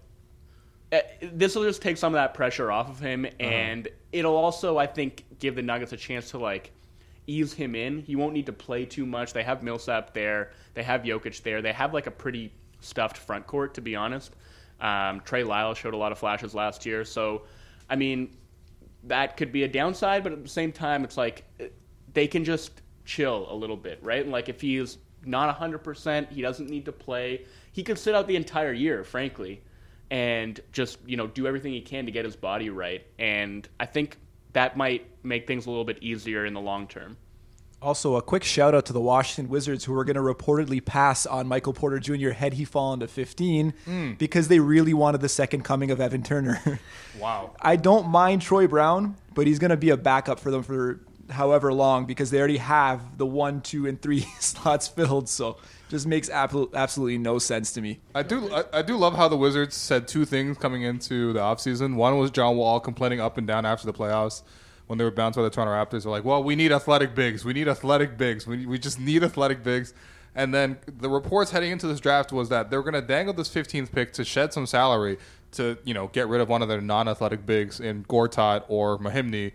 this 1.21 1.55
will 1.55 1.63
just 1.63 1.81
take 1.81 1.97
some 1.97 2.13
of 2.13 2.17
that 2.17 2.33
pressure 2.33 2.71
off 2.71 2.89
of 2.89 2.99
him, 2.99 3.25
Uh-huh. 3.25 3.43
and 3.45 3.87
it'll 4.11 4.35
also, 4.35 4.77
I 4.77 4.87
think, 4.87 5.25
give 5.39 5.55
the 5.55 5.61
Nuggets 5.61 5.93
a 5.93 5.97
chance 5.97 6.31
to 6.31 6.37
like 6.37 6.71
ease 7.27 7.53
him 7.53 7.75
in. 7.75 7.99
He 7.99 8.15
won't 8.15 8.33
need 8.33 8.45
to 8.47 8.53
play 8.53 8.85
too 8.85 9.05
much. 9.05 9.31
They 9.33 9.43
have 9.43 9.63
Millsap 9.63 10.13
there. 10.13 10.51
They 10.73 10.83
have 10.83 11.03
Jokic 11.03 11.41
there. 11.43 11.61
They 11.61 11.71
have 11.71 11.93
like 11.93 12.07
a 12.07 12.11
pretty 12.11 12.51
stuffed 12.81 13.17
front 13.17 13.47
court, 13.47 13.73
to 13.75 13.81
be 13.81 13.95
honest. 13.95 14.35
Um, 14.81 15.21
Trey 15.21 15.43
Lyle 15.43 15.73
showed 15.75 15.93
a 15.93 15.97
lot 15.97 16.11
of 16.11 16.17
flashes 16.17 16.55
last 16.55 16.85
year, 16.85 17.05
so 17.05 17.43
I 17.89 17.95
mean, 17.95 18.35
that 19.03 19.37
could 19.37 19.51
be 19.51 19.63
a 19.63 19.67
downside, 19.67 20.23
but 20.23 20.31
at 20.33 20.41
the 20.43 20.49
same 20.49 20.71
time, 20.71 21.03
it's 21.03 21.17
like 21.17 21.43
they 22.13 22.27
can 22.27 22.43
just 22.43 22.81
chill 23.05 23.47
a 23.49 23.55
little 23.55 23.77
bit, 23.77 23.99
right? 24.01 24.23
And 24.23 24.31
like 24.31 24.49
if 24.49 24.59
he's 24.61 24.97
not 25.23 25.55
100%, 25.59 26.31
he 26.31 26.41
doesn't 26.41 26.69
need 26.69 26.85
to 26.85 26.91
play. 26.91 27.45
He 27.71 27.83
could 27.83 27.97
sit 27.99 28.15
out 28.15 28.27
the 28.27 28.35
entire 28.35 28.73
year, 28.73 29.03
frankly, 29.03 29.61
and 30.11 30.59
just, 30.73 30.99
you 31.07 31.17
know, 31.17 31.25
do 31.25 31.47
everything 31.47 31.71
he 31.73 31.81
can 31.81 32.05
to 32.05 32.11
get 32.11 32.25
his 32.25 32.35
body 32.35 32.69
right. 32.69 33.03
And 33.17 33.67
I 33.79 33.85
think 33.87 34.17
that 34.53 34.75
might 34.77 35.07
make 35.23 35.47
things 35.47 35.65
a 35.65 35.69
little 35.69 35.85
bit 35.85 35.97
easier 36.03 36.45
in 36.45 36.53
the 36.53 36.59
long 36.61 36.85
term. 36.85 37.15
Also, 37.81 38.15
a 38.15 38.21
quick 38.21 38.43
shout 38.43 38.75
out 38.75 38.85
to 38.85 38.93
the 38.93 38.99
Washington 39.01 39.49
Wizards 39.49 39.85
who 39.85 39.97
are 39.97 40.03
going 40.03 40.15
to 40.17 40.21
reportedly 40.21 40.83
pass 40.85 41.25
on 41.25 41.47
Michael 41.47 41.73
Porter 41.73 41.97
Jr. 41.97 42.29
had 42.29 42.53
he 42.53 42.63
fallen 42.65 42.99
to 42.99 43.07
15 43.07 43.73
Hmm. 43.85 44.11
because 44.19 44.49
they 44.49 44.59
really 44.59 44.93
wanted 44.93 45.21
the 45.21 45.29
second 45.29 45.63
coming 45.63 45.89
of 45.89 45.99
Evan 45.99 46.21
Turner. 46.21 46.61
Wow. 47.19 47.51
I 47.61 47.75
don't 47.75 48.07
mind 48.07 48.41
Troy 48.41 48.67
Brown, 48.67 49.17
but 49.33 49.45
he's 49.45 49.59
going 49.59 49.71
to 49.71 49.77
be 49.77 49.89
a 49.89 49.97
backup 49.97 50.39
for 50.39 50.49
them 50.49 50.63
for 50.63 51.01
however 51.29 51.73
long 51.73 52.05
because 52.05 52.31
they 52.31 52.39
already 52.39 52.57
have 52.57 53.17
the 53.17 53.25
one, 53.25 53.59
two, 53.61 53.85
and 53.87 54.01
three 54.01 54.21
slots 54.39 54.87
filled. 54.87 55.27
So 55.27 55.57
just 55.91 56.07
makes 56.07 56.29
absol- 56.29 56.73
absolutely 56.73 57.17
no 57.17 57.37
sense 57.37 57.73
to 57.73 57.81
me. 57.81 57.99
I 58.15 58.23
do 58.23 58.49
I, 58.53 58.63
I 58.79 58.81
do 58.81 58.95
love 58.95 59.13
how 59.13 59.27
the 59.27 59.35
Wizards 59.35 59.75
said 59.75 60.07
two 60.07 60.23
things 60.23 60.57
coming 60.57 60.83
into 60.83 61.33
the 61.33 61.41
offseason. 61.41 61.95
One 61.95 62.17
was 62.17 62.31
John 62.31 62.55
Wall 62.55 62.79
complaining 62.79 63.19
up 63.19 63.37
and 63.37 63.45
down 63.45 63.65
after 63.65 63.85
the 63.85 63.93
playoffs 63.93 64.41
when 64.87 64.97
they 64.97 65.03
were 65.03 65.11
bounced 65.11 65.35
by 65.35 65.43
the 65.43 65.49
Toronto 65.49 65.73
Raptors. 65.73 66.03
They're 66.03 66.11
like, 66.11 66.23
well, 66.23 66.41
we 66.41 66.55
need 66.55 66.71
athletic 66.71 67.13
bigs. 67.13 67.43
We 67.43 67.51
need 67.51 67.67
athletic 67.67 68.17
bigs. 68.17 68.47
We, 68.47 68.65
we 68.65 68.79
just 68.79 68.99
need 69.01 69.21
athletic 69.21 69.63
bigs. 69.63 69.93
And 70.33 70.53
then 70.53 70.79
the 70.87 71.09
reports 71.09 71.51
heading 71.51 71.71
into 71.73 71.87
this 71.87 71.99
draft 71.99 72.31
was 72.31 72.47
that 72.47 72.69
they're 72.69 72.81
going 72.81 72.93
to 72.93 73.01
dangle 73.01 73.33
this 73.33 73.49
15th 73.49 73.91
pick 73.91 74.13
to 74.13 74.23
shed 74.23 74.53
some 74.53 74.65
salary 74.65 75.17
to, 75.53 75.77
you 75.83 75.93
know, 75.93 76.07
get 76.07 76.29
rid 76.29 76.39
of 76.39 76.47
one 76.47 76.61
of 76.61 76.69
their 76.69 76.79
non-athletic 76.79 77.45
bigs 77.45 77.81
in 77.81 78.05
Gortat 78.05 78.63
or 78.69 78.97
Mahinmi. 78.97 79.51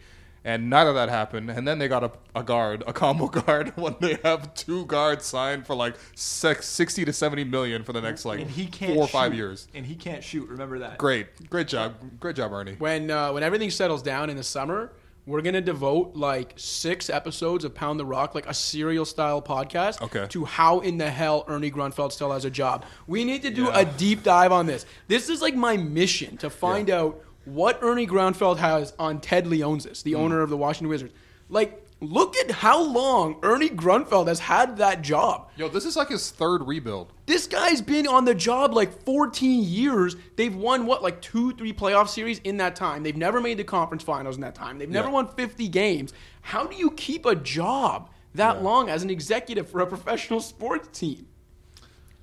And 0.47 0.71
neither 0.71 0.91
of 0.91 0.95
that 0.97 1.09
happened. 1.09 1.51
And 1.51 1.67
then 1.67 1.79
they 1.81 1.89
got 1.89 2.05
a, 2.05 2.13
a 2.35 2.43
guard, 2.45 2.85
a 2.87 2.93
combo 2.93 3.27
guard, 3.41 3.73
when 3.77 3.97
they 4.01 4.19
have 4.23 4.55
two 4.55 4.87
guards 4.87 5.25
signed 5.27 5.67
for 5.67 5.75
like 5.75 5.97
six, 6.15 6.67
60 6.69 7.05
to 7.05 7.13
70 7.13 7.45
million 7.45 7.83
for 7.83 7.93
the 7.93 8.01
next 8.01 8.25
like 8.25 8.47
he 8.47 8.67
can't 8.67 8.95
four 8.95 9.05
or 9.05 9.09
five 9.09 9.35
years. 9.35 9.67
And 9.75 9.85
he 9.85 9.97
can't 9.97 10.23
shoot. 10.23 10.49
Remember 10.49 10.79
that. 10.79 10.99
Great. 10.99 11.51
Great 11.51 11.67
job. 11.69 11.95
Great 12.21 12.37
job, 12.37 12.53
Ernie. 12.53 12.77
when 12.79 13.11
uh, 13.11 13.33
when 13.33 13.43
everything 13.43 13.71
settles 13.71 14.03
down 14.03 14.31
in 14.31 14.37
the 14.37 14.45
summer, 14.45 14.93
we're 15.27 15.43
gonna 15.43 15.61
devote 15.61 16.15
like 16.15 16.53
six 16.55 17.11
episodes 17.11 17.65
of 17.65 17.75
Pound 17.75 17.99
the 17.99 18.07
Rock, 18.07 18.37
like 18.37 18.47
a 18.47 18.55
serial 18.55 19.05
style 19.05 19.43
podcast, 19.43 20.01
Okay. 20.01 20.27
to 20.29 20.45
how 20.45 20.79
in 20.79 20.99
the 20.99 21.11
hell 21.11 21.45
Ernie 21.49 21.73
Grunfeld 21.73 22.13
still 22.13 22.31
has 22.31 22.45
a 22.45 22.51
job. 22.51 22.85
We 23.09 23.25
need 23.25 23.43
to 23.43 23.51
do 23.51 23.65
Yeah. 23.65 23.81
a 23.81 23.85
deep 23.85 24.23
dive 24.23 24.53
on 24.53 24.67
this. 24.67 24.87
This 25.09 25.29
is 25.29 25.43
like 25.43 25.57
my 25.57 25.77
mission 25.77 26.37
to 26.37 26.49
find 26.51 26.89
out 26.91 27.21
what 27.47 27.79
Ernie 27.83 28.07
Grunfeld 28.07 28.59
has 28.59 28.93
on 28.99 29.21
Ted 29.21 29.47
Leonsis, 29.47 30.03
the 30.03 30.15
owner 30.15 30.43
of 30.43 30.51
the 30.51 30.57
Washington 30.57 30.89
Wizards. 30.89 31.15
Like, 31.49 31.83
look 32.01 32.37
at 32.37 32.51
how 32.51 32.83
long 32.83 33.39
Ernie 33.43 33.71
Grunfeld 33.71 34.27
has 34.29 34.39
had 34.41 34.77
that 34.79 35.01
job. 35.03 35.49
Yo, 35.57 35.69
this 35.69 35.85
is 35.87 35.97
like 35.97 36.09
his 36.09 36.31
third 36.31 36.67
rebuild. 36.67 37.13
This 37.25 37.47
guy's 37.47 37.81
been 37.81 38.07
on 38.07 38.25
the 38.25 38.35
job 38.35 38.75
like 38.75 39.03
14 39.05 39.63
years. 39.65 40.17
They've 40.37 40.55
won 40.55 40.87
what, 40.87 41.03
like 41.03 41.23
two, 41.23 41.53
three 41.55 41.73
playoff 41.73 42.09
series 42.09 42.41
in 42.41 42.57
that 42.59 42.77
time. 42.77 43.03
They've 43.03 43.17
never 43.17 43.41
made 43.41 43.57
the 43.59 43.65
conference 43.65 44.03
finals 44.03 44.35
in 44.35 44.43
that 44.43 44.55
time. 44.55 44.79
They've 44.79 44.91
never 44.91 45.09
Yeah. 45.09 45.15
won 45.15 45.29
50 45.29 45.69
games. 45.69 46.13
How 46.43 46.67
do 46.67 46.77
you 46.77 46.91
keep 46.91 47.25
a 47.25 47.35
job 47.35 48.11
that 48.35 48.57
Yeah. 48.57 48.63
long 48.63 48.91
as 48.91 49.03
an 49.03 49.09
executive 49.11 49.71
for 49.71 49.81
a 49.81 49.87
professional 49.87 50.41
sports 50.41 50.99
team? 50.99 51.27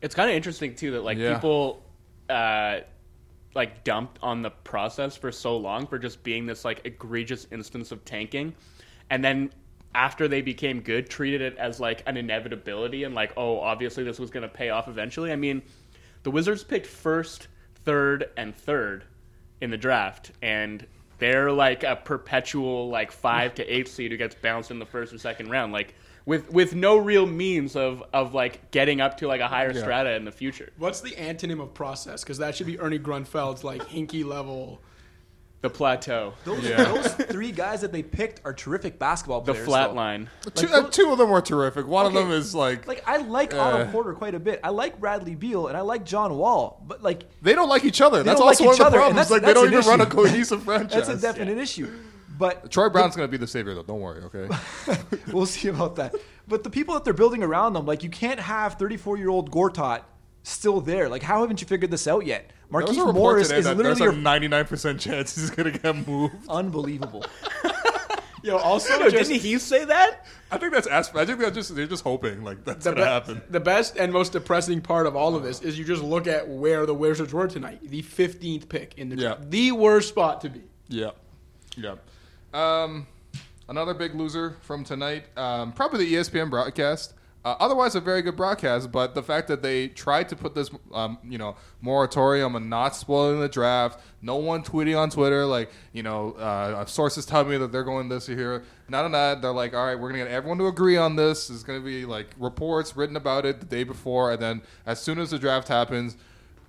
It's 0.02 0.14
kind 0.14 0.30
of 0.30 0.36
interesting 0.36 0.76
too 0.76 0.92
that 0.92 1.02
like 1.04 1.18
Yeah. 1.18 1.36
people 1.36 1.82
uh, 2.30 2.82
like 3.56 3.84
dumped 3.84 4.20
on 4.22 4.42
the 4.42 4.50
process 4.50 5.16
for 5.16 5.32
so 5.32 5.56
long 5.58 5.86
for 5.88 6.00
just 6.00 6.24
being 6.24 6.46
this 6.46 6.66
like 6.66 6.82
egregious 6.86 7.48
instance 7.52 7.92
of 7.92 8.04
tanking, 8.06 8.54
and 9.10 9.24
then 9.24 9.52
after 9.96 10.28
they 10.28 10.42
became 10.42 10.82
good, 10.82 11.10
treated 11.10 11.42
it 11.42 11.56
as 11.58 11.80
like 11.80 12.02
an 12.08 12.18
inevitability 12.18 13.04
and 13.04 13.14
like 13.14 13.34
oh 13.38 13.60
obviously 13.60 14.04
this 14.04 14.20
was 14.20 14.32
going 14.32 14.42
to 14.44 14.54
pay 14.54 14.70
off 14.70 14.88
eventually. 14.88 15.32
I 15.32 15.36
mean, 15.36 15.62
the 16.24 16.32
Wizards 16.32 16.64
picked 16.64 16.88
first, 16.88 17.48
third, 17.86 18.30
and 18.38 18.56
third 18.56 19.06
in 19.62 19.70
the 19.70 19.78
draft, 19.78 20.32
and 20.42 20.86
they're 21.20 21.52
like 21.52 21.84
a 21.84 21.96
perpetual 21.96 22.90
like 22.90 23.12
five 23.12 23.56
to 23.56 23.64
eight 23.66 23.88
seed 23.88 24.12
who 24.12 24.18
gets 24.18 24.36
bounced 24.36 24.72
in 24.72 24.80
the 24.80 24.86
first 24.86 25.14
or 25.14 25.18
second 25.18 25.50
round, 25.50 25.72
like 25.72 25.96
with 26.26 26.52
with 26.52 26.74
no 26.74 26.98
real 26.98 27.26
means 27.26 27.76
of 27.76 28.04
of 28.14 28.34
like 28.34 28.72
getting 28.72 29.02
up 29.02 29.18
to 29.18 29.28
like 29.28 29.42
a 29.42 29.48
higher 29.48 29.72
Yeah. 29.74 29.82
strata 29.82 30.14
in 30.16 30.26
the 30.26 30.32
future. 30.32 30.72
What's 30.78 31.02
the 31.02 31.12
antonym 31.12 31.62
of 31.62 31.74
process? 31.74 32.24
Because 32.24 32.38
that 32.38 32.56
should 32.56 32.68
be 32.68 32.80
Ernie 32.80 33.00
Grunfeld's 33.00 33.64
like 33.64 33.82
hinky 33.88 34.26
level. 34.26 34.82
The 35.62 35.70
plateau, 35.70 36.34
Those, 36.44 36.62
Yeah. 36.68 36.84
those 36.84 37.08
three 37.14 37.54
guys 37.54 37.80
that 37.82 37.94
they 37.94 38.04
picked 38.04 38.42
are 38.44 38.52
terrific 38.52 39.00
basketball 39.00 39.40
the 39.40 39.54
players. 39.54 39.66
flat 39.66 39.88
though. 39.92 39.96
line. 39.96 40.30
two, 40.56 40.68
uh, 40.68 40.90
two 40.90 41.10
of 41.14 41.18
them 41.18 41.30
were 41.30 41.40
terrific. 41.40 41.88
One 41.88 42.06
Okay. 42.06 42.18
of 42.18 42.22
them 42.28 42.34
is 42.38 42.54
like, 42.54 42.86
Like 42.86 43.02
I 43.08 43.16
like 43.16 43.54
Uh. 43.54 43.60
Otto 43.62 43.86
Porter 43.94 44.12
quite 44.14 44.36
a 44.36 44.40
bit. 44.42 44.60
I 44.62 44.72
like 44.72 45.00
Bradley 45.00 45.36
Beal 45.36 45.68
and 45.68 45.78
I 45.78 45.80
like 45.80 46.04
John 46.04 46.38
Wall, 46.38 46.84
but 46.86 47.02
like 47.02 47.24
they 47.42 47.54
don't 47.56 47.70
like 47.70 47.86
each 47.86 48.02
other. 48.02 48.24
That's 48.24 48.40
don't 48.42 48.46
like 48.48 48.60
also 48.60 48.66
one 48.66 48.76
each 48.76 48.82
of 48.82 48.92
the 48.92 48.98
problems. 48.98 49.16
that's- 49.16 49.32
Like 49.32 49.42
they 49.44 49.54
don't 49.54 49.68
an 49.68 49.74
even 49.74 49.88
run 49.88 50.02
a 50.02 50.06
cohesive 50.06 50.64
franchise. 50.64 51.08
that's 51.08 51.20
a 51.20 51.22
definite 51.22 51.58
issue. 51.58 51.90
But 52.38 52.72
Troy 52.72 52.90
Brown's 52.90 53.16
gonna 53.16 53.28
be 53.28 53.38
the 53.38 53.48
savior 53.48 53.76
though. 53.76 53.84
Don't 53.84 54.00
worry. 54.02 54.24
Okay. 54.24 54.48
we'll 55.32 55.46
see 55.46 55.68
about 55.68 55.96
that. 55.98 56.16
But 56.48 56.64
the 56.64 56.70
people 56.70 56.94
that 56.96 57.04
they're 57.04 57.14
building 57.14 57.44
around 57.44 57.74
them, 57.74 57.86
like 57.86 58.04
you 58.04 58.10
can't 58.10 58.40
have 58.40 58.76
34 58.76 59.18
year 59.18 59.30
old 59.30 59.52
Gortat 59.52 60.02
still 60.44 60.82
there. 60.82 61.10
Like 61.10 61.24
how 61.24 61.42
haven't 61.42 61.62
you 61.62 61.68
figured 61.68 61.92
this 61.92 62.08
out 62.08 62.26
yet? 62.26 62.52
There 62.72 62.82
Markieff 62.82 63.14
Morris 63.14 63.52
is 63.52 63.66
that 63.66 63.78
literally 63.78 64.00
there's 64.00 64.02
a 64.02 64.04
your 64.06 64.14
99 64.14 64.66
percent 64.66 65.00
chance 65.00 65.36
he's 65.36 65.52
gonna 65.52 65.72
get 65.72 66.08
moved. 66.08 66.36
unbelievable. 66.50 67.24
Yo, 68.44 68.58
also 68.58 68.94
Yo, 69.00 69.10
just 69.10 69.30
didn't 69.30 69.42
he 69.42 69.58
say 69.58 69.86
that? 69.86 70.26
I 70.52 70.58
think 70.58 70.74
that's 70.74 70.88
asp- 70.88 71.16
I 71.16 71.26
think 71.26 71.40
they're 71.40 71.50
just 71.52 71.74
they're 71.76 71.88
just 71.88 72.04
hoping 72.04 72.44
like 72.44 72.66
that's 72.66 72.84
the, 72.84 72.92
gonna 72.92 73.06
be- 73.06 73.10
happen. 73.10 73.42
the 73.50 73.60
best 73.62 73.96
and 73.96 74.12
most 74.12 74.34
depressing 74.34 74.82
part 74.82 75.08
of 75.08 75.16
all 75.16 75.36
of 75.36 75.44
this 75.44 75.62
is 75.62 75.80
you 75.80 75.86
just 75.86 76.04
look 76.04 76.28
at 76.28 76.48
where 76.50 76.86
the 76.86 76.94
Wizards 76.94 77.32
were 77.32 77.48
tonight. 77.48 77.80
The 77.84 78.02
15th 78.02 78.68
pick 78.68 78.96
in 78.98 79.08
the 79.10 79.16
Yeah. 79.16 79.36
draft. 79.36 79.50
The 79.52 79.72
worst 79.72 80.10
spot 80.10 80.42
to 80.42 80.50
be. 80.50 80.62
Yeah, 80.90 81.12
yeah. 81.78 81.96
Um, 82.54 83.08
another 83.68 83.94
big 83.94 84.16
loser 84.16 84.58
from 84.62 84.84
tonight, 84.84 85.26
um, 85.38 85.72
probably 85.74 86.06
the 86.06 86.16
ESPN 86.16 86.50
broadcast. 86.50 87.14
Uh, 87.46 87.58
otherwise, 87.60 87.94
a 87.94 88.00
very 88.00 88.22
good 88.22 88.38
broadcast, 88.38 88.90
but 88.90 89.16
the 89.16 89.22
fact 89.22 89.50
that 89.50 89.62
they 89.62 89.90
tried 89.90 90.30
to 90.30 90.36
put 90.36 90.56
this, 90.56 90.72
um, 90.94 91.18
you 91.28 91.38
know, 91.38 91.58
moratorium 91.82 92.56
on 92.56 92.70
not 92.70 92.96
spoiling 92.96 93.42
the 93.42 93.50
draft. 93.50 94.00
No 94.22 94.38
one 94.38 94.64
tweeting 94.64 94.98
on 94.98 95.10
Twitter 95.10 95.46
like, 95.46 95.70
you 95.92 96.04
know, 96.04 96.32
uh, 96.34 96.86
sources 96.86 97.26
tell 97.26 97.44
me 97.44 97.58
that 97.58 97.74
they're 97.74 97.84
going 97.84 98.08
this 98.08 98.30
year. 98.30 98.64
not 98.88 99.04
of 99.04 99.12
that. 99.12 99.42
They're 99.42 99.52
like, 99.52 99.74
all 99.74 99.86
right, 99.86 100.00
we're 100.00 100.10
gonna 100.10 100.24
get 100.24 100.32
everyone 100.32 100.58
to 100.60 100.68
agree 100.68 100.96
on 100.96 101.18
this. 101.18 101.50
There's 101.50 101.64
gonna 101.64 101.82
be 101.82 102.06
like 102.06 102.28
reports 102.40 102.96
written 102.96 103.18
about 103.18 103.46
it 103.46 103.60
the 103.60 103.66
day 103.66 103.84
before, 103.84 104.32
and 104.32 104.42
then 104.42 104.62
as 104.86 105.02
soon 105.02 105.20
as 105.20 105.32
the 105.32 105.40
draft 105.40 105.68
happens, 105.68 106.16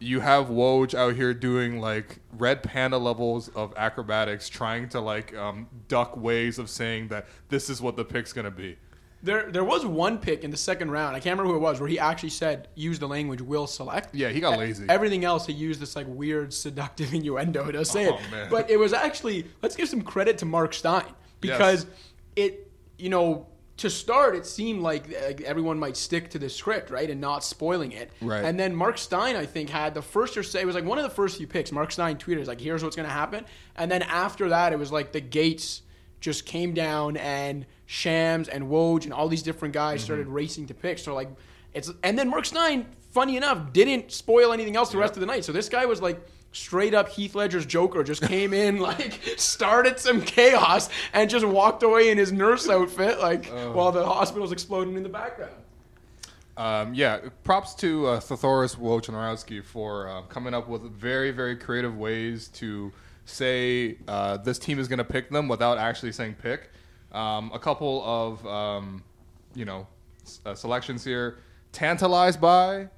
you 0.05 0.21
have 0.21 0.47
Woj 0.49 0.95
out 0.95 1.15
here 1.15 1.33
doing 1.35 1.81
like 1.81 2.19
red 2.37 2.63
panda 2.63 2.99
levels 2.99 3.49
of 3.51 3.73
acrobatics, 3.77 4.49
trying 4.49 4.89
to 4.91 5.01
like 5.01 5.35
um, 5.37 5.67
duck 5.89 6.17
ways 6.17 6.59
of 6.59 6.69
saying 6.71 7.09
that 7.09 7.27
this 7.49 7.71
is 7.71 7.81
what 7.81 7.97
the 7.97 8.05
pick's 8.05 8.33
gonna 8.33 8.51
be. 8.51 8.77
There, 9.23 9.51
there 9.51 9.65
was 9.65 9.87
one 9.87 10.19
pick 10.19 10.45
in 10.45 10.51
the 10.51 10.57
second 10.59 10.91
round. 10.91 11.17
I 11.17 11.21
can't 11.21 11.39
remember 11.39 11.53
who 11.55 11.59
it 11.59 11.63
was, 11.63 11.81
where 11.81 11.89
he 11.89 11.99
actually 11.99 12.29
said, 12.29 12.69
"Use 12.75 12.99
the 12.99 13.09
language 13.09 13.41
will 13.41 13.67
select." 13.67 14.15
Yeah, 14.15 14.29
he 14.29 14.39
got 14.41 14.59
lazy. 14.59 14.85
Everything 14.89 15.25
else, 15.25 15.47
he 15.47 15.55
used 15.55 15.81
this 15.81 15.97
like 15.97 16.07
weird 16.07 16.53
seductive 16.53 17.15
innuendo 17.15 17.73
to 17.73 17.85
say 17.87 18.07
Oh, 18.09 18.17
it. 18.17 18.31
man. 18.31 18.51
But 18.51 18.69
it 18.71 18.77
was 18.79 18.93
actually 18.93 19.47
let's 19.63 19.77
give 19.77 19.89
some 19.89 20.03
credit 20.03 20.37
to 20.39 20.45
Marc 20.45 20.75
Stein 20.75 21.07
because 21.41 21.87
it, 22.37 22.71
you 22.99 23.09
know, 23.09 23.47
to 23.79 23.91
start, 23.91 24.37
it 24.37 24.47
seemed 24.47 24.83
like 24.83 25.05
uh, 25.09 25.33
everyone 25.45 25.79
might 25.79 25.97
stick 25.97 26.31
to 26.31 26.39
the 26.39 26.49
script, 26.49 26.91
right, 26.91 27.11
and 27.11 27.21
not 27.21 27.43
spoiling 27.43 27.91
it. 27.93 28.11
Right. 28.21 28.45
And 28.45 28.59
then 28.59 28.75
Marc 28.75 28.99
Stein, 28.99 29.35
I 29.35 29.47
think, 29.47 29.69
had 29.69 29.95
the 29.95 30.03
first 30.03 30.37
or 30.37 30.43
say 30.45 30.61
it 30.61 30.67
was 30.67 30.77
like 30.77 30.85
one 30.85 30.99
of 30.99 31.05
the 31.05 31.11
first 31.11 31.39
few 31.39 31.47
picks. 31.49 31.73
Marc 31.73 31.91
Stein 31.91 32.17
tweeted, 32.17 32.47
like, 32.47 32.61
here's 32.61 32.85
what's 32.85 32.95
going 32.95 33.09
to 33.09 33.13
happen," 33.13 33.45
and 33.77 33.91
then 33.91 34.03
after 34.03 34.49
that, 34.51 34.73
it 34.73 34.79
was 34.79 34.93
like 34.93 35.11
the 35.13 35.21
gates 35.21 35.83
just 36.21 36.47
came 36.47 36.73
down 36.73 37.17
and 37.17 37.67
Shams 37.87 38.49
and 38.49 38.65
Woj 38.65 39.05
and 39.05 39.13
all 39.13 39.29
these 39.29 39.43
different 39.43 39.75
guys 39.75 39.99
Mm-hmm. 40.01 40.05
started 40.05 40.27
racing 40.29 40.67
to 40.69 40.75
pick. 40.75 40.99
So 40.99 41.15
like 41.15 41.29
it's 41.75 41.91
and 42.03 42.19
then 42.19 42.29
Marc 42.31 42.45
Stein, 42.47 42.87
funny 43.11 43.37
enough, 43.37 43.73
didn't 43.73 44.11
spoil 44.13 44.53
anything 44.53 44.77
else 44.77 44.91
the 44.91 44.99
rest 44.99 45.15
of 45.15 45.21
the 45.21 45.27
night. 45.27 45.45
So 45.45 45.53
this 45.53 45.69
guy 45.69 45.85
was 45.85 46.01
like 46.01 46.25
straight 46.55 46.95
up 46.95 47.09
Heath 47.11 47.35
Ledger's 47.35 47.67
Joker, 47.67 48.03
just 48.03 48.23
came 48.23 48.55
in 48.55 48.79
like 48.91 49.21
started 49.37 49.99
some 49.99 50.23
chaos 50.23 50.89
and 51.13 51.29
just 51.29 51.45
walked 51.45 51.83
away 51.83 52.11
in 52.11 52.17
his 52.17 52.33
nurse 52.33 52.69
outfit, 52.71 53.19
like 53.21 53.51
Oh. 53.53 53.73
while 53.73 53.93
the 53.93 54.07
hospital's 54.07 54.53
exploding 54.53 54.97
in 54.97 55.03
the 55.03 55.09
background. 55.11 55.53
Um, 56.57 56.95
yeah, 56.95 57.19
props 57.43 57.75
to 57.77 58.07
uh, 58.07 58.21
Thothoris 58.21 58.77
Wojnarowski 58.77 59.63
for 59.65 60.09
uh, 60.09 60.23
coming 60.23 60.55
up 60.55 60.69
with 60.69 60.83
very, 60.93 61.33
very 61.33 61.57
creative 61.57 61.97
ways 61.99 62.47
to 62.55 62.93
say 63.25 63.99
uh, 64.07 64.37
this 64.37 64.59
team 64.59 64.79
is 64.79 64.87
going 64.87 64.99
to 64.99 65.05
pick 65.05 65.31
them 65.31 65.49
without 65.49 65.79
actually 65.79 66.13
saying 66.13 66.37
pick. 66.41 66.71
Um, 67.11 67.51
a 67.53 67.59
couple 67.59 68.03
of, 68.05 68.47
um, 68.47 69.03
you 69.55 69.65
know, 69.65 69.87
s- 70.23 70.41
uh, 70.47 70.55
selections 70.55 71.03
here. 71.05 71.39
Tantalized 71.73 72.41
by, 72.41 72.89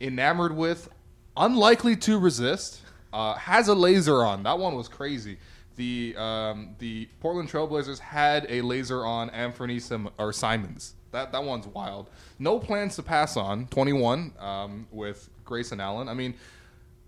enamored 0.00 0.54
with, 0.54 0.90
unlikely 1.38 1.96
to 1.96 2.18
resist, 2.18 2.82
uh, 3.12 3.34
has 3.34 3.68
a 3.68 3.74
laser 3.74 4.24
on. 4.24 4.42
That 4.42 4.58
one 4.58 4.74
was 4.74 4.88
crazy. 4.88 5.38
The 5.76 6.14
um, 6.16 6.74
the 6.78 7.08
Portland 7.20 7.48
Trailblazers 7.48 8.00
had 8.00 8.46
a 8.48 8.60
laser 8.62 9.06
on 9.06 9.30
Anthony 9.30 9.78
Sim- 9.78 10.10
or 10.18 10.32
Simons. 10.32 10.94
That 11.12 11.32
that 11.32 11.44
one's 11.44 11.66
wild. 11.68 12.10
No 12.38 12.58
plans 12.58 12.96
to 12.96 13.02
pass 13.02 13.36
on 13.36 13.68
21 13.68 14.32
um, 14.38 14.88
with 14.90 15.30
Grayson 15.44 15.80
Allen. 15.80 16.08
I 16.08 16.14
mean, 16.14 16.34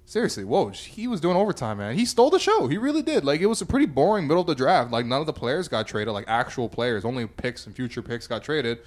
seriously, 0.06 0.44
Woj, 0.44 0.76
he 0.76 1.06
was 1.08 1.20
doing 1.20 1.36
overtime, 1.36 1.78
man. 1.78 1.96
He 1.96 2.04
stole 2.04 2.30
the 2.30 2.38
show. 2.38 2.68
He 2.68 2.78
really 2.78 3.02
did. 3.02 3.24
Like 3.24 3.40
it 3.40 3.46
was 3.46 3.60
a 3.60 3.66
pretty 3.66 3.86
boring 3.86 4.26
middle 4.26 4.40
of 4.40 4.46
the 4.46 4.54
draft. 4.54 4.90
Like 4.90 5.04
none 5.04 5.20
of 5.20 5.26
the 5.26 5.32
players 5.32 5.68
got 5.68 5.86
traded. 5.86 6.14
Like 6.14 6.26
actual 6.28 6.68
players, 6.68 7.04
only 7.04 7.26
picks 7.26 7.66
and 7.66 7.74
future 7.74 8.02
picks 8.02 8.26
got 8.26 8.42
traded. 8.42 8.78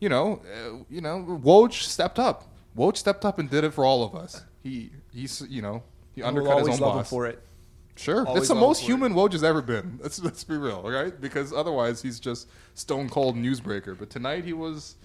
You 0.00 0.08
know, 0.08 0.42
uh, 0.54 0.84
you 0.88 1.00
know, 1.00 1.40
Woj 1.42 1.72
stepped 1.72 2.18
up. 2.18 2.44
Woj 2.76 2.96
stepped 2.96 3.24
up 3.24 3.38
and 3.38 3.50
did 3.50 3.64
it 3.64 3.72
for 3.72 3.84
all 3.84 4.04
of 4.04 4.14
us. 4.14 4.42
He 4.66 4.90
he's 5.12 5.42
you 5.48 5.62
know 5.62 5.82
he 6.14 6.22
And 6.22 6.34
we'll 6.36 6.44
undercut 6.50 6.58
his 6.58 6.68
always 6.68 6.80
own 6.80 6.86
love 6.88 6.94
him 6.96 6.98
boss. 7.00 7.10
for 7.10 7.26
it. 7.26 7.42
Sure, 7.98 8.26
Always 8.26 8.42
it's 8.42 8.48
the 8.48 8.54
most 8.54 8.80
for 8.80 8.84
it. 8.84 8.86
human 8.88 9.14
Woj 9.14 9.32
has 9.32 9.44
ever 9.44 9.62
been. 9.62 9.98
Let's 10.02 10.18
let's 10.22 10.44
be 10.44 10.56
real, 10.56 10.82
right? 10.82 11.18
Because 11.18 11.52
otherwise 11.52 12.02
he's 12.02 12.20
just 12.20 12.48
stone 12.74 13.08
cold 13.08 13.36
newsbreaker. 13.36 13.96
But 13.98 14.10
tonight 14.10 14.44
he 14.44 14.52
was, 14.52 14.96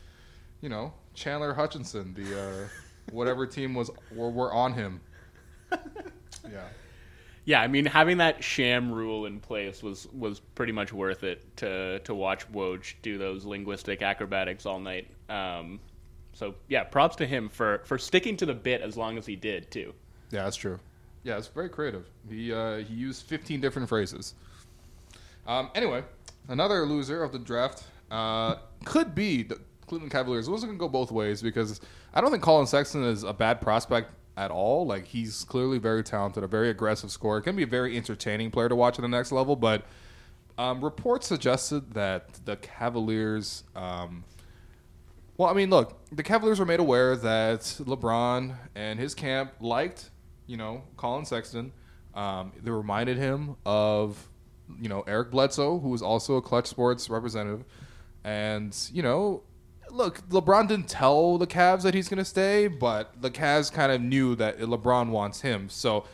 you 0.61 0.67
know, 0.69 0.93
Chandler 1.13 1.53
Hutchinson, 1.53 2.13
the 2.13 2.41
uh, 2.41 2.67
whatever 3.11 3.45
team 3.47 3.73
was 3.75 3.89
were, 4.13 4.29
were 4.31 4.51
on 4.53 4.73
him. 4.73 4.99
Yeah. 6.51 6.67
Yeah, 7.45 7.61
I 7.61 7.67
mean, 7.67 7.85
having 7.85 8.17
that 8.17 8.43
sham 8.43 8.91
rule 8.91 9.25
in 9.25 9.39
place 9.39 9.81
was 9.81 10.07
was 10.13 10.39
pretty 10.39 10.71
much 10.73 10.91
worth 10.93 11.23
it 11.23 11.55
to 11.57 11.99
to 11.99 12.13
watch 12.13 12.51
Woj 12.51 12.93
do 13.01 13.17
those 13.17 13.45
linguistic 13.45 14.01
acrobatics 14.01 14.65
all 14.65 14.79
night. 14.79 15.07
Um, 15.29 15.79
so 16.41 16.55
yeah, 16.67 16.83
props 16.83 17.15
to 17.17 17.27
him 17.27 17.49
for 17.49 17.83
for 17.85 17.99
sticking 17.99 18.35
to 18.37 18.47
the 18.47 18.53
bit 18.55 18.81
as 18.81 18.97
long 18.97 19.15
as 19.15 19.27
he 19.27 19.35
did 19.35 19.69
too. 19.69 19.93
Yeah, 20.31 20.45
that's 20.45 20.55
true. 20.55 20.79
Yeah, 21.23 21.37
it's 21.37 21.45
very 21.45 21.69
creative. 21.69 22.09
He 22.27 22.51
uh, 22.51 22.77
he 22.77 22.95
used 22.95 23.27
15 23.27 23.61
different 23.61 23.87
phrases. 23.87 24.33
Um, 25.45 25.69
anyway, 25.75 26.03
another 26.47 26.87
loser 26.87 27.23
of 27.23 27.31
the 27.31 27.37
draft 27.37 27.83
uh, 28.09 28.55
could 28.85 29.13
be 29.13 29.43
the 29.43 29.59
Cleveland 29.85 30.11
Cavaliers. 30.11 30.47
It 30.47 30.51
was 30.51 30.63
going 30.63 30.75
to 30.75 30.79
go 30.79 30.89
both 30.89 31.11
ways 31.11 31.43
because 31.43 31.79
I 32.15 32.21
don't 32.21 32.31
think 32.31 32.41
Colin 32.41 32.65
Sexton 32.65 33.03
is 33.03 33.21
a 33.21 33.33
bad 33.33 33.61
prospect 33.61 34.09
at 34.35 34.49
all. 34.49 34.87
Like 34.87 35.05
he's 35.05 35.43
clearly 35.43 35.77
very 35.77 36.03
talented, 36.03 36.43
a 36.43 36.47
very 36.47 36.71
aggressive 36.71 37.11
scorer. 37.11 37.41
Can 37.41 37.55
be 37.55 37.63
a 37.63 37.67
very 37.67 37.95
entertaining 37.95 38.49
player 38.49 38.67
to 38.67 38.75
watch 38.75 38.97
at 38.97 39.03
the 39.03 39.07
next 39.07 39.31
level. 39.31 39.55
But 39.55 39.85
um, 40.57 40.83
reports 40.83 41.27
suggested 41.27 41.93
that 41.93 42.33
the 42.45 42.55
Cavaliers. 42.55 43.63
Um, 43.75 44.23
well, 45.41 45.49
I 45.49 45.53
mean, 45.53 45.71
look, 45.71 45.97
the 46.11 46.21
Cavaliers 46.21 46.59
were 46.59 46.67
made 46.67 46.79
aware 46.79 47.15
that 47.15 47.61
LeBron 47.61 48.55
and 48.75 48.99
his 48.99 49.15
camp 49.15 49.53
liked, 49.59 50.11
you 50.45 50.55
know, 50.55 50.83
Colin 50.97 51.25
Sexton. 51.25 51.73
Um, 52.13 52.51
they 52.61 52.69
reminded 52.69 53.17
him 53.17 53.55
of, 53.65 54.29
you 54.79 54.87
know, 54.87 55.03
Eric 55.07 55.31
Bledsoe, 55.31 55.79
who 55.79 55.89
was 55.89 56.03
also 56.03 56.35
a 56.35 56.43
Clutch 56.43 56.67
Sports 56.67 57.09
representative. 57.09 57.65
And, 58.23 58.77
you 58.93 59.01
know, 59.01 59.41
look, 59.89 60.21
LeBron 60.29 60.67
didn't 60.67 60.89
tell 60.89 61.39
the 61.39 61.47
Cavs 61.47 61.81
that 61.81 61.95
he's 61.95 62.07
going 62.07 62.19
to 62.19 62.25
stay, 62.25 62.67
but 62.67 63.19
the 63.19 63.31
Cavs 63.31 63.73
kind 63.73 63.91
of 63.91 63.99
knew 63.99 64.35
that 64.35 64.59
LeBron 64.59 65.09
wants 65.09 65.41
him. 65.41 65.69
So 65.69 66.05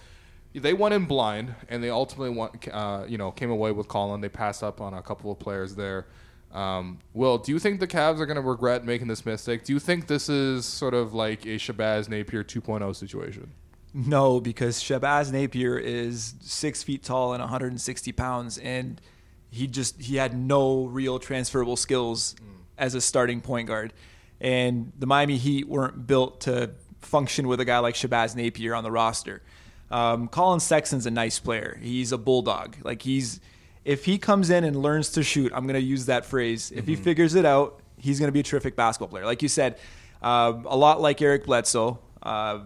they 0.56 0.72
went 0.72 0.94
in 0.94 1.04
blind, 1.04 1.54
and 1.68 1.84
they 1.84 1.90
ultimately 1.90 2.30
want, 2.30 2.66
uh, 2.72 3.04
you 3.10 3.18
know, 3.18 3.32
came 3.32 3.52
away 3.52 3.74
with 3.74 3.90
Colin. 3.90 4.22
They 4.22 4.30
passed 4.30 4.64
up 4.64 4.80
on 4.80 4.94
a 4.94 5.02
couple 5.02 5.34
of 5.34 5.38
players 5.38 5.76
there. 5.76 6.08
Um, 6.52 7.00
Will, 7.14 7.38
do 7.38 7.52
you 7.52 7.60
think 7.60 7.80
the 7.80 7.88
Cavs 7.88 8.20
are 8.20 8.26
going 8.26 8.36
to 8.36 8.42
regret 8.42 8.86
making 8.86 9.08
this 9.08 9.26
mistake? 9.26 9.64
Do 9.64 9.74
you 9.74 9.80
think 9.80 10.08
this 10.08 10.30
is 10.30 10.66
sort 10.66 10.94
of 10.94 11.14
like 11.14 11.46
a 11.46 11.58
Shabazz 11.58 12.10
Napier 12.10 12.44
2.0 12.44 12.96
situation? 12.96 13.52
No, 13.94 14.40
because 14.40 14.82
Shabazz 14.82 15.32
Napier 15.32 15.78
is 15.78 16.36
six 16.42 16.84
feet 16.84 17.04
tall 17.04 17.34
and 17.34 17.42
160 17.42 18.12
pounds, 18.12 18.58
and 18.58 19.02
he 19.50 19.68
just 19.68 20.02
he 20.02 20.18
had 20.18 20.38
no 20.38 20.86
real 20.86 21.20
transferable 21.20 21.76
skills 21.76 22.36
as 22.78 22.96
a 22.96 23.02
starting 23.02 23.42
point 23.42 23.68
guard. 23.68 23.94
And 24.40 24.92
the 24.98 25.08
Miami 25.08 25.38
Heat 25.38 25.68
weren't 25.68 26.06
built 26.06 26.42
to 26.42 26.72
function 27.00 27.48
with 27.48 27.60
a 27.60 27.66
guy 27.66 27.80
like 27.80 27.96
Shabazz 27.96 28.36
Napier 28.36 28.76
on 28.76 28.84
the 28.84 28.92
roster. 28.92 29.42
Um, 29.90 30.28
Colin 30.28 30.60
Sexton's 30.60 31.06
a 31.06 31.12
nice 31.12 31.40
player. 31.40 31.80
He's 31.82 32.12
a 32.12 32.18
bulldog. 32.18 32.76
Like 32.84 33.02
he's 33.02 33.40
if 33.88 34.04
he 34.04 34.18
comes 34.18 34.50
in 34.50 34.66
and 34.66 34.76
learns 34.76 35.12
to 35.12 35.24
shoot, 35.24 35.54
I'm 35.56 35.66
going 35.66 35.80
to 35.80 35.86
use 35.86 36.08
that 36.08 36.26
phrase. 36.26 36.72
If 36.76 36.86
he 36.86 36.98
figures 36.98 37.36
it 37.36 37.46
out, 37.46 37.80
he's 37.98 38.20
going 38.20 38.28
to 38.28 38.34
be 38.34 38.42
a 38.42 38.44
terrific 38.44 38.76
basketball 38.76 39.08
player. 39.08 39.26
Like 39.26 39.42
you 39.42 39.48
said, 39.48 39.80
uh, 40.22 40.54
a 40.66 40.76
lot 40.76 41.00
like 41.00 41.22
Eric 41.22 41.46
Bledsoe. 41.46 41.98
Uh, 42.22 42.60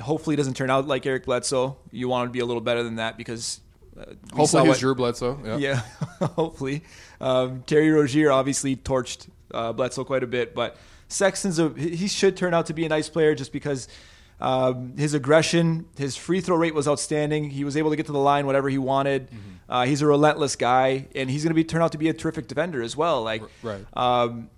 hopefully, 0.00 0.34
it 0.34 0.36
doesn't 0.36 0.54
turn 0.54 0.70
out 0.70 0.86
like 0.86 1.04
Eric 1.04 1.24
Bledsoe. 1.24 1.76
You 1.90 2.08
want 2.08 2.26
him 2.26 2.28
to 2.28 2.32
be 2.32 2.38
a 2.38 2.46
little 2.46 2.60
better 2.60 2.84
than 2.84 2.94
that 2.96 3.18
because 3.18 3.60
uh, 3.98 4.04
Hopefully, 4.32 4.62
he's 4.62 4.68
what- 4.68 4.78
Drew 4.78 4.94
Bledsoe. 4.94 5.40
Yeah. 5.44 5.56
yeah, 6.20 6.26
hopefully. 6.36 6.84
Um, 7.20 7.64
Terry 7.66 7.90
Rozier 7.90 8.30
obviously 8.30 8.76
torched 8.76 9.28
uh, 9.52 9.72
Bledsoe 9.72 10.04
quite 10.04 10.22
a 10.22 10.28
bit, 10.28 10.54
but 10.54 10.76
Sexton's 11.08 11.58
a 11.58 11.70
he 11.70 12.06
should 12.06 12.36
turn 12.36 12.54
out 12.54 12.66
to 12.66 12.72
be 12.72 12.86
a 12.86 12.88
nice 12.88 13.08
player 13.08 13.34
just 13.34 13.52
because 13.52 13.88
um, 14.40 14.96
his 14.96 15.14
aggression, 15.14 15.86
his 15.96 16.16
free 16.16 16.40
throw 16.40 16.56
rate 16.56 16.74
was 16.74 16.86
outstanding. 16.86 17.50
He 17.50 17.64
was 17.64 17.76
able 17.76 17.90
to 17.90 17.96
get 17.96 18.06
to 18.06 18.12
the 18.12 18.18
line 18.18 18.46
whatever 18.46 18.68
he 18.68 18.78
wanted. 18.78 19.28
Uh, 19.68 19.84
he's 19.84 20.00
a 20.00 20.06
relentless 20.06 20.56
guy, 20.56 21.08
and 21.14 21.30
he's 21.30 21.42
going 21.42 21.50
to 21.50 21.54
be 21.54 21.64
turn 21.64 21.82
out 21.82 21.92
to 21.92 21.98
be 21.98 22.08
a 22.08 22.14
terrific 22.14 22.46
defender 22.46 22.80
as 22.82 22.96
well. 22.96 23.22
Like, 23.22 23.42
right. 23.62 23.84
um, 23.94 24.48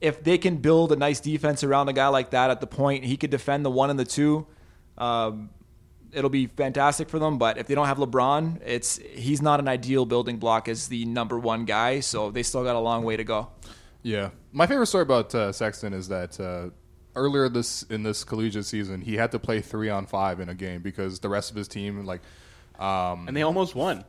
if 0.00 0.22
they 0.22 0.38
can 0.38 0.58
build 0.58 0.92
a 0.92 0.96
nice 0.96 1.20
defense 1.20 1.64
around 1.64 1.88
a 1.88 1.92
guy 1.92 2.08
like 2.08 2.30
that 2.30 2.50
at 2.50 2.60
the 2.60 2.66
point, 2.66 3.04
he 3.04 3.16
could 3.16 3.30
defend 3.30 3.64
the 3.64 3.70
one 3.70 3.90
and 3.90 3.98
the 3.98 4.04
two. 4.04 4.46
Um, 4.96 5.50
it'll 6.12 6.30
be 6.30 6.46
fantastic 6.46 7.08
for 7.08 7.18
them. 7.18 7.38
But 7.38 7.58
if 7.58 7.66
they 7.66 7.74
don't 7.74 7.86
have 7.86 7.98
LeBron, 7.98 8.60
it's 8.64 8.98
he's 8.98 9.42
not 9.42 9.60
an 9.60 9.68
ideal 9.68 10.06
building 10.06 10.38
block 10.38 10.68
as 10.68 10.88
the 10.88 11.04
number 11.04 11.38
one 11.38 11.64
guy. 11.64 12.00
So 12.00 12.30
they 12.30 12.42
still 12.42 12.62
got 12.62 12.76
a 12.76 12.80
long 12.80 13.04
way 13.04 13.16
to 13.16 13.24
go. 13.24 13.48
Yeah, 14.02 14.30
my 14.52 14.66
favorite 14.66 14.86
story 14.86 15.02
about 15.02 15.34
uh, 15.34 15.52
Sexton 15.52 15.92
is 15.92 16.08
that 16.08 16.40
uh, 16.40 16.70
earlier 17.16 17.48
this 17.48 17.82
in 17.84 18.02
this 18.02 18.24
collegiate 18.24 18.66
season, 18.66 19.00
he 19.02 19.16
had 19.16 19.30
to 19.32 19.38
play 19.38 19.60
three 19.60 19.88
on 19.90 20.06
five 20.06 20.40
in 20.40 20.48
a 20.48 20.54
game 20.54 20.80
because 20.82 21.20
the 21.20 21.28
rest 21.28 21.50
of 21.50 21.56
his 21.56 21.68
team, 21.68 22.04
like, 22.06 22.20
um, 22.78 23.26
And 23.28 23.36
they 23.36 23.42
almost 23.42 23.74
won. 23.74 24.04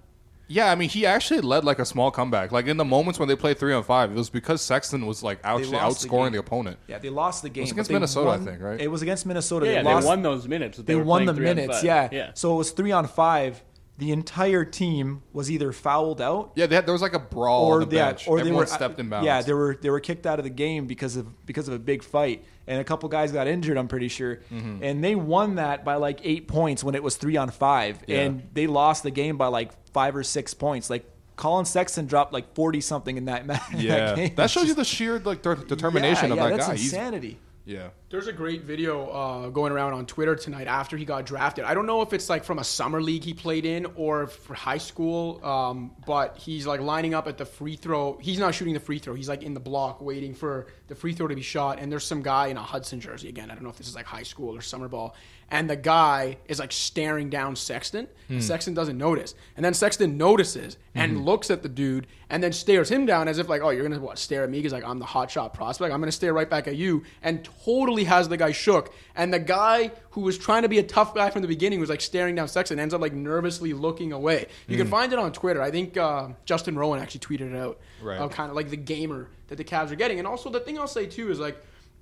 yeah, 0.48 0.72
I 0.72 0.76
mean, 0.76 0.90
he 0.90 1.06
actually 1.06 1.42
led 1.42 1.64
like 1.64 1.80
a 1.80 1.86
small 1.86 2.12
comeback. 2.12 2.52
Like 2.52 2.68
in 2.68 2.78
the 2.78 2.86
moments 2.86 3.20
when 3.20 3.28
they 3.28 3.36
played 3.36 3.58
three 3.58 3.74
on 3.74 3.84
five, 3.84 4.12
it 4.12 4.16
was 4.16 4.30
because 4.30 4.62
Sexton 4.62 5.06
was 5.06 5.24
like 5.24 5.40
actually 5.44 5.68
lost 5.78 6.02
the 6.02 6.08
outscoring 6.10 6.32
the 6.34 6.40
opponent. 6.40 6.78
Yeah, 6.88 7.00
they 7.00 7.10
lost 7.10 7.42
the 7.42 7.50
game. 7.50 7.62
It 7.62 7.66
was 7.66 7.72
against 7.72 7.88
they 7.90 7.94
Minnesota, 7.96 8.30
I 8.32 8.38
think, 8.38 8.62
right? 8.62 8.80
It 8.80 8.88
was 8.90 9.02
against 9.02 9.26
Minnesota. 9.26 9.66
Yeah, 9.66 9.76
they 9.76 9.84
they 9.84 9.94
lost, 9.94 10.08
won 10.08 10.22
those 10.22 10.48
minutes. 10.48 10.78
that 10.78 10.86
They, 10.86 10.96
won 10.96 11.26
the 11.26 11.34
minutes. 11.34 11.84
Yeah. 11.84 12.10
yeah. 12.12 12.32
So 12.34 12.54
it 12.54 12.58
was 12.58 12.72
three 12.72 12.92
on 12.92 13.08
five. 13.08 13.62
The 14.02 14.12
entire 14.12 14.66
team 14.66 15.22
was 15.32 15.52
either 15.52 15.72
fouled 15.72 16.20
out 16.22 16.52
Yeah, 16.56 16.66
they 16.66 16.74
had, 16.76 16.86
there 16.88 16.94
was 16.94 17.04
like 17.04 17.14
a 17.14 17.20
brawl 17.20 17.68
or 17.68 17.82
on 17.84 17.90
the 17.90 17.96
yeah, 17.96 18.06
bench. 18.08 18.28
or 18.28 18.42
they 18.42 18.52
were 18.52 18.66
stepped 18.66 19.00
in 19.00 19.10
bounds. 19.10 19.26
Yeah, 19.28 19.42
they 19.44 19.54
were 19.54 19.78
they 19.80 19.90
were 19.92 20.00
kicked 20.00 20.26
out 20.26 20.40
of 20.40 20.44
the 20.44 20.50
game 20.50 20.88
because 20.88 21.16
of 21.16 21.46
because 21.46 21.68
of 21.68 21.76
a 21.76 21.80
big 21.80 22.02
fight, 22.04 22.44
and 22.66 22.82
a 22.82 22.84
couple 22.84 23.08
guys 23.10 23.32
got 23.32 23.48
injured. 23.48 23.78
I'm 23.78 23.88
pretty 23.88 24.08
sure, 24.08 24.38
Mm-hmm. 24.52 24.84
and 24.84 25.04
they 25.04 25.14
won 25.16 25.56
that 25.56 25.86
by 25.86 25.96
like 25.96 26.20
eight 26.24 26.48
points 26.48 26.84
when 26.84 26.96
it 26.96 27.04
was 27.04 27.16
three 27.16 27.38
on 27.38 27.50
five, 27.52 28.00
Yeah. 28.08 28.22
and 28.22 28.48
they 28.54 28.66
lost 28.68 29.04
the 29.04 29.12
game 29.12 29.38
by 29.38 29.48
like 29.48 29.72
five 29.94 30.16
or 30.16 30.24
six 30.24 30.54
points. 30.56 30.90
Like 30.90 31.06
Colin 31.36 31.66
Sexton 31.66 32.08
dropped 32.08 32.34
like 32.34 32.56
forty 32.56 32.82
something 32.82 33.18
in 33.18 33.26
that 33.26 33.46
match. 33.52 33.62
yeah. 33.76 34.16
game. 34.16 34.36
That 34.36 34.50
shows 34.50 34.68
you 34.68 34.74
the 34.74 34.84
sheer 34.84 35.20
like 35.20 35.42
de- 35.44 35.56
determination 35.56 36.28
yeah, 36.30 36.34
of 36.34 36.38
yeah, 36.38 36.44
that 36.50 36.56
that's 36.58 36.68
guy. 36.68 36.76
He's, 36.76 36.92
insanity. 36.94 37.38
yeah. 37.66 37.90
There's 38.12 38.28
a 38.28 38.34
great 38.34 38.64
video 38.64 39.08
uh, 39.08 39.48
going 39.48 39.72
around 39.72 39.94
on 39.94 40.06
Twitter 40.06 40.36
tonight 40.36 40.68
after 40.68 40.98
he 40.98 41.06
got 41.06 41.26
drafted. 41.26 41.64
I 41.64 41.74
don't 41.74 41.86
know 41.86 42.02
if 42.02 42.12
it's 42.12 42.30
like 42.30 42.44
from 42.44 42.60
a 42.60 42.64
summer 42.64 43.02
league 43.02 43.24
he 43.24 43.34
played 43.34 43.66
in 43.66 43.86
or 43.96 44.28
for 44.28 44.54
high 44.54 44.80
school, 44.80 45.40
um, 45.46 45.92
but 46.06 46.36
he's 46.36 46.68
like 46.68 46.82
lining 46.82 47.14
up 47.14 47.30
at 47.30 47.38
the 47.38 47.46
free 47.46 47.78
throw. 47.78 48.18
He's 48.20 48.38
not 48.38 48.54
shooting 48.54 48.74
the 48.74 48.82
free 48.82 49.00
throw. 49.00 49.14
He's 49.14 49.30
like 49.30 49.44
in 49.44 49.54
the 49.54 49.62
block 49.62 50.02
waiting 50.02 50.34
for 50.34 50.68
the 50.88 50.96
free 50.96 51.14
throw 51.14 51.30
to 51.30 51.36
be 51.36 51.42
shot. 51.42 51.80
And 51.80 51.90
there's 51.90 52.04
some 52.04 52.22
guy 52.22 52.48
in 52.48 52.58
a 52.58 52.62
Hudson 52.62 53.00
jersey 53.00 53.30
again. 53.30 53.50
I 53.50 53.54
don't 53.54 53.64
know 53.64 53.70
if 53.70 53.78
this 53.78 53.88
is 53.88 53.96
like 53.96 54.08
high 54.08 54.24
school 54.24 54.58
or 54.58 54.60
summer 54.60 54.90
ball. 54.90 55.16
And 55.50 55.70
the 55.70 55.76
guy 55.78 56.38
is 56.48 56.60
like 56.60 56.72
staring 56.72 57.30
down 57.30 57.56
Sexton. 57.56 58.08
and 58.30 58.44
Sexton 58.44 58.74
doesn't 58.74 58.98
notice, 58.98 59.36
and 59.58 59.66
then 59.66 59.74
Sexton 59.74 60.18
notices 60.18 60.78
and 60.96 61.26
looks 61.26 61.52
at 61.52 61.62
the 61.62 61.68
dude 61.68 62.08
and 62.30 62.42
then 62.42 62.54
stares 62.54 62.90
him 62.90 63.06
down 63.06 63.28
as 63.28 63.38
if 63.38 63.50
like, 63.50 63.62
oh, 63.62 63.70
you're 63.70 63.84
gonna 63.84 64.00
what 64.00 64.18
stare 64.18 64.46
at 64.46 64.50
me 64.50 64.60
because 64.60 64.72
like 64.72 64.86
I'm 64.86 65.00
the 65.00 65.06
hot 65.06 65.30
shot 65.30 65.54
prospect. 65.54 65.94
I'm 65.94 66.00
gonna 66.00 66.14
stare 66.14 66.34
right 66.34 66.50
back 66.50 66.70
at 66.70 66.78
you, 66.78 67.04
and 67.22 67.48
totally 67.66 68.01
has 68.06 68.30
the 68.30 68.38
guy 68.38 68.52
shook. 68.52 68.94
And 69.16 69.34
the 69.34 69.40
guy 69.40 69.92
who 70.12 70.22
was 70.22 70.38
trying 70.38 70.64
to 70.64 70.70
be 70.70 70.80
a 70.80 70.84
tough 70.84 71.14
guy 71.14 71.30
from 71.30 71.42
the 71.42 71.48
beginning 71.48 71.80
was 71.80 71.90
like 71.90 72.02
staring 72.02 72.36
down 72.36 72.48
Sexton, 72.48 72.80
ends 72.80 72.94
up 72.94 73.02
like 73.02 73.14
nervously 73.14 73.74
looking 73.74 74.14
away. 74.14 74.48
You 74.68 74.78
can 74.78 74.88
find 74.88 75.12
it 75.14 75.20
on 75.20 75.32
Twitter. 75.32 75.62
I 75.62 75.72
think 75.72 75.98
uh, 75.98 76.30
Justin 76.46 76.78
Rowan 76.78 77.00
actually 77.00 77.22
tweeted 77.22 77.54
it 77.54 77.58
out. 77.58 77.80
Right. 78.02 78.20
Of 78.20 78.32
kind 78.32 78.50
of 78.50 78.56
like 78.56 78.70
the 78.70 78.78
gamer 78.78 79.30
that 79.48 79.58
the 79.58 79.64
Cavs 79.64 79.92
are 79.92 79.96
getting, 79.96 80.20
and 80.20 80.28
also 80.28 80.50
the 80.50 80.60
thing 80.60 80.80
I'll 80.80 80.88
say 80.88 81.06
too 81.06 81.30
is 81.30 81.40
like, 81.40 81.62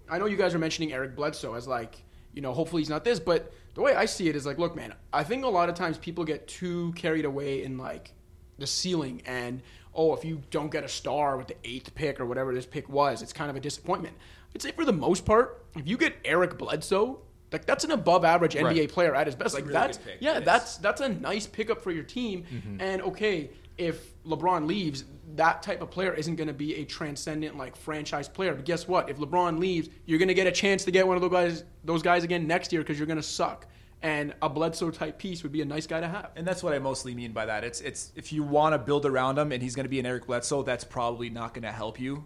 I 0.10 0.18
know 0.18 0.26
you 0.26 0.38
guys 0.38 0.54
are 0.54 0.60
mentioning 0.60 0.93
Eric 0.93 1.16
Bledsoe 1.16 1.54
as 1.56 1.68
like, 1.68 2.02
you 2.34 2.41
know, 2.41 2.54
hopefully 2.54 2.82
he's 2.82 2.89
not 2.89 3.04
this, 3.04 3.20
but 3.20 3.52
the 3.74 3.82
way 3.82 3.95
I 3.95 4.06
see 4.06 4.28
it 4.28 4.36
is 4.36 4.45
like, 4.45 4.58
look, 4.58 4.76
man, 4.76 4.93
I 5.14 5.24
think 5.24 5.43
a 5.45 5.47
lot 5.47 5.70
of 5.70 5.76
times 5.76 5.97
people 5.97 6.24
get 6.24 6.47
too 6.47 6.93
carried 6.95 7.26
away 7.26 7.64
in 7.64 7.78
like 7.78 8.14
the 8.58 8.68
ceiling 8.68 9.22
and 9.26 9.62
oh, 9.93 10.14
if 10.14 10.24
you 10.24 10.41
don't 10.52 10.72
get 10.72 10.84
a 10.84 10.88
star 10.88 11.38
with 11.38 11.47
the 11.47 11.56
eighth 11.64 11.93
pick 11.95 12.20
or 12.20 12.26
whatever 12.26 12.54
this 12.54 12.66
pick 12.66 12.88
was, 12.89 13.22
it's 13.22 13.34
kind 13.34 13.50
of 13.50 13.56
a 13.56 13.60
disappointment. 13.60 14.16
I'd 14.56 14.62
say 14.62 14.72
for 14.72 14.86
the 14.86 14.93
most 14.93 15.26
part, 15.26 15.66
if 15.76 15.88
you 15.88 15.97
get 15.97 16.16
Eric 16.26 16.58
Bledsoe, 16.58 17.22
like 17.52 17.66
that's 17.66 17.84
an 17.84 17.91
above 17.91 18.26
average 18.26 18.56
NBA 18.56 18.64
Right. 18.66 18.89
player 18.89 19.16
at 19.16 19.28
his 19.28 19.36
best. 19.36 19.54
like 19.56 19.64
really 19.64 19.74
that's 19.74 19.97
pick. 19.97 20.18
yeah, 20.20 20.39
that's 20.39 20.78
that's 20.78 21.02
a 21.02 21.10
nice 21.10 21.47
pickup 21.47 21.82
for 21.82 21.91
your 21.91 22.04
team. 22.04 22.43
Mm-hmm. 22.52 22.82
And 22.82 23.02
okay, 23.04 23.52
if 23.78 24.22
LeBron 24.24 24.68
leaves, 24.68 25.06
that 25.36 25.64
type 25.64 25.82
of 25.82 25.89
player 25.89 26.14
isn't 26.14 26.36
going 26.36 26.47
to 26.47 26.54
be 26.54 26.76
a 26.76 26.86
transcendent 26.86 27.58
like 27.58 27.76
franchise 27.76 28.28
player. 28.28 28.54
But 28.54 28.66
guess 28.66 28.88
what? 28.88 29.10
If 29.10 29.18
LeBron 29.18 29.58
leaves, 29.60 29.89
you're 30.06 30.20
going 30.20 30.28
to 30.28 30.34
get 30.34 30.47
a 30.47 30.52
chance 30.52 30.84
to 30.86 30.91
get 30.91 31.08
one 31.08 31.16
of 31.16 31.22
those 31.22 31.32
guys 31.32 31.64
those 31.84 32.02
guys 32.02 32.24
again 32.24 32.45
next 32.45 32.72
year 32.74 32.82
because 32.82 32.97
you're 33.00 33.08
going 33.08 33.18
to 33.18 33.24
suck. 33.24 33.66
And 34.02 34.34
a 34.41 34.47
Bledsoe 34.47 34.91
type 34.91 35.18
piece 35.20 35.43
would 35.43 35.52
be 35.52 35.62
a 35.62 35.66
nice 35.66 35.86
guy 35.86 36.00
to 36.00 36.08
have. 36.08 36.32
And 36.38 36.47
that's 36.47 36.64
what 36.64 36.74
I 36.74 36.80
mostly 36.80 37.14
mean 37.14 37.34
by 37.34 37.45
that. 37.47 37.64
It's 37.64 37.82
it's 37.82 38.12
if 38.16 38.32
you 38.32 38.43
want 38.43 38.74
to 38.74 38.80
build 38.80 39.06
around 39.06 39.38
him 39.38 39.52
and 39.52 39.62
he's 39.62 39.76
going 39.76 39.86
to 39.86 39.89
be 39.89 40.00
an 40.00 40.06
Eric 40.06 40.28
Bledsoe, 40.28 40.64
that's 40.64 40.84
probably 40.84 41.30
not 41.30 41.54
going 41.54 41.64
to 41.64 41.72
help 41.72 42.00
you. 42.00 42.24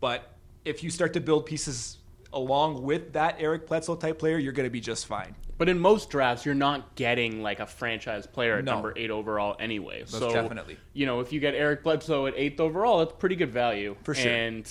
But 0.00 0.35
if 0.66 0.82
you 0.82 0.90
start 0.90 1.12
to 1.14 1.20
build 1.20 1.46
pieces 1.46 1.98
along 2.32 2.82
with 2.82 3.12
that 3.14 3.36
Eric 3.38 3.66
Bledsoe 3.68 3.96
type 3.96 4.18
player, 4.18 4.36
you're 4.38 4.52
going 4.52 4.66
to 4.66 4.70
be 4.70 4.80
just 4.80 5.06
fine. 5.06 5.34
But 5.58 5.70
in 5.70 5.78
most 5.78 6.10
drafts, 6.10 6.44
you're 6.44 6.54
not 6.54 6.94
getting 6.96 7.42
like 7.42 7.60
a 7.60 7.66
franchise 7.66 8.26
player 8.26 8.58
at 8.58 8.64
No. 8.64 8.72
number 8.74 8.92
eight 8.96 9.10
overall 9.10 9.56
anyway. 9.58 10.02
so 10.06 10.30
definitely. 10.30 10.76
you 10.92 11.06
know, 11.06 11.20
if 11.20 11.32
you 11.32 11.40
get 11.40 11.54
Eric 11.54 11.82
Bledsoe 11.82 12.26
at 12.26 12.34
eighth 12.36 12.60
overall, 12.60 12.98
that's 12.98 13.14
pretty 13.18 13.36
good 13.36 13.50
value 13.50 13.96
For 14.02 14.12
sure. 14.14 14.30
And 14.30 14.70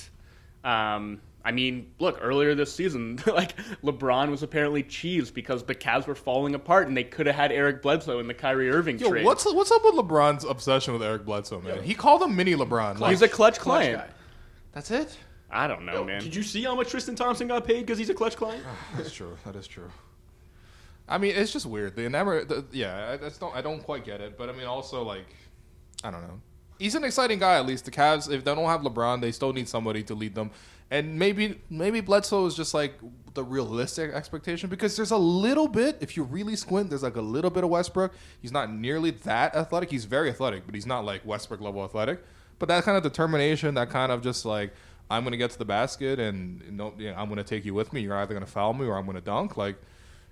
um, 0.64 1.22
I 1.44 1.52
mean, 1.52 1.92
look, 2.00 2.20
earlier 2.22 2.54
this 2.56 2.74
season, 2.74 3.20
like 3.28 3.56
LeBron 3.84 4.30
was 4.30 4.44
apparently 4.44 4.84
cheesed 4.84 5.34
because 5.34 5.64
the 5.64 5.74
Cavs 5.76 6.06
were 6.08 6.16
falling 6.16 6.54
apart, 6.56 6.88
and 6.88 6.96
they 6.98 7.04
could 7.04 7.26
have 7.28 7.36
had 7.36 7.52
Eric 7.52 7.82
Bledsoe 7.82 8.20
in 8.20 8.28
the 8.28 8.34
Kyrie 8.34 8.70
Irving 8.70 9.00
Yo, 9.00 9.10
trade. 9.10 9.26
what's 9.26 9.46
what's 9.54 9.72
up 9.72 9.84
with 9.84 9.96
LeBron's 9.96 10.44
obsession 10.44 10.94
with 10.94 11.02
Eric 11.04 11.26
Bledsoe, 11.26 11.62
man? 11.62 11.82
He 11.84 11.94
called 11.96 12.22
him 12.22 12.36
mini 12.36 12.54
LeBron. 12.56 13.00
Like, 13.00 13.12
He's 13.12 13.22
a 13.24 13.28
clutch 13.28 13.60
Clutch 13.60 13.84
client. 13.86 13.98
guy. 14.00 14.08
that's 14.72 14.92
it. 14.92 15.18
I 15.56 15.68
don't 15.68 15.86
know, 15.86 15.94
Yo, 15.94 16.04
man. 16.04 16.22
Did 16.22 16.36
you 16.36 16.44
see 16.44 16.64
how 16.64 16.76
much 16.76 16.90
Tristan 16.90 17.16
Thompson 17.16 17.48
got 17.48 17.66
paid 17.66 17.86
because 17.86 17.98
he's 17.98 18.10
a 18.10 18.14
clutch 18.14 18.36
client? 18.36 18.62
That's 18.98 19.14
true. 19.14 19.38
That 19.46 19.56
is 19.56 19.68
true. 19.68 19.90
I 21.08 21.18
mean, 21.18 21.34
it's 21.36 21.54
just 21.54 21.66
weird. 21.66 21.96
The 21.96 22.10
never, 22.10 22.44
the, 22.44 22.66
yeah, 22.72 23.12
I 23.12 23.18
just 23.18 23.40
don't, 23.40 23.56
I 23.56 23.62
don't 23.62 23.82
quite 23.82 24.04
get 24.04 24.20
it. 24.20 24.38
But 24.38 24.50
I 24.50 24.52
mean, 24.52 24.66
also 24.66 25.04
like, 25.04 25.28
I 26.04 26.12
don't 26.12 26.22
know. 26.22 26.42
He's 26.78 26.94
an 26.96 27.06
exciting 27.06 27.40
guy. 27.40 27.56
At 27.56 27.66
least 27.66 27.86
the 27.86 27.92
Cavs, 27.92 28.30
if 28.30 28.44
they 28.44 28.54
don't 28.54 28.66
have 28.66 28.82
LeBron, 28.82 29.22
they 29.22 29.32
still 29.32 29.54
need 29.54 29.70
somebody 29.70 30.04
to 30.04 30.14
lead 30.14 30.36
them. 30.36 30.52
And 30.92 31.18
maybe, 31.18 31.62
maybe 31.70 32.02
Bledsoe 32.02 32.46
is 32.48 32.56
just 32.56 32.74
like 32.74 33.00
the 33.34 33.44
realistic 33.44 34.12
expectation 34.14 34.70
because 34.70 34.96
there's 34.98 35.12
a 35.12 35.18
little 35.18 35.70
bit. 35.70 35.98
If 36.02 36.18
you 36.18 36.24
really 36.24 36.58
squint, 36.58 36.90
there's 36.90 37.04
like 37.04 37.16
a 37.16 37.22
little 37.22 37.50
bit 37.50 37.64
of 37.64 37.70
Westbrook. 37.70 38.14
He's 38.42 38.52
not 38.52 38.74
nearly 38.74 39.12
that 39.12 39.56
athletic. 39.56 39.90
He's 39.90 40.06
very 40.06 40.30
athletic, 40.30 40.66
but 40.66 40.76
he's 40.76 40.86
not 40.86 41.06
like 41.06 41.26
Westbrook 41.26 41.62
level 41.62 41.84
athletic. 41.84 42.22
But 42.60 42.68
that 42.70 42.84
kind 42.84 42.98
of 42.98 43.04
determination, 43.04 43.76
that 43.76 43.90
kind 43.90 44.12
of 44.12 44.22
just 44.22 44.46
like 44.46 44.74
I'm 45.10 45.24
gonna 45.24 45.38
get 45.38 45.52
to 45.52 45.58
the 45.60 45.66
basket 45.66 46.20
and 46.20 46.72
know, 46.78 46.94
you 46.98 47.12
know, 47.12 47.18
I'm 47.18 47.30
gonna 47.30 47.44
take 47.44 47.66
you 47.66 47.74
with 47.74 47.94
me. 47.94 48.02
You're 48.02 48.16
either 48.18 48.34
gonna 48.34 48.46
foul 48.46 48.74
me 48.74 48.86
or 48.86 48.98
I'm 48.98 49.06
gonna 49.06 49.22
dunk. 49.22 49.56
Like, 49.58 49.78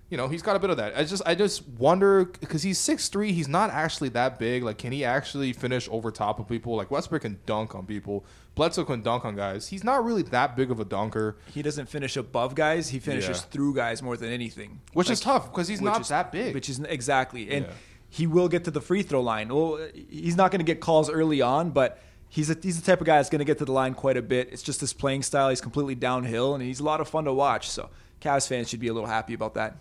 you 0.09 0.17
know, 0.17 0.27
he's 0.27 0.41
got 0.41 0.55
a 0.55 0.59
bit 0.59 0.69
of 0.69 0.77
that. 0.77 0.97
I 0.97 1.03
just 1.03 1.21
I 1.25 1.35
just 1.35 1.67
wonder 1.69 2.25
because 2.25 2.63
he's 2.63 2.77
six 2.79 3.07
three. 3.07 3.31
He's 3.33 3.47
not 3.47 3.69
actually 3.69 4.09
that 4.09 4.39
big. 4.39 4.63
Like, 4.63 4.77
can 4.79 4.91
he 4.91 5.05
actually 5.05 5.53
finish 5.53 5.87
over 5.91 6.11
top 6.11 6.39
of 6.39 6.47
people? 6.47 6.75
Like 6.75 6.89
Westbrook 6.91 7.21
can 7.21 7.39
dunk 7.45 7.75
on 7.75 7.85
people. 7.85 8.25
Bledsoe 8.55 8.83
can 8.85 9.01
dunk 9.01 9.25
on 9.25 9.35
guys. 9.35 9.67
He's 9.67 9.83
not 9.83 10.03
really 10.05 10.21
that 10.23 10.55
big 10.55 10.69
of 10.69 10.79
a 10.79 10.85
dunker, 10.85 11.37
He 11.53 11.61
doesn't 11.63 11.87
finish 11.87 12.15
above 12.17 12.53
guys; 12.55 12.89
he 12.89 12.99
finishes 12.99 13.37
Yeah. 13.39 13.45
through 13.51 13.75
guys 13.75 14.03
more 14.03 14.15
than 14.17 14.29
anything. 14.31 14.81
which 14.93 15.09
is 15.09 15.19
tough 15.19 15.51
because 15.51 15.67
he's 15.67 15.81
not 15.81 16.01
is- 16.01 16.09
that 16.09 16.31
big. 16.31 16.53
Which 16.53 16.69
is 16.69 16.79
exactly, 16.79 17.49
and 17.51 17.65
Yeah. 17.65 17.71
he 18.09 18.27
will 18.27 18.47
get 18.49 18.63
to 18.65 18.71
the 18.71 18.81
free 18.81 19.01
throw 19.03 19.21
line. 19.21 19.49
Well, 19.49 19.79
he's 20.09 20.35
not 20.35 20.51
going 20.51 20.59
to 20.59 20.65
get 20.65 20.81
calls 20.81 21.09
early 21.09 21.41
on, 21.41 21.71
but 21.71 21.99
he's 22.33 22.49
a, 22.49 22.57
he's 22.59 22.81
the 22.81 22.85
type 22.85 22.99
of 22.99 23.05
guy 23.05 23.17
that's 23.17 23.29
going 23.29 23.39
to 23.39 23.45
get 23.45 23.59
to 23.59 23.65
the 23.65 23.71
line 23.71 23.93
quite 23.93 24.17
a 24.17 24.21
bit. 24.21 24.49
It's 24.51 24.63
just 24.63 24.81
his 24.81 24.91
playing 24.91 25.21
style; 25.21 25.49
he's 25.49 25.61
completely 25.61 25.95
downhill, 25.95 26.55
and 26.55 26.63
he's 26.63 26.79
a 26.79 26.83
lot 26.83 26.99
of 26.99 27.07
fun 27.07 27.25
to 27.25 27.33
watch. 27.33 27.69
So, 27.69 27.89
Cavs 28.19 28.47
fans 28.47 28.69
should 28.69 28.79
be 28.79 28.87
a 28.87 28.93
little 28.93 29.07
happy 29.07 29.33
about 29.33 29.53
that. 29.53 29.77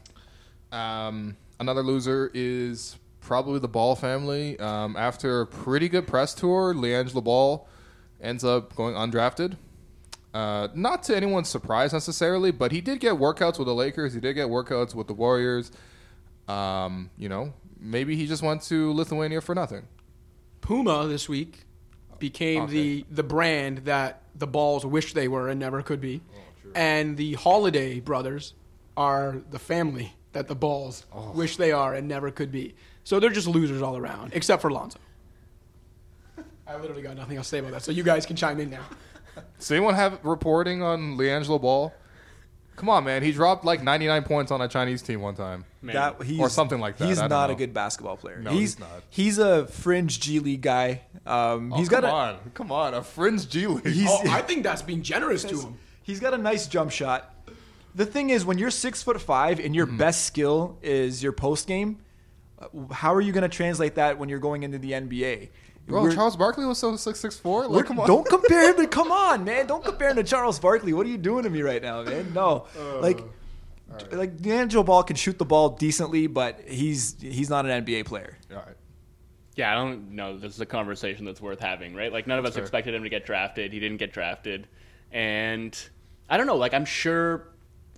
Um, 0.71 1.37
another 1.59 1.83
loser 1.83 2.31
is 2.35 2.97
probably 3.21 3.59
the 3.59 3.69
Ball 3.69 3.97
family. 3.97 4.59
Um, 4.59 4.97
after 4.97 5.41
a 5.41 5.47
pretty 5.47 5.89
good 5.89 6.07
press 6.07 6.35
tour, 6.35 6.75
LiAngelo 6.75 7.25
Ball 7.25 7.67
ends 8.21 8.45
up 8.45 8.77
going 8.77 8.95
undrafted. 8.95 9.57
Uh, 10.35 10.69
not 10.75 11.03
to 11.05 11.17
anyone's 11.17 11.49
surprise 11.49 11.93
necessarily, 11.93 12.51
but 12.51 12.73
he 12.73 12.81
did 12.81 13.01
get 13.01 13.15
workouts 13.15 13.59
with 13.59 13.67
the 13.67 13.75
Lakers. 13.75 14.15
He 14.15 14.21
did 14.21 14.35
get 14.35 14.49
workouts 14.49 14.95
with 14.95 15.07
the 15.07 15.15
Warriors. 15.15 15.73
Um, 16.49 17.11
you 17.19 17.29
know, 17.29 17.53
maybe 17.79 18.17
he 18.17 18.27
just 18.27 18.43
went 18.43 18.63
to 18.65 18.93
Lithuania 18.93 19.41
for 19.41 19.55
nothing. 19.55 19.87
Puma 20.63 21.07
this 21.07 21.29
week 21.29 21.67
became 22.23 22.69
the 22.69 23.05
the 23.11 23.25
brand 23.25 23.79
that 23.79 24.23
the 24.37 24.47
balls 24.47 24.87
wish 24.87 25.13
they 25.13 25.27
were 25.27 25.49
and 25.49 25.59
never 25.59 25.83
could 25.83 26.01
be. 26.01 26.23
Oh, 26.33 26.71
and 26.77 27.17
the 27.17 27.35
Holiday 27.35 27.99
brothers 27.99 28.55
are 28.97 29.43
the 29.51 29.59
family 29.59 30.15
that 30.33 30.47
the 30.47 30.55
balls 30.55 31.05
oh. 31.13 31.33
wish 31.33 31.57
they 31.57 31.73
are 31.73 31.95
and 31.95 32.07
never 32.07 32.31
could 32.31 32.53
be. 32.53 32.75
So 33.03 33.19
they're 33.19 33.31
just 33.31 33.49
losers 33.49 33.83
all 33.83 33.97
around, 33.97 34.33
except 34.35 34.63
for 34.63 34.71
Lonzo. 34.71 35.01
I 36.67 36.77
literally 36.77 37.03
got 37.03 37.17
nothing 37.17 37.37
else 37.37 37.49
to 37.49 37.51
say 37.51 37.59
about 37.59 37.73
that. 37.73 37.83
So 37.83 37.91
you 37.91 38.05
guys 38.05 38.25
can 38.25 38.37
chime 38.37 38.61
in 38.61 38.71
now. 38.71 38.85
Does 39.59 39.73
anyone 39.73 39.95
have 39.95 40.25
reporting 40.25 40.81
on 40.81 41.19
LiAngelo 41.19 41.61
Ball? 41.61 41.93
Come 42.77 42.89
on, 42.89 43.05
man. 43.05 43.23
He 43.23 43.33
dropped 43.33 43.65
like 43.65 43.83
99 43.83 44.23
points 44.25 44.51
on 44.51 44.61
a 44.61 44.67
Chinese 44.69 45.03
team 45.03 45.21
one 45.21 45.35
time. 45.35 45.65
Man. 45.83 45.95
That 45.95 46.23
he's, 46.23 46.41
Or 46.41 46.49
something 46.49 46.81
like 46.81 46.97
that. 46.99 47.07
He's 47.09 47.19
don't 47.19 47.29
know. 47.31 47.51
a 47.51 47.55
good 47.55 47.75
basketball 47.75 48.17
player. 48.17 48.39
No, 48.41 48.51
he's, 48.51 48.61
he's 48.61 48.79
not. 48.81 48.89
He's 49.11 49.39
a 49.39 49.67
fringe 49.67 50.19
G 50.21 50.39
League 50.39 50.63
guy. 50.63 51.03
Um, 51.27 51.73
Oh, 51.73 51.77
he's 51.77 51.89
come 51.89 52.01
got 52.01 52.05
a, 52.05 52.13
on. 52.13 52.51
Come 52.55 52.73
on. 52.73 52.95
A 52.95 53.03
fringe 53.03 53.49
G 53.49 53.67
League. 53.67 53.87
He's- 53.87 54.09
Oh, 54.11 54.31
I 54.31 54.41
think 54.43 54.63
that's 54.63 54.83
being 54.83 55.03
generous 55.03 55.45
to 55.45 55.61
him. 55.61 55.79
He's 56.05 56.19
got 56.19 56.35
a 56.35 56.39
nice 56.39 56.67
jump 56.67 56.91
shot. 56.91 57.33
The 57.95 58.05
thing 58.07 58.31
is, 58.31 58.45
when 58.45 58.59
you're 58.59 58.71
six 58.73 59.03
foot 59.03 59.21
five 59.21 59.59
and 59.59 59.67
Mm-hmm. 59.69 59.75
your 59.75 59.87
best 59.87 60.25
skill 60.25 60.79
is 60.83 61.23
your 61.23 61.33
post 61.33 61.69
game, 61.69 61.99
uh, 62.59 62.67
how 62.93 63.15
are 63.15 63.21
you 63.21 63.33
going 63.33 63.43
to 63.43 63.49
translate 63.49 63.95
that 63.97 64.19
when 64.19 64.29
you're 64.29 64.39
going 64.41 64.63
into 64.65 64.79
the 64.79 64.93
NBA? 64.93 65.51
Bro, 65.87 66.03
We're- 66.05 66.15
Charles 66.15 66.37
Barkley 66.37 66.65
was 66.65 66.79
so 66.79 66.95
six 66.97 67.19
six 67.21 67.37
four. 67.39 67.63
we're- 67.63 67.77
Like, 67.79 67.87
come 67.87 67.99
on. 68.01 68.07
Don't 68.07 68.27
compare 68.29 68.71
him 68.71 68.77
to 68.77 68.87
come 68.99 69.11
on, 69.13 69.45
man. 69.45 69.67
Don't 69.67 69.85
compare 69.85 70.11
him 70.11 70.17
to 70.17 70.23
Charles 70.25 70.59
Barkley. 70.61 70.93
What 70.93 71.07
are 71.07 71.11
you 71.11 71.19
doing 71.19 71.43
to 71.45 71.51
me 71.51 71.63
right 71.63 71.83
now, 71.83 72.03
man? 72.03 72.33
No, 72.33 72.67
Uh, 72.79 73.01
like, 73.01 73.21
like 74.11 74.37
D'Angelo 74.41 74.83
Ball 74.85 75.03
can 75.03 75.17
shoot 75.17 75.39
the 75.39 75.45
ball 75.45 75.71
decently, 75.71 76.27
but 76.27 76.61
he's 76.67 77.17
he's 77.21 77.51
not 77.51 77.67
an 77.67 77.85
NBA 77.85 78.05
player. 78.07 78.39
All 78.51 78.57
right. 78.59 78.77
Yeah, 79.55 79.71
I 79.71 79.75
don't 79.75 80.13
know. 80.13 80.39
This 80.39 80.55
is 80.55 80.61
a 80.63 80.67
conversation 80.67 81.27
that's 81.27 81.41
worth 81.41 81.61
having, 81.61 81.95
right? 81.95 82.11
Like 82.13 82.27
none 82.27 82.39
of 82.39 82.47
us 82.47 82.55
Sure. 82.55 82.63
expected 82.63 82.95
him 82.95 83.03
to 83.03 83.11
get 83.11 83.27
drafted. 83.27 83.73
He 83.73 83.81
didn't 83.81 83.99
get 83.99 84.13
drafted, 84.13 84.67
and 85.11 85.79
I 86.31 86.37
don't 86.39 86.47
know. 86.47 86.57
Like 86.57 86.73
I'm 86.73 86.87
sure 86.87 87.49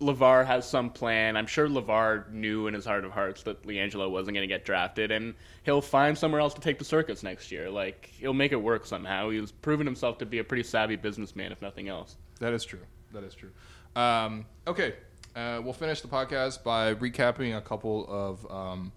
LaVar 0.01 0.45
has 0.45 0.69
some 0.69 0.91
plan. 0.91 1.37
I'm 1.37 1.47
sure 1.47 1.69
LaVar 1.69 2.33
knew 2.33 2.67
in 2.67 2.75
his 2.75 2.85
heart 2.85 3.05
of 3.05 3.13
hearts 3.13 3.45
that 3.45 3.63
LiAngelo 3.63 4.11
wasn't 4.11 4.35
going 4.35 4.47
to 4.49 4.53
get 4.53 4.65
drafted, 4.65 5.13
and 5.13 5.35
he'll 5.63 5.81
find 5.81 6.19
somewhere 6.19 6.41
else 6.41 6.53
to 6.55 6.61
take 6.61 6.79
the 6.79 6.85
circus 6.85 7.23
next 7.23 7.53
year. 7.53 7.71
Like 7.71 8.11
he'll 8.19 8.35
make 8.35 8.53
it 8.53 8.61
work 8.61 8.87
somehow. 8.87 9.31
He's 9.31 9.53
proven 9.53 9.87
himself 9.87 10.19
to 10.19 10.27
be 10.27 10.39
a 10.39 10.45
pretty 10.45 10.65
savvy 10.65 10.97
businessman, 10.97 11.53
if 11.53 11.63
nothing 11.63 11.89
else. 11.89 12.17
That 12.41 12.53
is 12.53 12.65
true. 12.65 12.81
That 13.13 13.23
is 13.23 13.35
true. 13.35 13.51
Um, 13.95 14.47
okay, 14.67 14.95
uh, 15.37 15.61
we'll 15.63 15.73
finish 15.73 16.01
the 16.01 16.09
podcast 16.09 16.65
by 16.65 16.95
recapping 16.95 17.57
a 17.57 17.61
couple 17.61 18.07
of 18.09 18.51
um, 18.51 18.93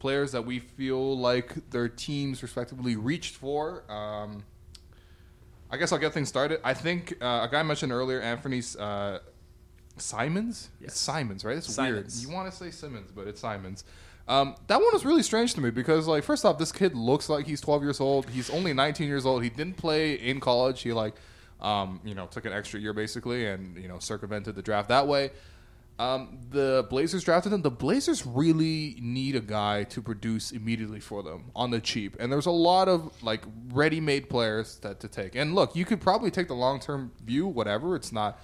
players 0.00 0.32
that 0.32 0.44
we 0.44 0.58
feel 0.58 1.16
like 1.16 1.70
their 1.70 1.88
teams 1.88 2.42
respectively 2.42 2.96
reached 2.96 3.36
for. 3.36 3.84
Um, 3.90 4.42
I 5.70 5.76
guess 5.76 5.92
I'll 5.92 5.98
get 5.98 6.12
things 6.12 6.28
started. 6.28 6.60
I 6.64 6.74
think 6.74 7.14
uh, 7.22 7.46
a 7.46 7.48
guy 7.50 7.62
mentioned 7.62 7.92
earlier, 7.92 8.20
Anthony 8.20 8.60
uh, 8.78 9.20
Simons. 9.96 10.70
It's 10.80 10.98
Simons, 10.98 11.44
right? 11.44 11.56
It's 11.56 11.72
Simons. 11.72 12.16
weird. 12.16 12.28
You 12.28 12.34
want 12.34 12.50
to 12.50 12.56
say 12.56 12.70
Simmons, 12.70 13.10
but 13.14 13.26
it's 13.26 13.40
Simons. 13.40 13.84
Um, 14.28 14.54
that 14.68 14.76
one 14.76 14.90
was 14.92 15.04
really 15.04 15.22
strange 15.22 15.54
to 15.54 15.60
me 15.60 15.70
because, 15.70 16.06
like, 16.06 16.24
first 16.24 16.44
off, 16.44 16.58
this 16.58 16.72
kid 16.72 16.94
looks 16.94 17.28
like 17.28 17.46
he's 17.46 17.60
12 17.60 17.82
years 17.82 18.00
old. 18.00 18.30
He's 18.30 18.50
only 18.50 18.72
19 18.72 19.08
years 19.08 19.26
old. 19.26 19.42
He 19.42 19.50
didn't 19.50 19.76
play 19.76 20.14
in 20.14 20.40
college. 20.40 20.82
He 20.82 20.92
like, 20.92 21.14
um, 21.60 22.00
you 22.04 22.14
know, 22.14 22.26
took 22.26 22.44
an 22.44 22.52
extra 22.52 22.78
year 22.80 22.92
basically, 22.92 23.46
and 23.46 23.76
you 23.76 23.88
know, 23.88 23.98
circumvented 23.98 24.54
the 24.54 24.62
draft 24.62 24.88
that 24.88 25.06
way. 25.06 25.30
Um, 25.98 26.38
the 26.50 26.86
Blazers 26.88 27.22
drafted 27.22 27.52
him. 27.52 27.62
The 27.62 27.70
Blazers 27.70 28.26
really 28.26 28.96
need 29.00 29.36
a 29.36 29.40
guy 29.40 29.84
to 29.84 30.00
produce 30.00 30.50
immediately 30.50 31.00
for 31.00 31.22
them 31.22 31.50
on 31.54 31.70
the 31.70 31.80
cheap, 31.80 32.16
and 32.18 32.32
there's 32.32 32.46
a 32.46 32.50
lot 32.50 32.88
of 32.88 33.12
like 33.22 33.42
ready-made 33.72 34.28
players 34.28 34.78
that 34.78 35.00
to 35.00 35.08
take. 35.08 35.34
And 35.36 35.54
look, 35.54 35.76
you 35.76 35.84
could 35.84 36.00
probably 36.00 36.30
take 36.30 36.48
the 36.48 36.54
long-term 36.54 37.12
view, 37.24 37.46
whatever. 37.46 37.94
It's 37.94 38.10
not 38.12 38.40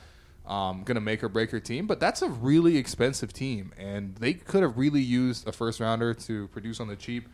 um, 0.49 0.83
going 0.83 0.97
to 0.97 1.01
make 1.01 1.23
or 1.23 1.29
break 1.29 1.53
your 1.53 1.61
team, 1.61 1.87
but 1.87 2.01
that's 2.01 2.23
a 2.23 2.29
really 2.29 2.77
expensive 2.77 3.33
team, 3.33 3.73
and 3.77 4.17
they 4.17 4.33
could 4.35 4.63
have 4.63 4.79
really 4.79 5.03
used 5.03 5.47
a 5.47 5.53
first-rounder 5.53 6.15
to 6.15 6.49
produce 6.49 6.81
on 6.81 6.89
the 6.89 6.97
cheap. 6.97 7.29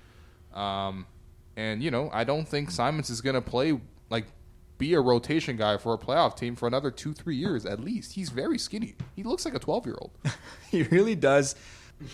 Um, 0.52 1.06
and 1.56 1.82
you 1.82 1.90
know, 1.90 2.10
I 2.12 2.24
don't 2.24 2.46
think 2.46 2.70
Simons 2.70 3.10
is 3.10 3.20
going 3.20 3.34
to 3.34 3.40
play 3.40 3.80
like 4.10 4.26
be 4.78 4.94
a 4.94 5.00
rotation 5.00 5.56
guy 5.56 5.76
for 5.76 5.94
a 5.94 5.98
playoff 5.98 6.36
team 6.36 6.56
for 6.56 6.66
another 6.66 6.90
two, 6.90 7.12
three 7.12 7.36
years 7.36 7.64
at 7.64 7.78
least. 7.80 8.12
He's 8.12 8.30
very 8.30 8.58
skinny. 8.58 8.96
He 9.14 9.22
looks 9.22 9.44
like 9.44 9.54
a 9.54 9.60
12 9.60 9.86
year 9.86 9.96
old. 10.00 10.10
he 10.70 10.82
really 10.82 11.14
does. 11.14 11.54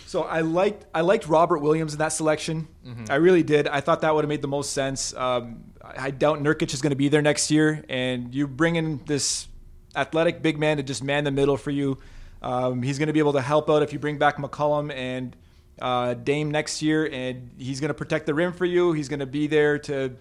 So 0.07 0.25
I 0.25 0.43
liked 0.43 0.85
I 0.95 1.01
liked 1.01 1.27
Robert 1.27 1.61
Williams 1.61 1.95
in 1.95 1.99
that 2.01 2.13
selection. 2.13 2.69
I 3.11 3.15
really 3.15 3.43
did. 3.43 3.67
I 3.67 3.81
thought 3.81 4.03
that 4.03 4.15
would 4.15 4.25
have 4.25 4.29
made 4.29 4.43
the 4.43 4.49
most 4.49 4.75
sense. 4.75 5.15
Um, 5.15 5.65
I 5.83 6.11
doubt 6.11 6.41
Nurkic 6.41 6.75
is 6.75 6.83
going 6.83 6.91
to 6.91 6.97
be 6.97 7.09
there 7.09 7.23
next 7.23 7.51
year, 7.51 7.83
and 7.89 8.35
you 8.35 8.47
bring 8.47 8.77
in 8.77 9.01
this 9.07 9.49
athletic 9.95 10.43
big 10.43 10.59
man 10.59 10.77
to 10.77 10.83
just 10.83 11.03
man 11.03 11.25
the 11.25 11.31
middle 11.31 11.57
for 11.57 11.71
you. 11.71 11.99
Um, 12.43 12.83
he's 12.83 12.99
going 12.99 13.09
to 13.09 13.13
be 13.13 13.19
able 13.19 13.35
to 13.35 13.41
help 13.41 13.69
out 13.69 13.83
if 13.83 13.93
you 13.93 13.99
bring 13.99 14.19
back 14.19 14.37
McCollum 14.39 14.93
and 14.95 15.37
uh, 15.81 16.15
Dame 16.15 16.51
next 16.51 16.83
year, 16.83 17.09
and 17.11 17.51
he's 17.59 17.81
going 17.81 17.89
to 17.89 17.95
protect 17.95 18.27
the 18.27 18.35
rim 18.35 18.53
for 18.53 18.65
you. 18.65 18.93
He's 18.93 19.09
going 19.09 19.21
to 19.21 19.27
be 19.27 19.47
there 19.47 19.79
to 19.81 20.17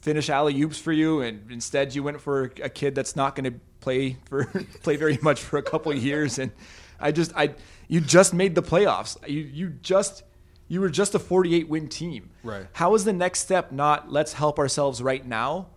finish 0.00 0.30
alley 0.30 0.60
oops 0.62 0.78
for 0.78 0.92
you, 0.92 1.20
and 1.20 1.50
instead 1.50 1.94
you 1.94 2.02
went 2.02 2.20
for 2.20 2.52
a 2.62 2.68
kid 2.68 2.94
that's 2.94 3.16
not 3.16 3.34
going 3.34 3.52
to 3.52 3.58
play 3.80 4.16
for 4.26 4.44
play 4.82 4.96
very 4.96 5.18
much 5.22 5.40
for 5.40 5.58
a 5.58 5.62
couple 5.62 5.92
of 5.92 5.98
years. 5.98 6.38
And 6.38 6.52
I 7.00 7.12
just 7.12 7.32
I 7.36 7.54
you 7.88 8.00
just 8.00 8.34
made 8.34 8.54
the 8.54 8.62
playoffs. 8.62 9.16
You 9.28 9.40
you 9.40 9.68
just 9.82 10.22
you 10.68 10.80
were 10.80 10.90
just 10.90 11.14
a 11.14 11.18
48 11.18 11.68
win 11.68 11.88
team. 11.88 12.30
Right. 12.42 12.66
How 12.72 12.94
is 12.94 13.04
the 13.04 13.12
next 13.12 13.40
step 13.40 13.72
not 13.72 14.12
let's 14.12 14.34
help 14.34 14.58
ourselves 14.58 15.02
right 15.02 15.24
now? 15.26 15.68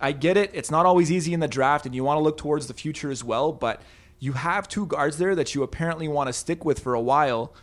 I 0.00 0.12
get 0.12 0.36
it. 0.36 0.50
It's 0.52 0.70
not 0.70 0.86
always 0.86 1.10
easy 1.10 1.32
in 1.32 1.40
the 1.40 1.48
draft, 1.48 1.86
and 1.86 1.94
you 1.94 2.04
want 2.04 2.18
to 2.18 2.22
look 2.22 2.36
towards 2.36 2.66
the 2.66 2.74
future 2.74 3.10
as 3.10 3.24
well. 3.24 3.52
But 3.52 3.80
you 4.18 4.32
have 4.32 4.68
two 4.68 4.86
guards 4.86 5.18
there 5.18 5.34
that 5.34 5.54
you 5.54 5.62
apparently 5.62 6.08
want 6.08 6.28
to 6.28 6.32
stick 6.32 6.64
with 6.64 6.80
for 6.80 6.94
a 6.94 7.00
while. 7.00 7.54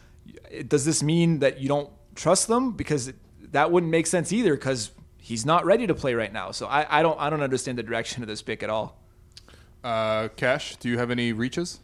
Does 0.68 0.86
this 0.86 1.04
mean 1.04 1.40
that 1.40 1.60
you 1.60 1.68
don't 1.68 1.90
trust 2.16 2.48
them? 2.48 2.72
Because 2.72 3.14
that 3.52 3.72
wouldn't 3.72 3.92
make 3.92 4.08
sense 4.08 4.32
either. 4.32 4.56
Because 4.56 4.92
he's 5.18 5.46
not 5.46 5.66
ready 5.66 5.88
to 5.88 5.94
play 5.94 6.14
right 6.16 6.34
now. 6.34 6.52
So 6.52 6.68
I, 6.68 7.00
I 7.00 7.02
don't 7.02 7.20
I 7.20 7.30
don't 7.30 7.42
understand 7.42 7.78
the 7.78 7.84
direction 7.84 8.24
of 8.24 8.28
this 8.28 8.42
pick 8.42 8.64
at 8.64 8.70
all. 8.70 8.98
Uh, 9.84 10.30
Cash, 10.30 10.78
do 10.78 10.90
you 10.90 10.98
have 10.98 11.12
any 11.12 11.34
reaches? 11.34 11.80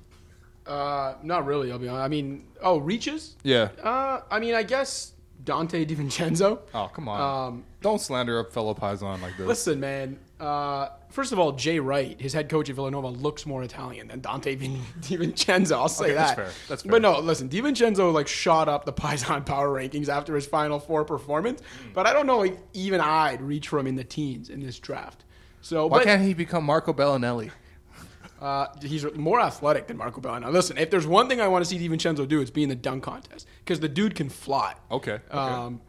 Uh, 0.65 1.15
not 1.23 1.45
really. 1.45 1.71
I'll 1.71 1.79
be 1.79 1.87
honest. 1.87 2.03
I 2.03 2.07
mean, 2.07 2.45
oh, 2.61 2.77
reaches. 2.77 3.35
Yeah. 3.43 3.69
Uh, 3.81 4.21
I 4.29 4.39
mean, 4.39 4.55
I 4.55 4.63
guess 4.63 5.13
Donte 5.43 5.85
DiVincenzo. 5.87 6.59
Oh, 6.73 6.91
come 6.93 7.09
on. 7.09 7.47
Um, 7.47 7.65
Don't 7.81 7.99
slander 7.99 8.39
a 8.39 8.45
fellow 8.45 8.73
Paisan 8.73 9.21
like 9.21 9.35
this. 9.35 9.47
Listen, 9.47 9.79
man. 9.79 10.19
Uh, 10.39 10.89
first 11.09 11.33
of 11.33 11.39
all, 11.39 11.51
Jay 11.51 11.79
Wright, 11.79 12.19
his 12.19 12.31
head 12.33 12.47
coach 12.47 12.69
at 12.69 12.75
Villanova, 12.75 13.09
looks 13.09 13.45
more 13.45 13.61
Italian 13.63 14.07
than 14.07 14.21
Donte 14.21 14.57
Vin- 14.57 14.81
DiVincenzo. 15.01 15.73
I'll 15.73 15.89
say 15.89 16.05
Okay, 16.05 16.13
that's 16.13 16.31
that. 16.31 16.35
fair. 16.37 16.51
That's 16.69 16.83
fair. 16.83 16.91
But 16.91 17.01
no, 17.01 17.19
listen, 17.19 17.49
DiVincenzo 17.49 18.13
like 18.13 18.27
shot 18.27 18.69
up 18.69 18.85
the 18.85 18.93
Paisan 19.01 19.45
power 19.45 19.67
rankings 19.69 20.07
after 20.07 20.35
his 20.35 20.45
Final 20.45 20.79
Four 20.79 21.03
performance. 21.03 21.61
Hmm. 21.61 21.93
But 21.93 22.07
I 22.07 22.13
don't 22.13 22.25
know, 22.25 22.37
like 22.37 22.57
even 22.73 23.01
I'd 23.01 23.41
reach 23.41 23.67
for 23.67 23.79
him 23.79 23.87
in 23.87 23.95
the 23.95 24.03
teens 24.03 24.49
in 24.49 24.61
this 24.61 24.79
draft. 24.79 25.25
So, 25.61 25.87
Why 25.87 25.97
but 25.99 26.03
can't 26.05 26.21
he 26.21 26.33
become 26.33 26.63
Marco 26.63 26.93
Belinelli? 26.93 27.51
uh, 28.41 28.67
he's 28.81 29.05
more 29.15 29.41
athletic 29.41 29.87
than 29.87 29.97
Marco 29.97 30.21
Belinelli. 30.21 30.53
Listen, 30.53 30.77
if 30.77 30.89
there's 30.89 31.05
one 31.05 31.27
thing 31.27 31.41
I 31.41 31.49
want 31.49 31.65
to 31.65 31.69
see 31.69 31.77
DiVincenzo 31.85 32.25
do, 32.25 32.39
it's 32.39 32.49
be 32.49 32.63
in 32.63 32.69
the 32.69 32.75
dunk 32.75 33.03
contest 33.03 33.45
because 33.59 33.81
the 33.81 33.89
dude 33.89 34.15
can 34.15 34.29
fly. 34.29 34.75
Okay. 34.89 35.15
okay. 35.15 35.37
Um, 35.37 35.81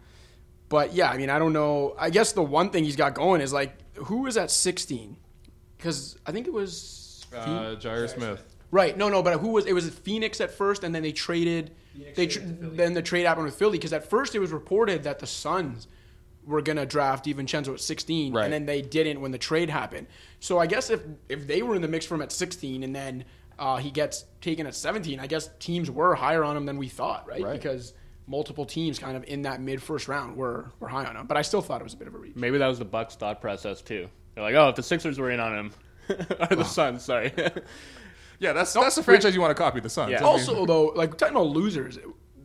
but 0.69 0.93
yeah, 0.93 1.09
I 1.11 1.17
mean, 1.19 1.31
I 1.31 1.39
don't 1.39 1.53
know. 1.53 1.95
I 1.99 2.11
guess 2.11 2.33
the 2.33 2.43
one 2.43 2.71
thing 2.71 2.83
he's 2.83 2.97
got 2.97 3.15
going 3.15 3.41
is 3.41 3.53
like, 3.53 3.77
who 4.05 4.19
was 4.23 4.37
at 4.37 4.51
16? 4.51 5.17
Because 5.77 6.19
I 6.27 6.33
think 6.33 6.47
it 6.47 6.53
was 6.53 7.25
uh, 7.35 7.77
Zhaire 7.81 8.09
Smith. 8.09 8.43
right. 8.71 8.97
No, 8.97 9.09
no, 9.09 9.23
but 9.23 9.39
who 9.41 9.49
was? 9.49 9.67
It 9.67 9.73
was 9.73 9.89
Phoenix 9.89 10.41
at 10.41 10.51
first, 10.51 10.85
and 10.85 10.95
then 10.95 11.03
they 11.03 11.13
traded. 11.13 11.71
they 12.17 12.27
tr- 12.27 12.41
then 12.45 12.93
the 12.95 13.03
trade 13.03 13.25
happened 13.27 13.47
with 13.47 13.55
Philly 13.55 13.79
because 13.79 13.93
at 13.93 14.09
first 14.09 14.35
it 14.35 14.39
was 14.39 14.53
reported 14.53 15.03
that 15.05 15.19
the 15.21 15.27
Suns 15.27 15.87
were 16.47 16.63
gonna 16.63 16.87
draft 16.87 17.25
DiVincenzo 17.27 17.75
at 17.75 17.81
16, 17.81 18.33
Right. 18.33 18.45
and 18.45 18.53
then 18.53 18.67
they 18.67 18.81
didn't 18.83 19.21
when 19.21 19.31
the 19.31 19.39
trade 19.39 19.69
happened. 19.71 20.07
So 20.41 20.59
I 20.59 20.67
guess 20.67 20.91
if 20.91 21.01
if 21.29 21.47
they 21.47 21.63
were 21.63 21.75
in 21.77 21.83
the 21.83 21.89
mix 21.89 22.05
for 22.07 22.15
him 22.15 22.23
at 22.23 22.33
16, 22.33 22.83
and 22.83 22.95
then 22.95 23.25
uh, 23.59 23.77
he 23.77 23.91
gets 23.91 24.25
taken 24.41 24.67
at 24.67 24.75
17, 24.75 25.21
I 25.21 25.27
guess 25.27 25.51
teams 25.59 25.91
were 25.91 26.15
higher 26.15 26.43
on 26.45 26.57
him 26.57 26.65
than 26.67 26.77
we 26.79 26.89
thought, 26.89 27.29
right? 27.29 27.43
Right. 27.43 27.53
Because 27.53 27.93
multiple 28.31 28.65
teams 28.65 28.99
kind 29.01 29.17
of 29.17 29.25
in 29.25 29.43
that 29.43 29.61
mid 29.61 29.83
first 29.83 30.07
round 30.07 30.37
were 30.37 30.71
were 30.79 30.89
high 30.89 31.05
on 31.05 31.17
him. 31.17 31.27
But 31.27 31.37
I 31.37 31.43
still 31.43 31.61
thought 31.61 31.81
it 31.81 31.85
was 31.85 31.95
a 31.95 31.97
bit 31.97 32.07
of 32.09 32.15
a 32.15 32.19
reach. 32.19 32.37
Maybe 32.37 32.59
that 32.59 32.67
was 32.69 32.79
the 32.79 32.85
Bucks' 32.85 33.17
thought 33.17 33.41
process 33.41 33.83
too. 33.83 34.09
They're 34.35 34.45
like, 34.45 34.55
oh, 34.55 34.69
if 34.69 34.77
the 34.77 34.83
Sixers 34.83 35.19
were 35.19 35.31
in 35.31 35.41
on 35.41 35.53
him, 35.59 35.73
or 36.51 36.57
the 36.57 36.65
Suns, 36.65 37.05
sorry. 37.05 37.33
Yeah, 38.39 38.55
that's 38.55 38.73
that's 38.73 38.95
the 38.97 39.03
franchise 39.03 39.35
you 39.35 39.41
want 39.43 39.55
to 39.55 39.63
copy, 39.63 39.81
the 39.81 39.91
Suns. 39.91 40.13
Yeah. 40.13 40.19
I 40.19 40.21
mean- 40.21 40.31
Also, 40.31 40.65
though, 40.65 40.87
like 40.95 41.19
talking 41.19 41.37
about 41.37 41.49
losers, 41.49 41.99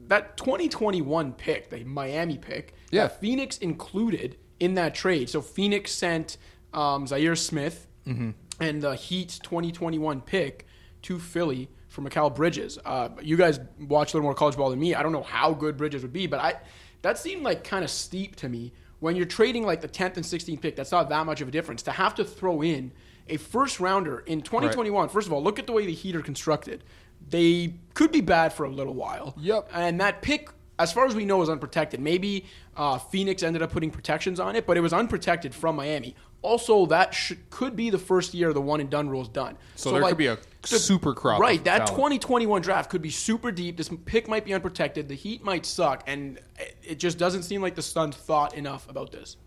that 0.07 0.35
2021 0.35 1.31
pick, 1.33 1.69
the 1.69 1.85
Miami 1.85 2.37
pick, 2.37 2.73
Yeah. 2.91 3.07
Phoenix 3.07 3.57
included 3.59 4.35
in 4.59 4.73
that 4.73 4.93
trade. 4.93 5.29
So 5.29 5.39
Phoenix 5.41 5.93
sent 5.93 6.37
um, 6.73 7.05
Zhaire 7.05 7.37
Smith 7.37 7.87
Mm-hmm. 8.05 8.31
and 8.59 8.81
the 8.83 8.95
Heat's 8.95 9.39
2021 9.39 10.19
pick 10.21 10.67
to 11.03 11.17
Philly 11.17 11.69
for 11.95 12.01
Mikal 12.01 12.35
Bridges. 12.35 12.77
Uh, 12.85 13.09
you 13.21 13.37
guys 13.37 13.59
watch 13.79 14.13
a 14.13 14.17
little 14.17 14.27
more 14.27 14.35
college 14.35 14.57
ball 14.57 14.69
than 14.69 14.79
me. 14.79 14.93
I 14.93 15.01
don't 15.01 15.13
know 15.13 15.23
how 15.23 15.53
good 15.53 15.77
Bridges 15.77 16.01
would 16.01 16.13
be, 16.13 16.27
but 16.27 16.39
I 16.39 16.55
that 17.01 17.17
seemed 17.17 17.43
like 17.43 17.63
kind 17.63 17.83
of 17.83 17.89
steep 17.89 18.35
to 18.37 18.49
me. 18.49 18.73
When 18.99 19.15
you're 19.15 19.25
trading 19.25 19.65
like 19.65 19.81
the 19.81 19.87
10th 19.87 20.15
and 20.15 20.25
16th 20.25 20.61
pick, 20.61 20.75
that's 20.75 20.91
not 20.91 21.09
that 21.09 21.25
much 21.25 21.41
of 21.41 21.47
a 21.47 21.51
difference. 21.51 21.83
To 21.83 21.91
have 21.91 22.15
to 22.15 22.25
throw 22.25 22.61
in 22.61 22.91
a 23.27 23.37
first 23.37 23.79
rounder 23.79 24.19
in 24.19 24.41
2021, 24.41 25.09
first 25.09 25.27
of 25.27 25.33
all, 25.33 25.43
look 25.43 25.59
at 25.59 25.67
the 25.67 25.73
way 25.73 25.85
the 25.85 25.93
Heat 25.93 26.15
are 26.15 26.21
constructed. 26.21 26.83
They 27.29 27.75
could 27.93 28.11
be 28.11 28.21
bad 28.21 28.53
for 28.53 28.65
a 28.65 28.69
little 28.69 28.93
while. 28.93 29.35
Yep. 29.39 29.69
And 29.73 29.99
that 30.01 30.21
pick, 30.21 30.49
as 30.79 30.91
far 30.91 31.05
as 31.05 31.15
we 31.15 31.25
know, 31.25 31.41
is 31.41 31.49
unprotected. 31.49 31.99
Maybe 31.99 32.45
uh, 32.75 32.97
Phoenix 32.97 33.43
ended 33.43 33.61
up 33.61 33.71
putting 33.71 33.91
protections 33.91 34.39
on 34.39 34.55
it, 34.55 34.65
but 34.65 34.77
it 34.77 34.81
was 34.81 34.93
unprotected 34.93 35.53
from 35.53 35.75
Miami. 35.75 36.15
Also, 36.45 36.85
that 36.85 37.13
sh- 37.13 37.33
could 37.49 37.75
be 37.75 37.89
the 37.89 37.97
first 37.97 38.33
year 38.33 38.53
the 38.53 38.61
one 38.61 38.79
and 38.79 38.89
done 38.89 39.09
rule 39.09 39.21
is 39.23 39.27
done. 39.27 39.57
So 39.75 39.91
there 39.91 40.01
could 40.03 40.17
be 40.17 40.27
a 40.27 40.37
super 40.67 41.13
crop 41.13 41.39
Right. 41.39 41.63
That 41.63 41.79
talent. 41.87 41.95
2021 41.95 42.61
draft 42.61 42.89
could 42.89 43.01
be 43.01 43.09
super 43.09 43.51
deep. 43.51 43.77
This 43.77 43.89
pick 44.05 44.27
might 44.27 44.45
be 44.45 44.53
unprotected. 44.53 45.07
The 45.07 45.15
Heat 45.15 45.43
might 45.43 45.65
suck, 45.65 46.03
and 46.07 46.39
it- 46.59 46.77
it 46.83 46.99
just 46.99 47.17
doesn't 47.17 47.43
seem 47.43 47.61
like 47.61 47.75
the 47.75 47.81
Suns 47.81 48.15
thought 48.15 48.53
enough 48.55 48.87
about 48.89 49.11
this. 49.11 49.37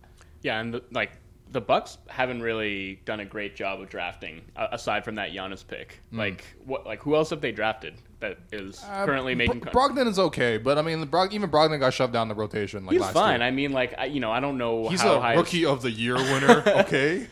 yeah, 0.43 0.61
and 0.61 0.75
the, 0.75 0.83
like 0.93 1.13
the 1.51 1.61
Bucks 1.61 1.99
haven't 2.09 2.43
really 2.43 3.01
done 3.05 3.21
a 3.21 3.25
great 3.25 3.57
job 3.57 3.81
of 3.81 3.89
drafting 3.89 4.43
uh, 4.57 4.69
aside 4.73 5.05
from 5.05 5.15
that 5.15 5.31
Giannis 5.33 5.67
pick. 5.67 6.01
Like 6.13 6.45
what? 6.65 6.85
Like 6.87 7.01
who 7.03 7.15
else 7.17 7.31
have 7.31 7.41
they 7.41 7.53
drafted 7.53 7.95
that 8.21 8.39
is 8.53 8.81
currently 9.05 9.35
making? 9.35 9.61
Bro- 9.61 9.73
Brogdon 9.73 10.07
is 10.09 10.19
okay, 10.19 10.59
but 10.59 10.77
I 10.79 10.83
mean, 10.83 11.01
the 11.01 11.07
Brog- 11.07 11.33
even 11.33 11.51
Brogdon 11.51 11.79
got 11.81 11.95
shoved 11.95 12.13
down 12.13 12.29
the 12.29 12.35
rotation. 12.35 12.85
Like 12.85 12.93
He's 12.93 13.01
last 13.01 13.15
fine. 13.15 13.41
Year. 13.41 13.49
I 13.49 13.51
mean, 13.51 13.73
like 13.73 13.95
I, 13.99 14.07
you 14.07 14.21
know, 14.21 14.31
I 14.31 14.41
don't 14.41 14.59
know 14.59 14.89
He's 14.89 15.03
a 15.03 15.21
high. 15.21 15.35
rookie 15.35 15.65
of 15.65 15.83
the 15.83 15.91
year 15.91 16.17
winner. 16.17 16.63
Okay. 16.79 17.27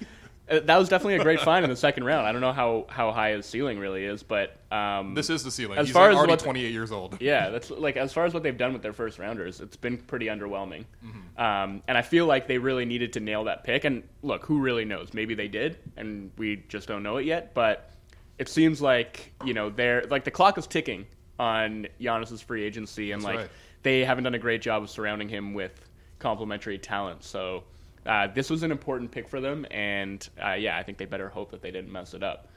Uh, 0.48 0.60
that 0.60 0.76
was 0.76 0.88
definitely 0.88 1.16
a 1.16 1.22
great 1.22 1.40
find 1.40 1.64
in 1.64 1.70
the 1.70 1.76
second 1.76 2.04
round. 2.04 2.24
I 2.26 2.30
don't 2.30 2.40
know 2.40 2.52
how, 2.52 2.86
how 2.88 3.10
high 3.10 3.32
his 3.32 3.46
ceiling 3.46 3.80
really 3.80 4.04
is, 4.04 4.22
but 4.22 4.56
um, 4.70 5.14
this 5.14 5.28
is 5.28 5.42
the 5.42 5.50
ceiling. 5.50 5.76
As 5.78 5.88
He's 5.88 5.92
far 5.94 6.04
like 6.04 6.12
as 6.12 6.16
already 6.18 6.30
what- 6.34 6.38
28 6.40 6.72
years 6.72 6.92
old. 6.92 7.20
yeah, 7.20 7.48
that's 7.50 7.70
like 7.70 7.96
as 7.96 8.12
far 8.12 8.24
as 8.26 8.32
what 8.32 8.42
they've 8.44 8.56
done 8.56 8.72
with 8.72 8.82
their 8.82 8.92
first 8.92 9.18
rounders, 9.18 9.60
it's 9.60 9.76
been 9.76 9.96
pretty 9.98 10.26
underwhelming. 10.26 10.84
Mm-hmm. 11.04 11.40
Um, 11.42 11.82
and 11.88 11.98
I 11.98 12.02
feel 12.02 12.26
like 12.26 12.46
they 12.46 12.58
really 12.58 12.84
needed 12.84 13.12
to 13.14 13.20
nail 13.20 13.44
that 13.44 13.64
pick. 13.64 13.84
And 13.84 14.04
look, 14.22 14.44
who 14.46 14.60
really 14.60 14.84
knows? 14.84 15.12
Maybe 15.12 15.34
they 15.34 15.48
did, 15.48 15.78
and 15.96 16.30
we 16.38 16.62
just 16.68 16.86
don't 16.86 17.02
know 17.02 17.16
it 17.16 17.26
yet. 17.26 17.52
But 17.52 17.90
it 18.38 18.48
seems 18.48 18.80
like 18.80 19.32
you 19.44 19.52
know 19.54 19.70
they're 19.70 20.04
like 20.10 20.22
the 20.24 20.30
clock 20.30 20.58
is 20.58 20.66
ticking 20.68 21.06
on 21.40 21.88
Giannis's 22.00 22.40
free 22.40 22.62
agency, 22.62 23.10
and 23.10 23.20
That's 23.20 23.26
like 23.34 23.38
right. 23.40 23.50
they 23.82 24.04
haven't 24.04 24.22
done 24.24 24.34
a 24.34 24.38
great 24.38 24.62
job 24.62 24.84
of 24.84 24.90
surrounding 24.90 25.28
him 25.28 25.54
with 25.54 25.72
complementary 26.20 26.78
talent. 26.78 27.24
So 27.24 27.64
uh, 28.06 28.28
this 28.28 28.50
was 28.50 28.62
an 28.62 28.70
important 28.70 29.10
pick 29.10 29.28
for 29.28 29.40
them, 29.40 29.66
and 29.70 30.28
uh, 30.42 30.52
yeah, 30.52 30.76
I 30.76 30.82
think 30.82 30.98
they 30.98 31.06
better 31.06 31.28
hope 31.28 31.50
that 31.50 31.62
they 31.62 31.70
didn't 31.70 31.92
mess 31.92 32.14
it 32.14 32.22
up. 32.22 32.48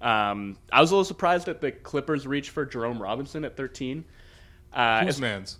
Um, 0.00 0.58
I 0.72 0.80
was 0.80 0.90
a 0.90 0.94
little 0.94 1.04
surprised 1.04 1.46
that 1.46 1.60
the 1.60 1.72
Clippers 1.72 2.26
reached 2.26 2.50
for 2.50 2.66
Jerome 2.66 3.00
Robinson 3.00 3.44
at 3.44 3.56
13. 3.56 4.04
Uh, 4.72 5.04
Whose 5.04 5.20
man's? 5.20 5.58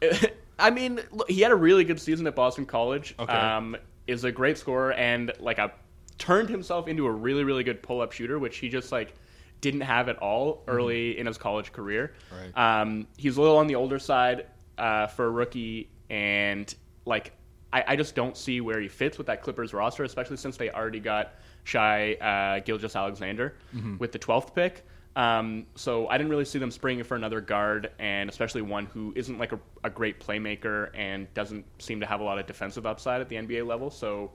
I 0.58 0.70
mean, 0.70 1.00
look, 1.10 1.30
he 1.30 1.40
had 1.40 1.52
a 1.52 1.56
really 1.56 1.84
good 1.84 2.00
season 2.00 2.26
at 2.26 2.34
Boston 2.34 2.64
College. 2.64 3.14
Okay. 3.18 3.32
Um, 3.32 3.76
is 4.06 4.24
a 4.24 4.32
great 4.32 4.58
scorer 4.58 4.92
and 4.92 5.32
like 5.40 5.58
a 5.58 5.72
turned 6.18 6.48
himself 6.48 6.88
into 6.88 7.06
a 7.06 7.10
really 7.10 7.44
really 7.44 7.64
good 7.64 7.82
pull 7.82 8.00
up 8.00 8.12
shooter, 8.12 8.38
which 8.38 8.58
he 8.58 8.68
just 8.68 8.92
like 8.92 9.14
didn't 9.60 9.80
have 9.80 10.08
at 10.08 10.18
all 10.18 10.62
early 10.68 11.18
in 11.18 11.26
his 11.26 11.38
college 11.38 11.72
career. 11.72 12.14
Right. 12.30 12.82
Um, 12.82 13.06
he's 13.16 13.36
a 13.36 13.40
little 13.40 13.56
on 13.56 13.66
the 13.66 13.76
older 13.76 13.98
side 13.98 14.46
uh, 14.76 15.06
for 15.06 15.26
a 15.26 15.30
rookie, 15.30 15.88
and 16.10 16.72
like 17.06 17.32
I, 17.74 17.84
I 17.88 17.96
just 17.96 18.14
don't 18.14 18.36
see 18.36 18.60
where 18.60 18.80
he 18.80 18.86
fits 18.86 19.18
with 19.18 19.26
that 19.26 19.42
Clippers 19.42 19.74
roster, 19.74 20.04
especially 20.04 20.36
since 20.36 20.56
they 20.56 20.70
already 20.70 21.00
got 21.00 21.34
Shai 21.64 22.14
uh, 22.14 22.60
Gilgeous-Alexander 22.64 23.56
with 23.98 24.12
the 24.12 24.18
12th 24.18 24.54
pick. 24.54 24.86
Um, 25.16 25.66
so 25.74 26.06
I 26.06 26.16
didn't 26.16 26.30
really 26.30 26.44
see 26.44 26.60
them 26.60 26.70
springing 26.70 27.02
for 27.02 27.16
another 27.16 27.40
guard, 27.40 27.90
and 27.98 28.30
especially 28.30 28.62
one 28.62 28.86
who 28.86 29.12
isn't 29.16 29.38
like 29.38 29.52
a, 29.52 29.58
a 29.82 29.90
great 29.90 30.20
playmaker 30.20 30.90
and 30.94 31.32
doesn't 31.34 31.64
seem 31.82 31.98
to 31.98 32.06
have 32.06 32.20
a 32.20 32.24
lot 32.24 32.38
of 32.38 32.46
defensive 32.46 32.86
upside 32.86 33.20
at 33.20 33.28
the 33.28 33.36
NBA 33.36 33.66
level. 33.66 33.90
So 33.90 34.30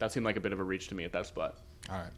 that 0.00 0.10
seemed 0.10 0.26
like 0.26 0.36
a 0.36 0.40
bit 0.40 0.52
of 0.52 0.58
a 0.58 0.64
reach 0.64 0.88
to 0.88 0.96
me 0.96 1.04
at 1.04 1.12
that 1.12 1.26
spot. 1.26 1.58
All 1.88 1.96
right. 1.96 2.12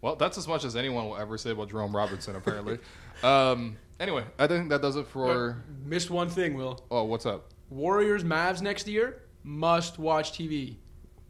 Well, 0.00 0.16
that's 0.16 0.36
as 0.36 0.48
much 0.48 0.64
as 0.64 0.74
anyone 0.74 1.08
will 1.08 1.16
ever 1.16 1.38
say 1.38 1.50
about 1.50 1.70
Jerome 1.70 1.94
Robertson, 1.94 2.34
apparently. 2.34 2.80
um, 3.22 3.76
anyway, 4.00 4.24
I 4.36 4.48
think 4.48 4.68
that 4.70 4.82
does 4.82 4.96
it 4.96 5.06
for. 5.06 5.62
Missed 5.84 6.10
one 6.10 6.28
thing, 6.28 6.54
Will. 6.54 6.84
Oh, 6.90 7.04
what's 7.04 7.24
up? 7.24 7.50
Warriors 7.70 8.24
Mavs 8.24 8.62
next 8.62 8.88
year 8.88 9.22
must 9.44 9.98
watch 9.98 10.32
TV. 10.32 10.76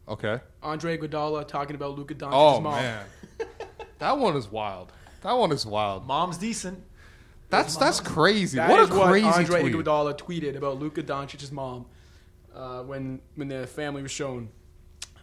Okay. 0.09 0.41
Andre 0.63 0.99
Iguodala 0.99 1.47
talking 1.47 1.77
about 1.77 1.97
Luka 1.97 2.15
Doncic's 2.15 2.35
Oh 2.35 2.61
mom. 2.61 2.75
man, 2.75 3.05
that 3.99 4.19
one 4.19 4.37
is 4.37 4.51
wild. 4.51 4.93
That 5.23 5.33
one 5.33 5.53
is 5.53 5.65
wild. 5.65 6.07
Mom's 6.07 6.37
decent. 6.39 6.83
That's 7.51 7.77
that's 7.77 8.01
crazy. 8.01 8.57
That 8.57 8.71
what 8.71 8.81
is 8.81 8.91
a 8.91 8.93
crazy 8.93 9.27
what 9.27 9.37
Andre 9.39 9.61
tweet. 9.61 9.75
Iguodala 9.75 10.19
tweeted 10.19 10.57
about 10.57 10.79
Luka 10.79 11.03
Doncic's 11.03 11.53
mom 11.53 11.87
uh, 12.55 12.83
when 12.83 13.21
when 13.37 13.49
the 13.49 13.67
family 13.67 14.03
was 14.03 14.11
shown 14.11 14.49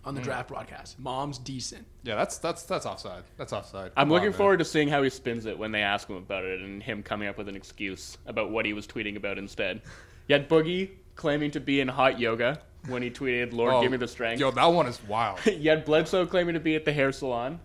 on 0.05 0.15
the 0.15 0.21
draft 0.21 0.47
broadcast. 0.47 0.97
Mom's 0.99 1.37
decent. 1.39 1.85
Yeah, 2.03 2.15
that's 2.15 2.37
that's 2.37 2.63
that's 2.63 2.85
offside. 2.85 3.23
That's 3.37 3.51
offside. 3.51 3.91
I'm 3.97 4.05
Come 4.07 4.11
looking 4.11 4.27
on, 4.27 4.31
man. 4.31 4.37
forward 4.37 4.59
to 4.59 4.65
seeing 4.65 4.87
how 4.87 5.03
he 5.03 5.09
spins 5.09 5.45
it 5.45 5.57
when 5.57 5.71
they 5.71 5.81
ask 5.81 6.07
him 6.07 6.15
about 6.15 6.45
it 6.45 6.61
and 6.61 6.81
him 6.81 7.03
coming 7.03 7.27
up 7.27 7.37
with 7.37 7.49
an 7.49 7.55
excuse 7.55 8.17
about 8.27 8.51
what 8.51 8.65
he 8.65 8.73
was 8.73 8.87
tweeting 8.87 9.17
about 9.17 9.37
instead. 9.37 9.81
Yet 10.27 10.47
Boogie 10.47 10.91
claiming 11.15 11.51
to 11.51 11.59
be 11.59 11.81
in 11.81 11.87
hot 11.89 12.19
yoga 12.19 12.61
when 12.87 13.01
he 13.01 13.09
tweeted, 13.11 13.53
Lord, 13.53 13.73
Oh, 13.73 13.81
give 13.81 13.91
me 13.91 13.97
the 13.97 14.07
strength. 14.07 14.39
Yo, 14.39 14.51
that 14.51 14.65
one 14.65 14.87
is 14.87 14.99
wild. 15.07 15.39
Yet 15.45 15.85
Bledsoe 15.85 16.25
claiming 16.25 16.53
to 16.53 16.59
be 16.59 16.75
at 16.75 16.85
the 16.85 16.93
hair 16.93 17.11
salon. 17.11 17.59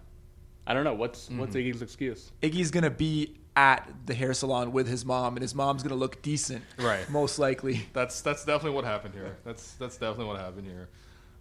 I 0.67 0.75
don't 0.75 0.85
know. 0.85 0.95
What's 0.95 1.27
Mm-hmm. 1.27 1.39
what's 1.39 1.55
Iggy's 1.57 1.83
excuse? 1.83 2.33
Iggy's 2.43 2.71
gonna 2.71 2.91
be 2.91 3.37
at 3.57 3.89
the 4.07 4.15
hair 4.15 4.35
salon 4.35 4.73
with 4.73 4.89
his 4.89 5.05
mom, 5.05 5.37
and 5.37 5.43
his 5.43 5.55
mom's 5.55 5.83
gonna 5.83 5.95
look 5.95 6.21
decent. 6.23 6.65
Right. 6.79 7.09
Most 7.11 7.39
likely. 7.39 7.87
That's 7.93 8.21
that's 8.23 8.45
definitely 8.45 8.75
what 8.77 8.85
happened 8.85 9.15
here. 9.15 9.37
That's 9.45 9.75
that's 9.75 9.97
definitely 9.97 10.27
what 10.27 10.41
happened 10.41 10.67
here. 10.67 10.89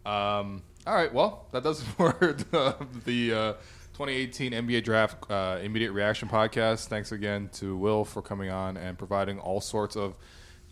Um, 0.05 0.61
all 0.86 0.93
right, 0.93 1.13
well, 1.13 1.47
that 1.53 1.63
does 1.63 1.80
it 1.82 1.86
for 1.97 2.11
the, 2.19 2.76
the 3.05 3.34
uh, 3.34 3.53
2018 3.93 4.51
NBA 4.51 4.84
Draft 4.84 5.32
uh, 5.32 5.59
Immediate 5.63 5.93
Reaction 5.93 6.28
podcast. 6.28 6.88
Thanks 6.88 7.13
again 7.13 7.49
to 7.53 7.78
Will 7.78 8.03
for 8.03 8.21
coming 8.21 8.49
on 8.49 8.76
and 8.76 8.97
providing 8.97 9.39
all 9.39 9.61
sorts 9.61 9.95
of 9.95 10.17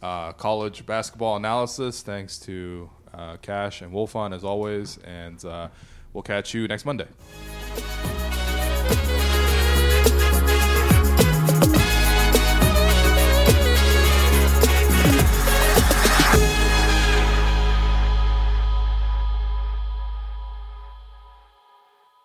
uh, 0.01 0.33
college 0.33 0.85
basketball 0.85 1.35
analysis. 1.35 2.01
Thanks 2.01 2.39
to 2.39 2.89
uh, 3.13 3.37
Cash 3.41 3.81
and 3.81 3.93
Wolfond 3.93 4.33
as 4.33 4.43
always, 4.43 4.97
and 4.99 5.43
uh, 5.45 5.67
we'll 6.13 6.23
catch 6.23 6.53
you 6.53 6.67
next 6.67 6.85
Monday. 6.85 7.07